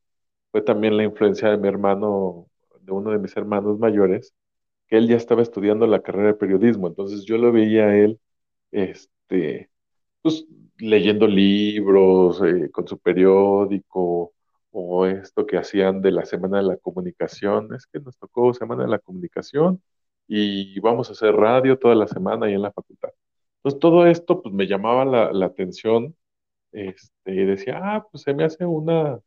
fue 0.52 0.62
también 0.62 0.97
la 0.97 1.04
influencia 1.04 1.50
de 1.50 1.58
mi 1.58 1.68
hermano, 1.68 2.47
de 2.82 2.91
uno 2.93 3.12
de 3.12 3.20
mis 3.20 3.36
hermanos 3.38 3.80
mayores, 3.80 4.34
que 4.88 4.97
él 4.97 5.08
ya 5.08 5.18
estaba 5.18 5.41
estudiando 5.43 5.88
la 5.88 6.02
carrera 6.02 6.30
de 6.30 6.34
periodismo, 6.36 6.88
entonces 6.88 7.26
yo 7.26 7.38
lo 7.38 7.52
veía 7.52 7.86
a 7.88 7.97
él, 7.97 8.20
este, 8.72 9.70
pues 10.22 10.45
leyendo 10.80 11.27
libros, 11.27 12.41
eh, 12.43 12.69
con 12.71 12.88
su 12.88 12.97
periódico, 12.99 14.34
o 14.71 15.05
esto 15.05 15.45
que 15.45 15.57
hacían 15.57 16.01
de 16.01 16.11
la 16.11 16.25
Semana 16.25 16.57
de 16.57 16.63
la 16.63 16.77
Comunicación, 16.77 17.73
es 17.75 17.86
que 17.88 17.99
nos 17.99 18.17
tocó 18.17 18.53
Semana 18.53 18.84
de 18.84 18.89
la 18.89 18.99
Comunicación 18.99 19.82
y 20.27 20.80
vamos 20.80 21.09
a 21.09 21.13
hacer 21.13 21.36
radio 21.36 21.77
toda 21.80 21.95
la 21.95 22.07
semana 22.07 22.45
ahí 22.45 22.53
en 22.53 22.61
la 22.61 22.71
facultad. 22.71 23.09
Entonces 23.57 23.80
todo 23.80 24.07
esto 24.07 24.41
pues 24.41 24.53
me 24.53 24.67
llamaba 24.67 25.05
la, 25.05 25.32
la 25.34 25.47
atención 25.47 26.15
este, 26.71 27.11
y 27.34 27.45
decía, 27.45 27.80
ah, 27.84 28.07
pues 28.11 28.23
se 28.23 28.34
me 28.34 28.43
hace 28.45 28.65
una, 28.65 29.19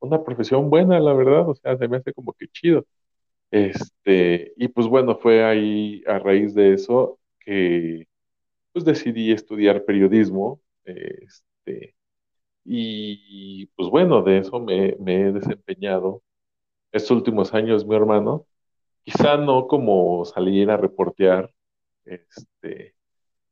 una 0.00 0.22
profesión 0.24 0.70
buena, 0.70 1.00
la 1.00 1.12
verdad, 1.14 1.48
o 1.48 1.54
sea, 1.54 1.76
se 1.76 1.88
me 1.88 1.96
hace 1.98 2.12
como 2.12 2.32
que 2.34 2.48
chido. 2.48 2.86
Este, 3.50 4.52
y 4.56 4.68
pues 4.68 4.86
bueno, 4.88 5.16
fue 5.18 5.44
ahí 5.44 6.02
a 6.06 6.18
raíz 6.18 6.54
de 6.54 6.74
eso 6.74 7.18
que 7.40 8.08
pues 8.72 8.84
decidí 8.84 9.32
estudiar 9.32 9.84
periodismo, 9.84 10.60
este, 10.84 11.94
y 12.64 13.66
pues 13.76 13.90
bueno, 13.90 14.22
de 14.22 14.38
eso 14.38 14.60
me, 14.60 14.96
he 15.06 15.32
desempeñado 15.32 16.22
estos 16.92 17.12
últimos 17.12 17.54
años, 17.54 17.86
mi 17.86 17.96
hermano, 17.96 18.46
quizá 19.04 19.36
no 19.38 19.68
como 19.68 20.24
salir 20.24 20.70
a 20.70 20.76
reportear, 20.78 21.50
este, 22.04 22.94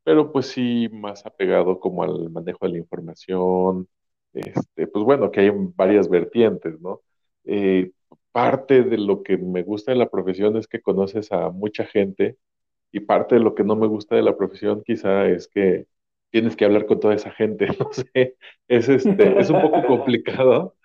pero 0.05 0.33
pues 0.33 0.47
sí 0.49 0.89
más 0.93 1.26
apegado 1.26 1.80
como 1.80 2.03
al 2.05 2.30
manejo 2.30 2.66
de 2.66 2.72
la 2.72 2.78
información, 2.78 3.89
este, 4.35 4.87
pues 4.89 5.05
bueno, 5.05 5.30
que 5.30 5.41
hay 5.41 5.51
varias 5.76 6.09
vertientes, 6.09 6.80
¿no? 6.80 7.03
Eh, 7.45 7.93
parte 8.33 8.83
de 8.83 8.99
lo 8.99 9.22
que 9.22 9.37
me 9.39 9.62
gusta 9.62 9.93
de 9.93 9.99
la 9.99 10.09
profesión 10.11 10.57
es 10.57 10.66
que 10.68 10.80
conoces 10.83 11.33
a 11.33 11.51
mucha 11.51 11.85
gente 11.85 12.39
y 12.93 13.01
parte 13.01 13.37
de 13.37 13.43
lo 13.43 13.55
que 13.55 13.64
no 13.64 13.76
me 13.76 13.87
gusta 13.87 14.16
de 14.16 14.22
la 14.22 14.37
profesión 14.37 14.83
quizá 14.85 15.26
es 15.28 15.49
que 15.49 15.87
tienes 16.33 16.57
que 16.57 16.66
hablar 16.66 16.87
con 16.87 17.01
toda 17.01 17.14
esa 17.16 17.33
gente, 17.33 17.68
no 17.80 17.93
sé, 17.95 18.37
es, 18.68 18.91
este, 18.91 19.41
es 19.41 19.51
un 19.51 19.62
poco 19.62 19.83
complicado, 19.89 20.76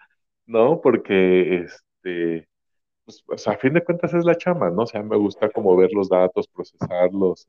¿no? 0.48 0.82
Porque, 0.82 1.64
este, 1.66 2.50
pues, 3.06 3.24
o 3.28 3.38
sea, 3.38 3.54
a 3.54 3.58
fin 3.58 3.74
de 3.74 3.84
cuentas 3.84 4.14
es 4.14 4.26
la 4.26 4.36
chama, 4.38 4.70
¿no? 4.72 4.84
O 4.84 4.88
sea, 4.88 5.04
me 5.04 5.18
gusta 5.18 5.50
como 5.52 5.76
ver 5.78 5.92
los 5.94 6.10
datos, 6.10 6.48
procesarlos, 6.50 7.48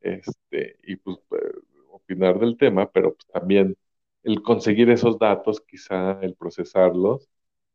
este, 0.00 0.76
y 0.84 0.96
pues 0.96 1.18
eh, 1.32 1.52
opinar 1.90 2.38
del 2.38 2.56
tema, 2.56 2.90
pero 2.90 3.14
pues 3.14 3.26
también 3.28 3.76
el 4.22 4.42
conseguir 4.42 4.90
esos 4.90 5.18
datos, 5.18 5.60
quizá 5.62 6.20
el 6.22 6.34
procesarlos, 6.36 7.28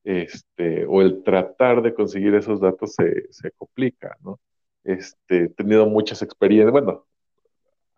este, 0.03 0.85
o 0.85 1.01
el 1.01 1.23
tratar 1.23 1.81
de 1.81 1.93
conseguir 1.93 2.35
esos 2.35 2.59
datos 2.59 2.93
se, 2.95 3.31
se 3.31 3.51
complica, 3.51 4.17
¿no? 4.21 4.39
Este, 4.83 5.45
he 5.45 5.49
tenido 5.49 5.85
muchas 5.87 6.21
experiencias, 6.21 6.71
bueno, 6.71 7.05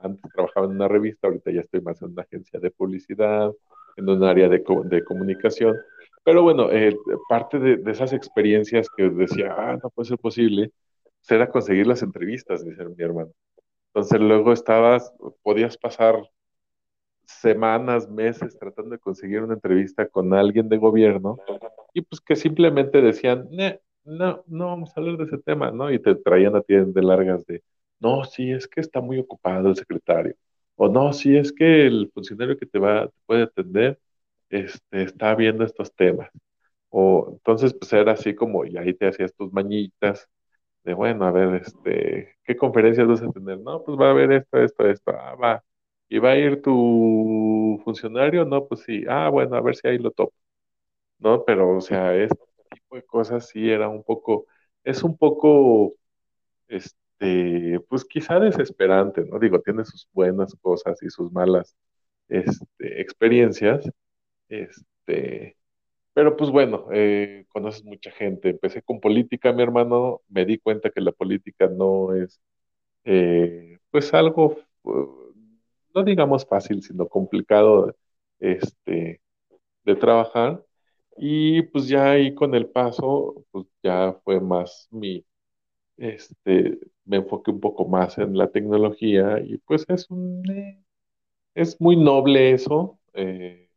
antes 0.06 0.32
trabajaba 0.34 0.68
en 0.68 0.74
una 0.74 0.88
revista, 0.88 1.28
ahorita 1.28 1.52
ya 1.52 1.62
estoy 1.62 1.82
más 1.82 2.02
en 2.02 2.12
una 2.12 2.24
agencia 2.24 2.60
de 2.60 2.72
publicidad, 2.72 3.52
en 3.98 4.10
un 4.10 4.24
área 4.24 4.50
de, 4.50 4.64
de 4.86 5.04
comunicación, 5.04 5.76
pero 6.24 6.44
bueno, 6.44 6.72
eh, 6.72 6.96
parte 7.30 7.60
de, 7.60 7.78
de, 7.78 7.92
esas 7.92 8.14
experiencias 8.14 8.88
que 8.96 9.10
decía, 9.10 9.54
ah, 9.58 9.78
no 9.82 9.90
puede 9.90 10.10
ser 10.10 10.18
posible, 10.18 10.72
pues 11.20 11.32
era 11.32 11.50
conseguir 11.50 11.88
las 11.88 12.02
entrevistas, 12.02 12.66
dice 12.66 12.86
mi 12.86 13.04
hermano. 13.04 13.32
Entonces 13.94 14.20
luego 14.20 14.52
estabas, 14.52 15.14
podías 15.44 15.78
pasar 15.78 16.16
semanas, 17.26 18.10
meses 18.10 18.58
tratando 18.60 18.92
de 18.92 19.00
conseguir 19.00 19.42
una 19.42 19.54
entrevista 19.56 20.08
con 20.08 20.34
alguien 20.34 20.70
de 20.70 20.78
gobierno 20.78 21.38
y 21.94 22.02
pues 22.02 22.22
que 22.22 22.36
simplemente 22.36 23.02
decían, 23.02 23.48
no, 24.04 24.44
no 24.48 24.68
vamos 24.68 24.92
a 24.96 25.00
hablar 25.00 25.18
de 25.18 25.24
ese 25.26 25.38
tema, 25.40 25.72
¿no? 25.72 25.92
Y 25.92 26.00
te 26.00 26.16
traían 26.16 26.56
a 26.56 26.62
ti 26.62 26.76
de 26.76 27.02
largas 27.02 27.46
de, 27.46 27.64
no, 28.00 28.24
sí, 28.26 28.52
es 28.52 28.68
que 28.68 28.82
está 28.82 29.02
muy 29.02 29.20
ocupado 29.20 29.70
el 29.70 29.76
secretario, 29.76 30.36
o 30.76 30.90
no, 30.90 31.14
sí, 31.14 31.36
es 31.38 31.52
que 31.54 31.88
el 31.88 32.12
funcionario 32.14 32.58
que 32.58 32.66
te 32.66 32.80
va, 32.80 33.08
te 33.08 33.16
puede 33.26 33.44
atender, 33.44 34.00
este, 34.50 35.04
está 35.04 35.36
viendo 35.36 35.64
estos 35.66 35.94
temas. 35.96 36.30
O 36.90 37.30
entonces, 37.34 37.74
pues 37.74 37.92
era 37.94 38.14
así 38.14 38.36
como, 38.36 38.66
y 38.66 38.78
ahí 38.78 38.94
te 38.94 39.08
hacías 39.08 39.34
tus 39.36 39.52
mañitas, 39.54 40.28
de 40.84 40.94
bueno, 40.96 41.26
a 41.26 41.32
ver, 41.32 41.56
este, 41.56 42.36
¿qué 42.46 42.58
conferencias 42.58 43.08
vas 43.08 43.22
a 43.24 43.32
tener? 43.32 43.60
No, 43.60 43.84
pues 43.84 44.00
va 44.00 44.08
a 44.10 44.12
haber 44.12 44.32
esto, 44.34 44.58
esto, 44.60 44.88
esto, 44.90 45.12
ah, 45.12 45.36
va. 45.36 45.64
¿Y 46.10 46.20
va 46.20 46.32
a 46.32 46.38
ir 46.38 46.62
tu 46.62 47.82
funcionario? 47.86 48.46
No, 48.46 48.68
pues 48.68 48.82
sí, 48.84 49.04
ah, 49.10 49.30
bueno, 49.30 49.56
a 49.58 49.62
ver 49.62 49.76
si 49.76 49.88
ahí 49.88 49.98
lo 50.00 50.12
topo. 50.12 50.34
¿No? 51.20 51.44
Pero, 51.46 51.78
o 51.78 51.82
sea, 51.82 52.16
este 52.16 52.38
tipo 52.72 52.96
de 52.96 53.04
cosas 53.06 53.48
sí 53.50 53.70
era 53.70 53.90
un 53.90 54.04
poco, 54.04 54.48
es 54.84 55.04
un 55.04 55.18
poco, 55.18 55.94
este, 56.68 56.98
pues 57.90 58.06
quizá 58.06 58.40
desesperante, 58.40 59.26
¿no? 59.26 59.40
Digo, 59.40 59.62
tiene 59.62 59.86
sus 59.86 60.08
buenas 60.14 60.56
cosas 60.62 61.02
y 61.04 61.10
sus 61.10 61.32
malas, 61.32 61.76
este, 62.30 63.02
experiencias, 63.02 63.90
este, 64.50 65.58
pero 66.14 66.38
pues 66.38 66.52
bueno, 66.52 66.88
eh, 66.94 67.46
conoces 67.50 67.84
mucha 67.86 68.12
gente. 68.12 68.50
Empecé 68.52 68.82
con 68.84 69.00
política, 69.02 69.54
mi 69.54 69.64
hermano, 69.64 70.22
me 70.30 70.46
di 70.46 70.60
cuenta 70.60 70.90
que 70.92 71.02
la 71.02 71.12
política 71.12 71.68
no 71.68 72.16
es 72.16 72.42
eh, 73.06 73.80
pues 73.92 74.14
algo, 74.14 74.58
no 75.94 76.04
digamos 76.04 76.46
fácil, 76.46 76.84
sino 76.84 77.08
complicado 77.08 77.96
este, 78.40 79.22
de 79.86 79.96
trabajar. 79.96 80.64
Y 81.18 81.64
pues 81.64 81.88
ya 81.88 82.12
ahí 82.12 82.36
con 82.36 82.56
el 82.56 82.68
paso, 82.70 83.46
pues 83.52 83.68
ya 83.84 84.14
fue 84.24 84.40
más 84.42 84.88
mi, 84.92 85.26
este, 85.98 86.80
me 87.06 87.18
enfoqué 87.18 87.52
un 87.52 87.60
poco 87.60 87.88
más 87.88 88.18
en 88.18 88.38
la 88.38 88.52
tecnología 88.52 89.40
y 89.42 89.58
pues 89.60 89.86
es 89.90 90.10
un, 90.10 90.44
eh, 90.52 90.84
es 91.56 91.82
muy 91.82 91.96
noble 91.98 92.54
eso. 92.54 93.00
Eh, 93.14 93.70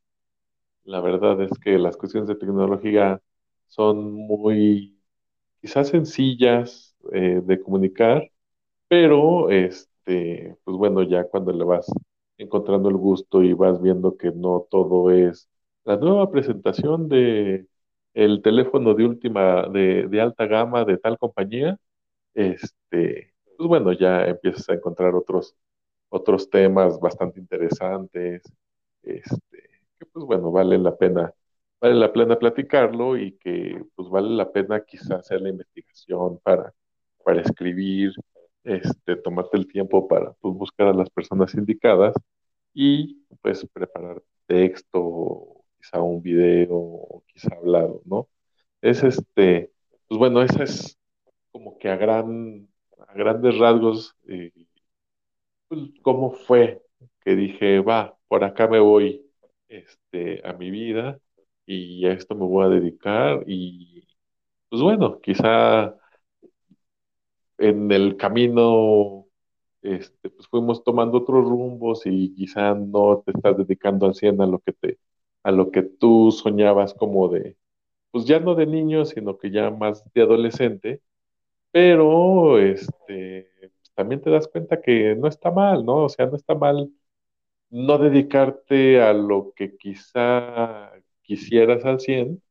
la 0.85 1.01
verdad 1.01 1.41
es 1.43 1.51
que 1.61 1.79
las 1.79 1.97
cuestiones 1.97 2.29
de 2.29 2.37
tecnología 2.37 3.21
son 3.67 4.13
muy, 4.15 5.01
quizás 5.61 5.89
sencillas 5.89 6.97
eh, 7.13 7.43
de 7.45 7.61
comunicar, 7.63 8.31
pero 8.89 9.51
este, 9.51 10.57
pues 10.65 10.77
bueno, 10.77 11.03
ya 11.03 11.25
cuando 11.25 11.53
le 11.53 11.65
vas 11.65 11.87
encontrando 12.39 12.89
el 12.89 12.97
gusto 12.97 13.43
y 13.43 13.53
vas 13.55 13.81
viendo 13.83 14.17
que 14.17 14.31
no 14.33 14.67
todo 14.71 15.11
es 15.11 15.49
la 15.85 15.97
nueva 15.97 16.31
presentación 16.31 17.09
de 17.09 17.67
el 18.15 18.43
teléfono 18.43 18.95
de 18.95 19.05
última, 19.07 19.69
de, 19.69 20.07
de 20.09 20.21
alta 20.21 20.47
gama 20.47 20.85
de 20.85 20.99
tal 20.99 21.19
compañía, 21.19 21.79
este, 22.39 23.35
pues 23.57 23.69
bueno, 23.69 23.93
ya 23.93 24.25
empiezas 24.27 24.69
a 24.69 24.75
encontrar 24.75 25.15
otros, 25.15 25.57
otros 26.09 26.49
temas 26.51 27.01
bastante 27.01 27.41
interesantes, 27.41 28.43
este, 29.03 29.59
que 29.99 30.07
pues 30.07 30.25
bueno, 30.27 30.53
vale 30.53 30.79
la 30.79 30.97
pena, 30.97 31.35
vale 31.81 31.95
la 31.97 32.13
pena 32.13 32.39
platicarlo 32.39 33.17
y 33.19 33.37
que 33.39 33.83
pues 33.97 34.09
vale 34.09 34.31
la 34.31 34.53
pena 34.53 34.85
quizás 34.85 35.11
hacer 35.13 35.41
la 35.43 35.51
investigación 35.51 36.39
para, 36.41 36.73
para 37.25 37.41
escribir, 37.43 38.13
este, 38.65 39.17
tomarte 39.17 39.57
el 39.57 39.67
tiempo 39.69 40.07
para 40.09 40.33
pues, 40.35 40.55
buscar 40.55 40.89
a 40.89 40.93
las 40.95 41.11
personas 41.11 41.55
indicadas 41.55 42.15
y 42.75 43.25
pues 43.43 43.67
preparar 43.73 44.23
texto, 44.47 45.65
quizá 45.79 46.03
un 46.03 46.23
video, 46.23 47.25
quizá 47.27 47.55
hablado, 47.57 48.03
¿no? 48.05 48.29
Es 48.83 49.03
este, 49.05 49.73
pues 50.09 50.19
bueno, 50.19 50.43
esa 50.43 50.65
es 50.65 50.98
como 51.53 51.79
que 51.79 51.89
a 51.91 51.97
gran, 51.97 52.69
a 53.09 53.15
grandes 53.15 53.59
rasgos, 53.59 54.17
eh, 54.29 54.53
cómo 56.03 56.33
fue 56.33 56.83
que 57.21 57.37
dije, 57.37 57.81
va, 57.81 58.17
por 58.29 58.45
acá 58.45 58.67
me 58.69 58.81
voy 58.81 59.25
este, 59.69 60.47
a 60.47 60.53
mi 60.55 60.71
vida 60.71 61.19
y 61.67 62.07
a 62.07 62.13
esto 62.13 62.35
me 62.35 62.45
voy 62.47 62.65
a 62.67 62.69
dedicar 62.69 63.45
y 63.47 64.07
pues 64.71 64.83
bueno, 64.83 65.21
quizá 65.21 65.95
en 67.59 67.91
el 67.93 68.17
camino 68.17 69.27
este, 69.83 70.31
pues 70.31 70.49
fuimos 70.49 70.85
tomando 70.85 71.19
otros 71.19 71.45
rumbos 71.47 72.03
y 72.07 72.35
quizá 72.35 72.75
no 72.75 73.23
te 73.25 73.33
estás 73.33 73.57
dedicando 73.59 74.07
al 74.07 74.15
100 74.15 74.41
a 74.43 74.47
lo 74.47 74.61
que 74.61 74.73
te 74.73 74.99
a 75.45 75.53
lo 75.53 75.71
que 75.71 75.83
tú 75.83 76.33
soñabas 76.33 76.95
como 76.95 77.29
de 77.29 77.57
pues 78.13 78.27
ya 78.27 78.41
no 78.41 78.55
de 78.57 78.67
niño, 78.67 79.05
sino 79.07 79.39
que 79.39 79.51
ya 79.53 79.71
más 79.71 80.05
de 80.15 80.23
adolescente, 80.23 81.03
pero 81.79 82.59
este 82.59 83.53
también 83.95 84.21
te 84.21 84.31
das 84.31 84.49
cuenta 84.49 84.81
que 84.81 85.15
no 85.15 85.29
está 85.29 85.53
mal, 85.53 85.85
¿no? 85.85 86.07
O 86.07 86.09
sea, 86.09 86.27
no 86.27 86.35
está 86.37 86.55
mal 86.57 86.91
no 87.71 87.99
dedicarte 87.99 89.01
a 89.03 89.13
lo 89.13 89.53
que 89.55 89.77
quizá 89.77 90.93
quisieras 91.23 91.85
al 91.85 92.01
100, 92.01 92.43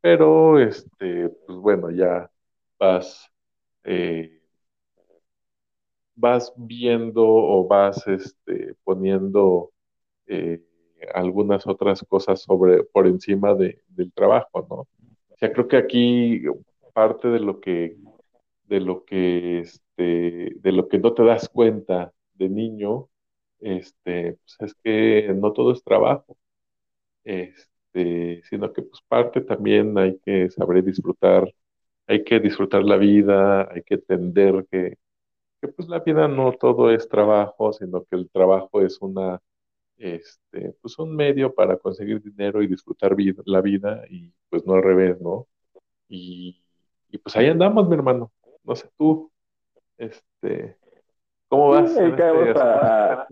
pero 0.00 0.58
este, 0.58 1.28
pues 1.46 1.58
bueno, 1.58 1.90
ya 1.90 2.30
vas, 2.78 3.30
eh, 3.84 4.40
vas 6.14 6.52
viendo 6.56 7.26
o 7.26 7.66
vas 7.66 8.06
este, 8.08 8.74
poniendo 8.84 9.72
eh, 10.26 10.62
algunas 11.14 11.66
otras 11.66 12.02
cosas 12.08 12.42
sobre, 12.42 12.84
por 12.84 13.06
encima 13.06 13.54
de, 13.54 13.82
del 13.88 14.12
trabajo, 14.12 14.66
¿no? 14.70 14.76
O 15.28 15.36
sea, 15.38 15.52
creo 15.52 15.68
que 15.68 15.76
aquí 15.76 16.42
parte 16.94 17.28
de 17.28 17.40
lo 17.40 17.60
que, 17.60 17.96
de 18.72 18.80
lo 18.80 19.04
que, 19.04 19.60
este, 19.60 20.54
de 20.56 20.72
lo 20.72 20.88
que 20.88 20.98
no 20.98 21.12
te 21.14 21.24
das 21.24 21.48
cuenta 21.50 22.12
de 22.34 22.48
niño, 22.48 23.10
este, 23.60 24.34
pues 24.34 24.56
es 24.60 24.74
que 24.82 25.34
no 25.34 25.52
todo 25.52 25.72
es 25.72 25.84
trabajo. 25.84 26.38
Este, 27.24 28.42
sino 28.50 28.72
que 28.72 28.82
pues 28.82 29.02
parte 29.08 29.42
también 29.42 29.96
hay 29.98 30.18
que 30.20 30.50
saber 30.50 30.84
disfrutar, 30.84 31.52
hay 32.06 32.24
que 32.24 32.40
disfrutar 32.40 32.84
la 32.84 32.96
vida, 32.96 33.70
hay 33.72 33.82
que 33.84 33.94
entender 33.96 34.66
que, 34.70 34.98
que 35.60 35.68
pues 35.68 35.88
la 35.88 36.00
vida 36.00 36.28
no 36.28 36.52
todo 36.54 36.90
es 36.92 37.08
trabajo, 37.08 37.72
sino 37.72 38.04
que 38.04 38.16
el 38.16 38.30
trabajo 38.30 38.82
es 38.82 39.00
una, 39.02 39.40
este, 39.98 40.74
pues 40.82 40.98
un 40.98 41.16
medio 41.16 41.54
para 41.54 41.78
conseguir 41.78 42.22
dinero 42.22 42.62
y 42.62 42.68
disfrutar 42.68 43.14
vida, 43.16 43.42
la 43.46 43.60
vida 43.62 44.04
y 44.10 44.32
pues 44.50 44.66
no 44.66 44.74
al 44.74 44.82
revés, 44.84 45.20
¿no? 45.20 45.48
Y, 46.08 46.62
y 47.10 47.18
pues 47.18 47.36
ahí 47.36 47.48
andamos, 47.48 47.88
mi 47.88 47.94
hermano. 47.96 48.32
No 48.64 48.76
sé 48.76 48.88
tú, 48.98 49.30
este, 49.98 50.76
¿cómo 51.48 51.70
vas? 51.70 51.90
Sí, 51.96 52.02
este 52.04 52.60
a- 52.60 53.28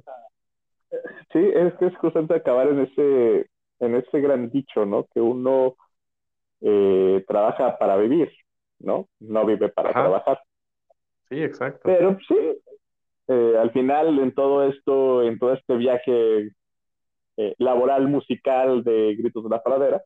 sí, 1.33 1.39
es 1.55 1.75
que 1.75 1.87
es 1.87 1.97
justamente 1.99 2.35
acabar 2.35 2.69
en 2.69 2.81
ese, 2.81 3.47
en 3.81 3.95
ese 3.97 4.21
gran 4.21 4.51
dicho, 4.51 4.85
¿no? 4.87 5.07
Que 5.15 5.21
uno 5.21 5.77
eh, 6.63 7.25
trabaja 7.29 7.79
para 7.79 7.97
vivir, 7.97 8.33
¿no? 8.81 9.09
No 9.21 9.47
vive 9.47 9.69
para 9.71 9.91
Ajá. 9.91 10.03
trabajar. 10.03 10.41
Sí, 11.29 11.43
exacto. 11.43 11.81
Pero 11.85 12.19
sí, 12.29 12.37
eh, 13.29 13.55
al 13.59 13.73
final 13.73 14.19
en 14.19 14.35
todo 14.35 14.65
esto, 14.69 15.23
en 15.23 15.39
todo 15.39 15.55
este 15.55 15.77
viaje 15.77 16.51
eh, 17.37 17.55
laboral 17.59 18.09
musical 18.09 18.85
de 18.85 19.17
Gritos 19.17 19.45
de 19.45 19.51
la 19.51 19.63
Pradera, 19.63 20.03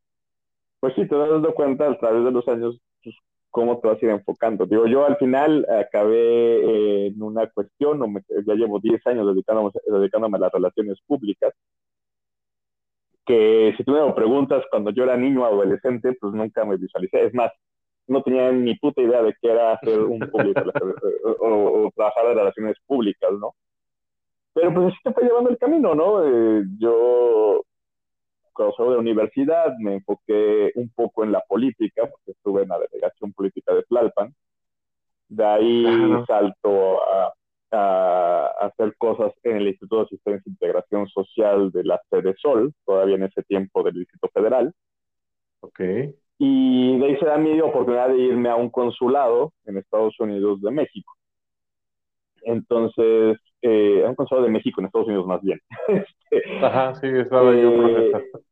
pues 0.80 0.94
sí, 0.96 1.08
te 1.08 1.16
dando 1.16 1.54
cuenta 1.54 1.90
a 1.90 1.98
través 1.98 2.24
de 2.24 2.30
los 2.32 2.46
años 2.48 2.80
pues, 3.02 3.16
cómo 3.54 3.80
te 3.80 3.88
vas 3.88 4.02
a 4.02 4.06
ir 4.06 4.12
enfocando. 4.12 4.66
Digo, 4.66 4.86
yo 4.88 5.06
al 5.06 5.16
final 5.18 5.66
acabé 5.70 6.16
eh, 6.18 7.08
en 7.08 7.22
una 7.22 7.48
cuestión, 7.50 8.02
o 8.02 8.08
me- 8.08 8.22
ya 8.46 8.54
llevo 8.56 8.80
10 8.80 9.06
años 9.06 9.28
dedicándome, 9.28 9.70
dedicándome 9.86 10.38
a 10.38 10.40
las 10.42 10.52
relaciones 10.52 10.98
públicas, 11.06 11.54
que 13.26 13.74
si 13.76 13.84
tú 13.84 13.92
me 13.92 14.12
preguntas 14.14 14.64
cuando 14.70 14.90
yo 14.90 15.04
era 15.04 15.16
niño 15.16 15.42
o 15.42 15.46
adolescente, 15.46 16.14
pues 16.20 16.34
nunca 16.34 16.64
me 16.64 16.76
visualicé. 16.76 17.26
Es 17.26 17.34
más, 17.34 17.52
no 18.08 18.22
tenía 18.22 18.52
ni 18.52 18.76
puta 18.78 19.02
idea 19.02 19.22
de 19.22 19.34
qué 19.40 19.50
era 19.52 19.72
hacer 19.74 20.00
un 20.00 20.28
público 20.30 20.62
o, 21.40 21.86
o 21.86 21.90
trabajar 21.96 22.26
en 22.28 22.38
relaciones 22.38 22.76
públicas, 22.86 23.32
¿no? 23.40 23.54
Pero 24.54 24.72
pues 24.74 24.88
así 24.88 24.98
te 25.04 25.12
fue 25.12 25.24
llevando 25.24 25.50
el 25.50 25.58
camino, 25.58 25.94
¿no? 25.94 26.24
Eh, 26.24 26.64
yo, 26.78 27.62
cuando 28.54 28.74
salgo 28.76 28.92
de 28.92 28.96
la 28.96 29.02
universidad, 29.02 29.74
me 29.78 29.94
enfoqué 29.94 30.72
un 30.76 30.88
poco 30.90 31.24
en 31.24 31.32
la 31.32 31.40
política, 31.40 32.08
porque 32.08 32.30
estuve 32.30 32.62
en 32.62 32.68
la 32.68 32.78
delegación 32.78 33.32
política 33.32 33.74
de 33.74 33.82
Tlalpan. 33.82 34.34
De 35.28 35.44
ahí 35.44 35.84
salto 36.26 37.02
a, 37.02 37.32
a, 37.72 38.46
hacer 38.60 38.94
cosas 38.96 39.32
en 39.42 39.56
el 39.56 39.68
Instituto 39.68 39.96
de 39.96 40.02
Asistencia 40.04 40.42
e 40.46 40.50
Integración 40.50 41.08
Social 41.08 41.72
de 41.72 41.84
la 41.84 42.00
sede 42.08 42.34
Sol, 42.40 42.72
todavía 42.84 43.16
en 43.16 43.24
ese 43.24 43.42
tiempo 43.42 43.82
del 43.82 43.94
Distrito 43.94 44.28
Federal. 44.32 44.72
Ok. 45.60 45.80
Y 46.38 46.98
de 46.98 47.06
ahí 47.06 47.16
se 47.18 47.26
da 47.26 47.38
mi 47.38 47.60
oportunidad 47.60 48.08
de 48.08 48.18
irme 48.18 48.48
a 48.48 48.56
un 48.56 48.70
consulado 48.70 49.52
en 49.64 49.78
Estados 49.78 50.18
Unidos 50.20 50.60
de 50.60 50.70
México. 50.70 51.14
Entonces, 52.44 53.38
eh, 53.62 54.04
un 54.06 54.14
consulado 54.14 54.46
de 54.46 54.52
México 54.52 54.80
en 54.80 54.86
Estados 54.86 55.08
Unidos 55.08 55.26
más 55.26 55.42
bien. 55.42 55.60
Este, 56.30 56.64
Ajá, 56.64 56.94
sí, 56.96 57.06
estaba 57.06 57.54
yo 57.54 57.70
eh, 57.70 58.10
procesando. 58.10 58.44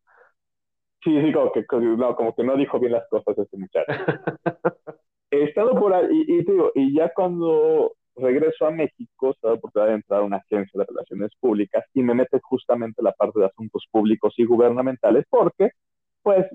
Sí, 1.02 1.20
sí, 1.20 1.32
como 1.32 1.50
que, 1.50 1.64
no, 1.70 2.14
como 2.14 2.34
que 2.34 2.44
no 2.44 2.56
dijo 2.56 2.78
bien 2.78 2.92
las 2.92 3.08
cosas 3.08 3.36
este 3.36 3.56
muchacho. 3.56 3.86
He 5.32 5.44
estado 5.44 5.74
por 5.74 5.92
ahí, 5.92 6.06
y, 6.12 6.38
y, 6.38 6.44
te 6.44 6.52
digo, 6.52 6.70
y 6.74 6.94
ya 6.94 7.12
cuando 7.12 7.92
regreso 8.16 8.66
a 8.66 8.70
México, 8.70 9.34
se 9.34 9.46
da 9.46 9.52
la 9.52 9.58
oportunidad 9.58 9.88
de 9.88 9.94
entrar 9.94 10.20
a 10.20 10.24
una 10.24 10.36
agencia 10.36 10.78
de 10.78 10.86
relaciones 10.86 11.32
públicas 11.40 11.84
y 11.94 12.02
me 12.02 12.14
mete 12.14 12.38
justamente 12.40 13.02
la 13.02 13.12
parte 13.12 13.40
de 13.40 13.46
asuntos 13.46 13.84
públicos 13.90 14.34
y 14.36 14.44
gubernamentales, 14.44 15.24
porque, 15.28 15.70
pues, 16.22 16.46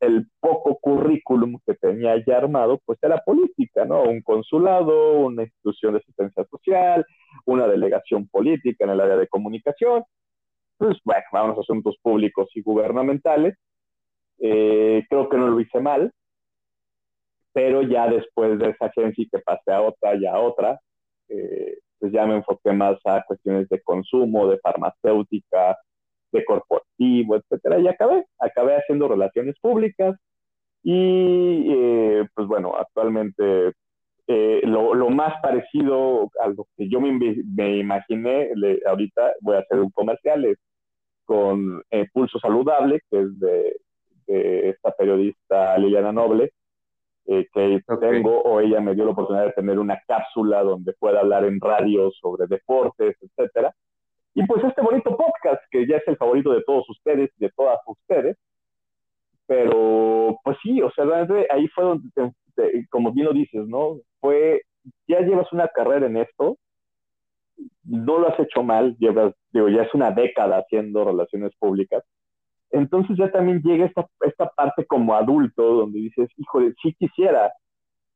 el 0.00 0.28
poco 0.40 0.78
currículum 0.80 1.58
que 1.66 1.74
tenía 1.74 2.22
ya 2.24 2.38
armado, 2.38 2.80
pues 2.84 2.98
era 3.02 3.18
política, 3.18 3.84
¿no? 3.84 4.02
Un 4.02 4.22
consulado, 4.22 5.20
una 5.20 5.42
institución 5.42 5.94
de 5.94 6.00
asistencia 6.00 6.44
social, 6.50 7.04
una 7.46 7.66
delegación 7.66 8.28
política 8.28 8.84
en 8.84 8.90
el 8.90 9.00
área 9.00 9.16
de 9.16 9.28
comunicación. 9.28 10.04
Pues 10.76 10.98
bueno, 11.04 11.24
vamos 11.32 11.58
a 11.58 11.60
asuntos 11.60 11.96
públicos 12.02 12.48
y 12.54 12.62
gubernamentales. 12.62 13.56
Eh, 14.40 15.04
creo 15.08 15.28
que 15.28 15.36
no 15.36 15.48
lo 15.48 15.60
hice 15.60 15.80
mal, 15.80 16.12
pero 17.52 17.82
ya 17.82 18.06
después 18.08 18.58
de 18.58 18.70
esa 18.70 18.86
agencia 18.86 19.26
que 19.30 19.40
pasé 19.40 19.72
a 19.72 19.82
otra 19.82 20.14
y 20.14 20.26
a 20.26 20.38
otra, 20.38 20.80
eh, 21.28 21.78
pues 21.98 22.12
ya 22.12 22.24
me 22.26 22.36
enfoqué 22.36 22.72
más 22.72 22.98
a 23.04 23.24
cuestiones 23.26 23.68
de 23.68 23.82
consumo, 23.82 24.46
de 24.48 24.58
farmacéutica, 24.60 25.76
de 26.32 26.44
corporativo, 26.44 27.36
etcétera, 27.36 27.78
y 27.78 27.88
acabé, 27.88 28.26
acabé 28.38 28.76
haciendo 28.76 29.08
relaciones 29.08 29.56
públicas 29.60 30.16
y 30.82 31.72
eh, 31.72 32.26
pues 32.34 32.46
bueno, 32.46 32.74
actualmente 32.76 33.72
eh, 34.26 34.60
lo, 34.64 34.94
lo, 34.94 35.10
más 35.10 35.34
parecido 35.42 36.30
a 36.42 36.48
lo 36.48 36.66
que 36.76 36.88
yo 36.88 37.00
me, 37.00 37.12
me 37.12 37.78
imaginé, 37.78 38.50
le, 38.54 38.80
ahorita 38.86 39.32
voy 39.40 39.56
a 39.56 39.60
hacer 39.60 39.80
un 39.80 39.90
comercial, 39.90 40.56
con 41.24 41.82
eh, 41.90 42.06
Pulso 42.12 42.38
Saludable, 42.38 43.00
que 43.10 43.20
es 43.20 43.38
de, 43.38 43.76
de 44.26 44.70
esta 44.70 44.92
periodista 44.92 45.76
Liliana 45.76 46.10
Noble, 46.10 46.52
eh, 47.26 47.46
que 47.52 47.82
okay. 47.86 48.10
tengo 48.10 48.40
o 48.40 48.60
ella 48.60 48.80
me 48.80 48.94
dio 48.94 49.04
la 49.04 49.10
oportunidad 49.10 49.44
de 49.44 49.52
tener 49.52 49.78
una 49.78 50.00
cápsula 50.08 50.62
donde 50.62 50.94
pueda 50.94 51.20
hablar 51.20 51.44
en 51.44 51.60
radio 51.60 52.10
sobre 52.12 52.46
deportes, 52.46 53.16
etcétera. 53.20 53.74
Y 54.38 54.46
pues 54.46 54.62
este 54.62 54.82
bonito 54.82 55.16
podcast, 55.16 55.60
que 55.68 55.84
ya 55.84 55.96
es 55.96 56.06
el 56.06 56.16
favorito 56.16 56.52
de 56.52 56.62
todos 56.62 56.88
ustedes, 56.88 57.28
de 57.38 57.50
todas 57.56 57.80
ustedes, 57.86 58.36
pero 59.48 60.38
pues 60.44 60.56
sí, 60.62 60.80
o 60.80 60.92
sea, 60.92 61.06
realmente 61.06 61.48
ahí 61.50 61.66
fue 61.66 61.82
donde, 61.82 62.32
como 62.88 63.10
bien 63.12 63.26
lo 63.26 63.32
dices, 63.32 63.66
¿no? 63.66 63.96
Fue, 64.20 64.62
ya 65.08 65.18
llevas 65.22 65.52
una 65.52 65.66
carrera 65.66 66.06
en 66.06 66.18
esto, 66.18 66.56
no 67.82 68.20
lo 68.20 68.28
has 68.28 68.38
hecho 68.38 68.62
mal, 68.62 68.96
llevas, 69.00 69.34
digo, 69.50 69.68
ya 69.70 69.82
es 69.82 69.92
una 69.92 70.12
década 70.12 70.58
haciendo 70.58 71.04
relaciones 71.04 71.50
públicas, 71.58 72.04
entonces 72.70 73.16
ya 73.16 73.32
también 73.32 73.60
llega 73.60 73.86
esta, 73.86 74.06
esta 74.20 74.50
parte 74.50 74.86
como 74.86 75.16
adulto 75.16 75.64
donde 75.64 75.98
dices, 75.98 76.28
híjole, 76.36 76.74
sí 76.80 76.94
quisiera 76.96 77.52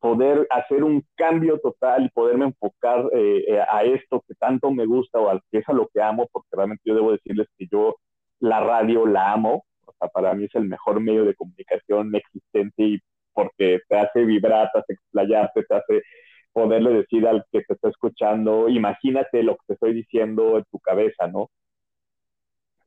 poder 0.03 0.49
hacer 0.51 0.83
un 0.83 1.05
cambio 1.15 1.61
total 1.61 2.07
y 2.07 2.11
poderme 2.11 2.47
enfocar 2.47 3.09
eh, 3.13 3.61
a 3.71 3.85
esto 3.85 4.25
que 4.27 4.35
tanto 4.35 4.73
me 4.73 4.85
gusta 4.85 5.21
o 5.21 5.29
al 5.29 5.41
que 5.49 5.59
es 5.59 5.69
a 5.69 5.73
lo 5.73 5.89
que 5.95 6.03
amo, 6.03 6.29
porque 6.33 6.49
realmente 6.51 6.83
yo 6.85 6.97
debo 6.97 7.13
decirles 7.13 7.47
que 7.57 7.69
yo 7.71 7.95
la 8.41 8.59
radio 8.59 9.07
la 9.07 9.33
amo, 9.33 9.65
o 9.87 9.93
sea, 9.97 10.09
para 10.09 10.35
mí 10.35 10.47
es 10.47 10.55
el 10.57 10.65
mejor 10.65 10.99
medio 10.99 11.25
de 11.25 11.37
comunicación 11.37 12.13
existente 12.17 12.83
y 12.83 12.99
porque 13.33 13.79
te 13.89 13.97
hace 13.97 14.25
vibrar, 14.25 14.71
te 14.73 14.81
hace 14.81 14.95
explayarte, 14.95 15.63
te 15.63 15.75
hace 15.77 16.03
poderle 16.53 16.91
decir 16.95 17.25
al 17.29 17.45
que 17.53 17.63
te 17.63 17.75
está 17.75 17.89
escuchando, 17.89 18.69
imagínate 18.69 19.45
lo 19.45 19.55
que 19.55 19.67
te 19.69 19.73
estoy 19.75 19.95
diciendo 19.95 20.59
en 20.59 20.65
tu 20.65 20.81
cabeza, 20.81 21.29
¿no? 21.29 21.49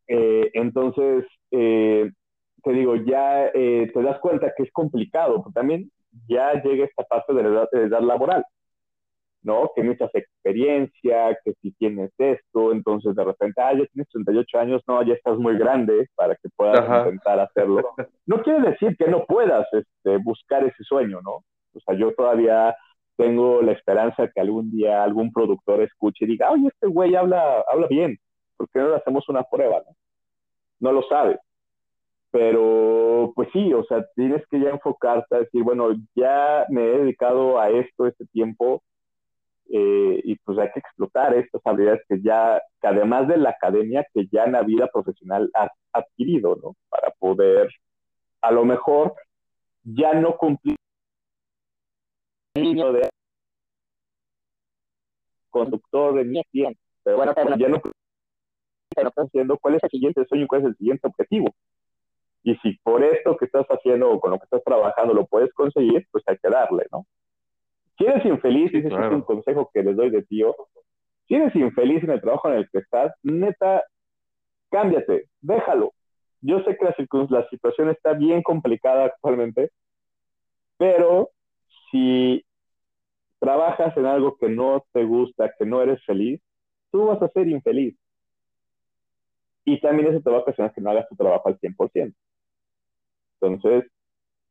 Eh, 0.08 0.52
entonces, 0.54 1.24
eh, 1.52 2.12
te 2.62 2.72
digo, 2.74 2.98
ya 2.98 3.48
eh, 3.54 3.90
te 3.94 4.02
das 4.02 4.20
cuenta 4.20 4.54
que 4.56 4.64
es 4.64 4.72
complicado, 4.74 5.42
pero 5.42 5.54
también 5.54 5.90
ya 6.28 6.54
llega 6.62 6.86
esta 6.86 7.04
parte 7.04 7.34
de 7.34 7.44
la 7.44 7.50
edad, 7.50 7.70
de 7.72 7.84
edad 7.84 8.02
laboral, 8.02 8.46
¿no? 9.44 9.72
Que 9.76 9.84
necesitas 9.84 10.16
experiencia, 10.16 11.38
que 11.44 11.54
si 11.62 11.72
tienes 11.72 12.12
esto, 12.18 12.72
entonces 12.72 13.16
de 13.16 13.24
repente, 13.24 13.62
ah, 13.62 13.74
ya 13.74 13.86
tienes 13.88 14.10
38 14.10 14.60
años, 14.60 14.82
no, 14.88 15.04
ya 15.04 15.14
estás 15.14 15.38
muy 15.38 15.58
grande 15.58 16.08
para 16.16 16.36
que 16.36 16.50
puedas 16.56 16.80
Ajá. 16.80 17.00
intentar 17.00 17.40
hacerlo. 17.40 17.94
No 18.26 18.42
quiere 18.42 18.72
decir 18.72 18.96
que 18.98 19.08
no 19.08 19.26
puedas 19.26 19.68
este, 19.72 20.18
buscar 20.18 20.64
ese 20.64 20.84
sueño, 20.84 21.22
¿no? 21.22 21.44
O 21.74 21.80
sea, 21.86 21.96
yo 21.96 22.14
todavía 22.14 22.76
tengo 23.18 23.62
la 23.62 23.74
esperanza 23.74 24.28
que 24.28 24.42
algún 24.42 24.72
día 24.72 25.04
algún 25.04 25.32
productor 25.32 25.82
escuche 25.82 26.26
y 26.26 26.30
diga, 26.30 26.52
oye, 26.52 26.68
este 26.68 26.88
güey 26.88 27.16
habla, 27.16 27.64
habla 27.72 27.88
bien, 27.88 28.18
¿por 28.58 28.68
qué 28.70 28.80
no 28.80 28.90
le 28.90 28.96
hacemos 28.96 29.28
una 29.30 29.44
prueba? 29.44 29.84
No, 29.86 29.96
no 30.80 30.92
lo 30.92 31.04
sabes. 31.04 31.38
Pero, 32.38 33.32
pues 33.34 33.48
sí, 33.54 33.74
o 33.74 33.86
sea, 33.86 34.06
tienes 34.14 34.46
que 34.48 34.60
ya 34.60 34.70
enfocarte 34.70 35.34
a 35.34 35.40
decir, 35.40 35.64
bueno, 35.64 35.92
ya 36.16 36.66
me 36.68 36.84
he 36.84 36.98
dedicado 36.98 37.62
a 37.62 37.70
esto 37.70 38.08
este 38.08 38.26
tiempo 38.26 38.84
eh, 39.70 40.20
y 40.22 40.36
pues 40.40 40.58
hay 40.60 40.70
que 40.74 40.82
explotar 40.82 41.34
estas 41.34 41.62
habilidades 41.64 42.02
que 42.10 42.22
ya, 42.22 42.62
que 42.82 42.88
además 42.88 43.30
de 43.30 43.38
la 43.38 43.52
academia, 43.52 44.06
que 44.14 44.28
ya 44.30 44.44
en 44.44 44.52
la 44.52 44.64
vida 44.64 44.90
profesional 44.92 45.50
has 45.54 45.70
adquirido, 45.94 46.58
¿no? 46.62 46.76
Para 46.90 47.10
poder, 47.12 47.70
a 48.42 48.52
lo 48.52 48.66
mejor, 48.66 49.16
ya 49.86 50.14
no 50.14 50.36
cumplir 50.36 50.76
de 52.54 53.10
conductor 55.52 56.16
de 56.16 56.26
mi 56.26 56.44
tiempo, 56.52 56.82
pero 57.02 57.16
bueno, 57.16 57.34
ya 57.58 57.70
no 57.70 57.82
pero 58.94 59.10
estás 59.10 59.28
haciendo, 59.28 59.58
cuál 59.58 59.76
es 59.76 59.84
el 59.84 59.90
siguiente 59.90 60.26
sueño, 60.26 60.48
cuál 60.48 60.62
es 60.62 60.68
el 60.68 60.78
siguiente 60.78 61.08
objetivo. 61.08 61.56
Y 62.46 62.56
si 62.58 62.78
por 62.84 63.04
esto 63.04 63.36
que 63.38 63.46
estás 63.46 63.66
haciendo 63.66 64.12
o 64.12 64.20
con 64.20 64.30
lo 64.30 64.38
que 64.38 64.44
estás 64.44 64.64
trabajando 64.64 65.16
lo 65.16 65.26
puedes 65.26 65.52
conseguir, 65.54 66.06
pues 66.12 66.24
hay 66.28 66.38
que 66.38 66.48
darle, 66.48 66.86
¿no? 66.92 67.08
Si 67.98 68.06
eres 68.06 68.24
infeliz, 68.24 68.70
sí, 68.70 68.78
ese 68.78 68.90
claro. 68.90 69.08
es 69.08 69.14
un 69.14 69.22
consejo 69.24 69.72
que 69.74 69.82
les 69.82 69.96
doy 69.96 70.12
de 70.12 70.22
tío, 70.22 70.56
si 71.28 71.34
eres 71.34 71.56
infeliz 71.56 72.04
en 72.04 72.12
el 72.12 72.22
trabajo 72.22 72.50
en 72.50 72.58
el 72.58 72.70
que 72.70 72.78
estás, 72.78 73.12
neta, 73.24 73.84
cámbiate, 74.70 75.26
déjalo. 75.42 75.94
yo 76.42 76.60
sé 76.64 76.78
que 76.78 76.86
la, 76.86 76.96
la 77.30 77.50
situación 77.50 77.90
está 77.90 78.14
bien 78.14 78.44
complicada 78.44 79.06
actualmente, 79.06 79.72
pero 80.78 81.32
si 81.90 82.46
trabajas 83.40 83.98
en 83.98 84.06
algo 84.06 84.38
que 84.38 84.50
no 84.50 84.86
te 84.92 85.04
gusta, 85.04 85.52
que 85.58 85.66
no 85.66 85.82
eres 85.82 86.00
feliz, 86.06 86.40
tú 86.92 87.08
vas 87.08 87.20
a 87.24 87.30
ser 87.30 87.48
infeliz. 87.48 87.98
Y 89.64 89.82
también 89.82 90.10
eso 90.10 90.22
te 90.22 90.30
va 90.30 90.38
a 90.38 90.42
ocasionar 90.42 90.72
que 90.76 90.82
no 90.82 90.92
hagas 90.92 91.10
tu 91.10 91.16
trabajo 91.16 91.48
al 91.48 91.58
100%. 91.60 92.14
Entonces, 93.48 93.90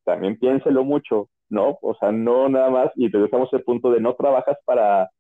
también 0.05 0.39
piénselo 0.39 0.85
mucho, 0.85 1.29
¿no? 1.49 1.79
O 1.83 1.95
sea, 1.95 2.13
no 2.13 2.49
nada 2.49 2.71
más, 2.71 2.93
y 2.97 3.09
regresamos 3.09 3.53
al 3.53 3.63
punto 3.63 3.91
de 3.91 4.01
no 4.01 4.15
trabajas 4.15 4.57
para, 4.65 5.11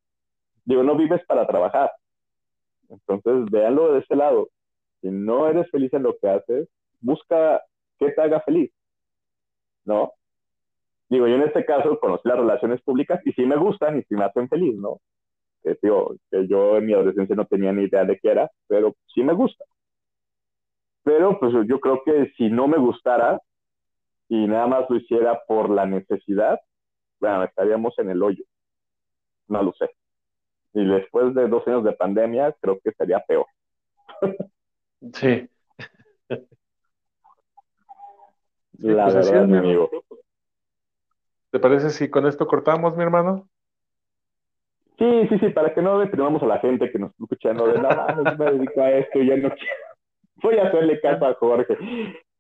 digo, 0.65 0.83
no 0.83 0.97
vives 0.97 1.25
para 1.27 1.47
trabajar. 1.47 1.91
Entonces, 2.89 3.51
véanlo 3.51 3.93
de 3.93 4.01
ese 4.01 4.17
lado. 4.17 4.49
Si 5.01 5.09
no 5.11 5.49
eres 5.49 5.71
feliz 5.71 5.93
en 5.95 6.03
lo 6.03 6.17
que 6.19 6.29
haces, 6.29 6.69
busca 7.01 7.63
que 7.99 8.11
te 8.11 8.21
haga 8.21 8.41
feliz, 8.41 8.73
¿no? 9.85 10.13
Digo, 11.09 11.29
yo 11.29 11.35
en 11.35 11.43
este 11.43 11.65
caso 11.65 11.99
conocí 12.01 12.27
las 12.29 12.39
relaciones 12.39 12.81
públicas 12.83 13.21
y 13.25 13.33
sí 13.33 13.45
me 13.45 13.57
gustan 13.57 13.99
y 13.99 14.03
sí 14.03 14.15
me 14.15 14.25
hacen 14.25 14.49
feliz, 14.49 14.77
¿no? 14.77 15.01
Que, 15.63 15.79
digo, 15.83 16.15
que 16.31 16.47
yo 16.49 16.79
en 16.79 16.87
mi 16.87 16.95
adolescencia 16.95 17.37
no 17.37 17.47
tenía 17.47 17.73
ni 17.73 17.85
idea 17.85 18.05
de 18.05 18.19
qué 18.19 18.31
era, 18.31 18.51
pero 18.67 18.95
sí 19.15 19.23
me 19.23 19.35
gusta. 19.35 19.65
Pero 21.03 21.39
pues 21.39 21.53
yo 21.69 21.79
creo 21.81 22.03
que 22.05 22.33
si 22.37 22.49
no 22.49 22.67
me 22.67 22.79
gustara 22.79 23.41
y 24.35 24.49
nada 24.49 24.67
más 24.67 24.91
lo 24.91 24.97
hiciera 24.97 25.41
por 25.47 25.71
la 25.71 25.87
necesidad, 25.87 26.61
bueno, 27.21 27.45
estaríamos 27.45 27.97
en 28.01 28.11
el 28.11 28.21
hoyo. 28.21 28.43
No 29.47 29.63
lo 29.63 29.73
sé. 29.75 29.89
Y 30.73 30.85
después 30.85 31.33
de 31.37 31.47
dos 31.47 31.65
años 31.69 31.85
de 31.85 31.93
pandemia, 31.93 32.53
creo 32.61 32.81
que 32.83 32.91
sería 32.93 33.21
peor. 33.21 33.47
Sí. 35.13 35.47
la 38.79 39.05
pues 39.05 39.15
verdad, 39.15 39.47
mi 39.47 39.59
amigo. 39.59 39.91
¿Te 41.51 41.59
parece 41.59 41.91
si 41.91 42.09
con 42.09 42.27
esto 42.27 42.47
cortamos, 42.47 42.97
mi 42.97 43.03
hermano? 43.03 43.47
Sí, 44.99 45.29
sí, 45.29 45.39
sí, 45.41 45.51
para 45.51 45.75
que 45.75 45.83
no 45.83 45.99
deprimamos 45.99 46.43
a 46.43 46.47
la 46.47 46.59
gente 46.59 46.91
que 46.91 46.99
nos 46.99 47.11
está 47.11 47.25
escuchando 47.25 47.67
de 47.67 47.83
nada, 47.83 48.15
no 48.15 48.35
me 48.35 48.53
dedico 48.53 48.81
a 48.81 48.93
esto, 48.93 49.21
ya 49.21 49.37
no 49.37 49.51
quiero. 49.51 49.85
Voy 50.37 50.57
a 50.57 50.69
hacerle 50.69 50.99
caso 51.01 51.27
a 51.27 51.35
Jorge. 51.35 51.77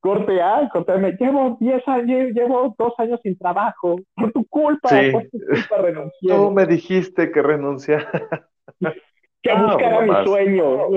Corte 0.04 0.38
A, 0.38 0.68
corte 0.68 0.98
me 0.98 1.12
llevo 1.12 1.56
10 1.58 1.88
años, 1.88 2.32
llevo 2.34 2.74
dos 2.76 2.92
años 2.98 3.18
sin 3.22 3.38
trabajo, 3.38 3.96
por 4.14 4.32
tu 4.32 4.44
culpa, 4.48 4.90
por 5.10 5.22
tu 5.30 5.38
culpa 5.38 5.78
renuncié. 5.78 6.28
Tú 6.28 6.50
me 6.50 6.66
dijiste 6.66 7.32
que 7.32 7.40
renunciara. 7.40 8.10
que 9.42 9.50
ah, 9.50 9.62
buscara 9.64 10.02
mi 10.02 10.26
sueño. 10.26 10.88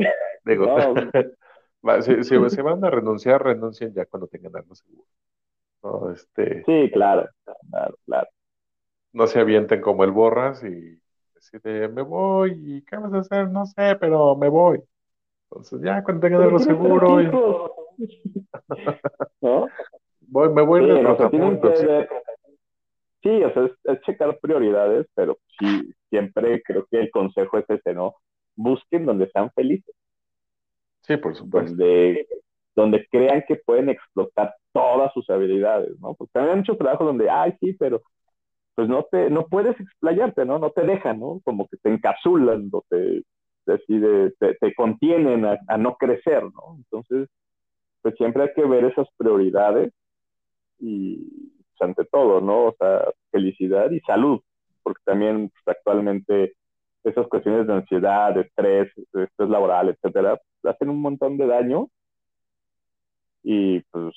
Digo, 0.43 0.75
si, 2.01 2.21
se 2.21 2.61
van 2.61 2.83
a 2.83 2.89
renunciar, 2.89 3.41
renuncien 3.41 3.93
ya 3.93 4.05
cuando 4.07 4.27
tengan 4.27 4.57
algo 4.57 4.75
seguro. 4.75 5.07
¿no? 5.83 6.11
Este, 6.11 6.65
sí, 6.65 6.91
claro, 6.91 7.29
claro, 7.69 7.95
claro. 8.05 8.27
No 9.13 9.27
se 9.27 9.39
avienten 9.39 9.79
como 9.79 10.03
el 10.03 10.11
borras 10.11 10.65
y 10.65 10.99
deciden, 11.33 11.93
me 11.93 12.01
voy, 12.01 12.61
¿y 12.61 12.81
qué 12.81 12.97
vas 12.97 13.13
a 13.13 13.19
hacer? 13.19 13.47
No 13.51 13.65
sé, 13.67 13.95
pero 14.01 14.35
me 14.35 14.49
voy. 14.49 14.83
Entonces, 15.49 15.79
ya 15.81 16.03
cuando 16.03 16.19
tengan 16.19 16.41
algo 16.41 16.59
seguro. 16.59 17.86
¿No? 19.41 19.67
voy, 20.21 20.49
me 20.49 20.61
voy 20.61 20.81
sí, 20.81 20.87
de 20.87 22.07
sí. 23.23 23.43
o 23.43 23.53
sea, 23.53 23.69
es, 23.93 24.01
checar 24.01 24.37
prioridades, 24.39 25.07
pero 25.15 25.37
sí, 25.59 25.93
siempre 26.09 26.61
creo 26.63 26.85
que 26.89 26.99
el 27.01 27.11
consejo 27.11 27.57
es 27.57 27.69
ese, 27.69 27.93
¿no? 27.93 28.15
Busquen 28.55 29.05
donde 29.05 29.29
sean 29.31 29.51
felices. 29.51 29.93
Sí, 31.01 31.17
por 31.17 31.35
supuesto. 31.35 31.71
Donde, 31.71 32.27
donde 32.75 33.07
crean 33.09 33.43
que 33.47 33.55
pueden 33.55 33.89
explotar 33.89 34.55
todas 34.73 35.13
sus 35.13 35.29
habilidades, 35.29 35.99
¿no? 35.99 36.13
Porque 36.15 36.31
también 36.33 36.53
hay 36.53 36.59
muchos 36.59 36.77
trabajos 36.77 37.07
donde, 37.07 37.29
ay, 37.29 37.53
sí, 37.59 37.73
pero 37.73 38.01
pues 38.75 38.87
no 38.87 39.03
te, 39.09 39.29
no 39.31 39.47
puedes 39.47 39.79
explayarte, 39.79 40.45
¿no? 40.45 40.59
No 40.59 40.69
te 40.71 40.83
dejan, 40.83 41.19
¿no? 41.19 41.41
Como 41.43 41.67
que 41.67 41.77
te 41.77 41.89
encapsulan, 41.89 42.69
o 42.71 42.83
te, 42.87 43.23
decide, 43.67 44.33
te, 44.39 44.73
contienen 44.75 45.45
a, 45.45 45.77
no 45.77 45.95
crecer, 45.95 46.43
¿no? 46.43 46.75
Entonces, 46.77 47.27
pues 48.07 48.15
siempre 48.15 48.43
hay 48.43 48.53
que 48.55 48.63
ver 48.63 48.85
esas 48.85 49.05
prioridades 49.17 49.91
y 50.79 51.17
pues, 51.77 51.89
ante 51.89 52.05
todo, 52.05 52.39
¿no? 52.39 52.67
O 52.67 52.75
sea, 52.79 53.03
felicidad 53.31 53.91
y 53.91 53.99
salud, 53.99 54.39
porque 54.81 55.01
también 55.03 55.49
pues, 55.49 55.75
actualmente 55.77 56.53
esas 57.03 57.27
cuestiones 57.27 57.67
de 57.67 57.73
ansiedad, 57.73 58.33
de 58.33 58.41
estrés, 58.43 58.89
estrés 58.97 59.49
laboral, 59.49 59.89
etcétera, 59.89 60.39
hacen 60.63 60.87
un 60.87 61.01
montón 61.01 61.37
de 61.37 61.47
daño 61.47 61.89
y 63.43 63.81
pues 63.91 64.15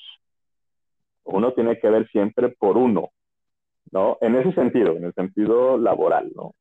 uno 1.25 1.53
tiene 1.55 1.81
que 1.81 1.91
ver 1.91 2.09
siempre 2.11 2.51
por 2.51 2.77
uno, 2.77 3.11
¿no? 3.91 4.19
En 4.21 4.37
ese 4.37 4.53
sentido, 4.53 4.93
en 4.93 5.07
el 5.07 5.15
sentido 5.15 5.79
laboral, 5.79 6.31
¿no? 6.37 6.55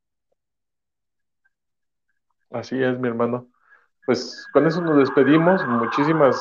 Así 2.49 2.81
es, 2.81 2.99
mi 2.99 3.07
hermano. 3.07 3.45
Pues 4.07 4.47
con 4.51 4.65
eso 4.65 4.81
nos 4.81 4.97
despedimos. 4.97 5.63
Muchísimas. 5.67 6.35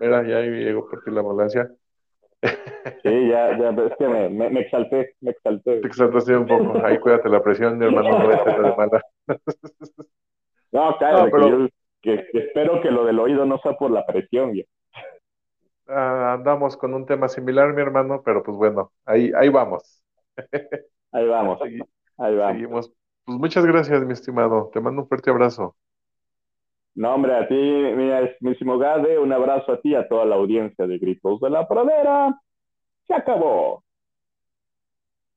Mira, 0.00 0.22
ya 0.26 0.40
llegó 0.40 0.88
por 0.88 1.02
ti 1.02 1.10
la 1.10 1.20
ambulancia. 1.20 1.70
Sí, 3.02 3.28
ya, 3.28 3.58
ya, 3.58 3.70
es 3.70 3.96
que 3.98 4.06
me, 4.06 4.28
me, 4.28 4.60
exalté, 4.60 5.14
me 5.20 5.30
exalté. 5.30 5.80
Te 5.80 5.86
exaltaste 5.86 6.36
un 6.36 6.46
poco. 6.46 6.84
Ahí 6.84 6.98
cuídate 6.98 7.28
la 7.28 7.42
presión, 7.42 7.78
mi 7.78 7.86
hermano, 7.86 8.18
no 8.18 8.28
vete 8.28 8.50
de 8.50 8.76
mala. 8.76 9.02
No, 10.72 10.96
claro, 10.98 11.30
pero... 11.30 11.68
que, 12.02 12.26
espero 12.34 12.82
que 12.82 12.90
lo 12.90 13.06
del 13.06 13.18
oído 13.18 13.46
no 13.46 13.58
sea 13.58 13.72
por 13.74 13.90
la 13.90 14.04
presión. 14.04 14.52
Ah, 15.86 16.34
andamos 16.34 16.76
con 16.76 16.92
un 16.94 17.06
tema 17.06 17.28
similar, 17.28 17.72
mi 17.72 17.80
hermano, 17.80 18.22
pero 18.22 18.42
pues 18.42 18.56
bueno, 18.56 18.92
ahí, 19.04 19.32
ahí 19.34 19.48
vamos. 19.48 20.02
Ahí 21.12 21.26
vamos, 21.26 21.60
ahí 22.18 22.36
vamos. 22.36 22.52
Seguimos. 22.52 22.92
Pues 23.24 23.38
muchas 23.38 23.64
gracias, 23.64 24.04
mi 24.04 24.12
estimado. 24.12 24.70
Te 24.72 24.80
mando 24.80 25.02
un 25.02 25.08
fuerte 25.08 25.30
abrazo. 25.30 25.76
No, 26.96 27.12
hombre, 27.14 27.34
a 27.34 27.48
ti, 27.48 27.54
mi 27.54 28.04
mismísimo 28.40 28.78
Gade, 28.78 29.18
un 29.18 29.32
abrazo 29.32 29.72
a 29.72 29.80
ti 29.80 29.90
y 29.90 29.94
a 29.96 30.08
toda 30.08 30.24
la 30.24 30.36
audiencia 30.36 30.86
de 30.86 30.98
Gritos 30.98 31.40
de 31.40 31.50
la 31.50 31.66
Pradera. 31.66 32.40
Se 33.06 33.14
acabó. 33.14 33.84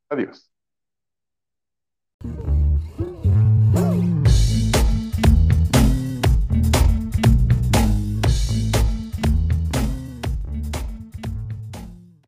Adiós. 0.10 0.50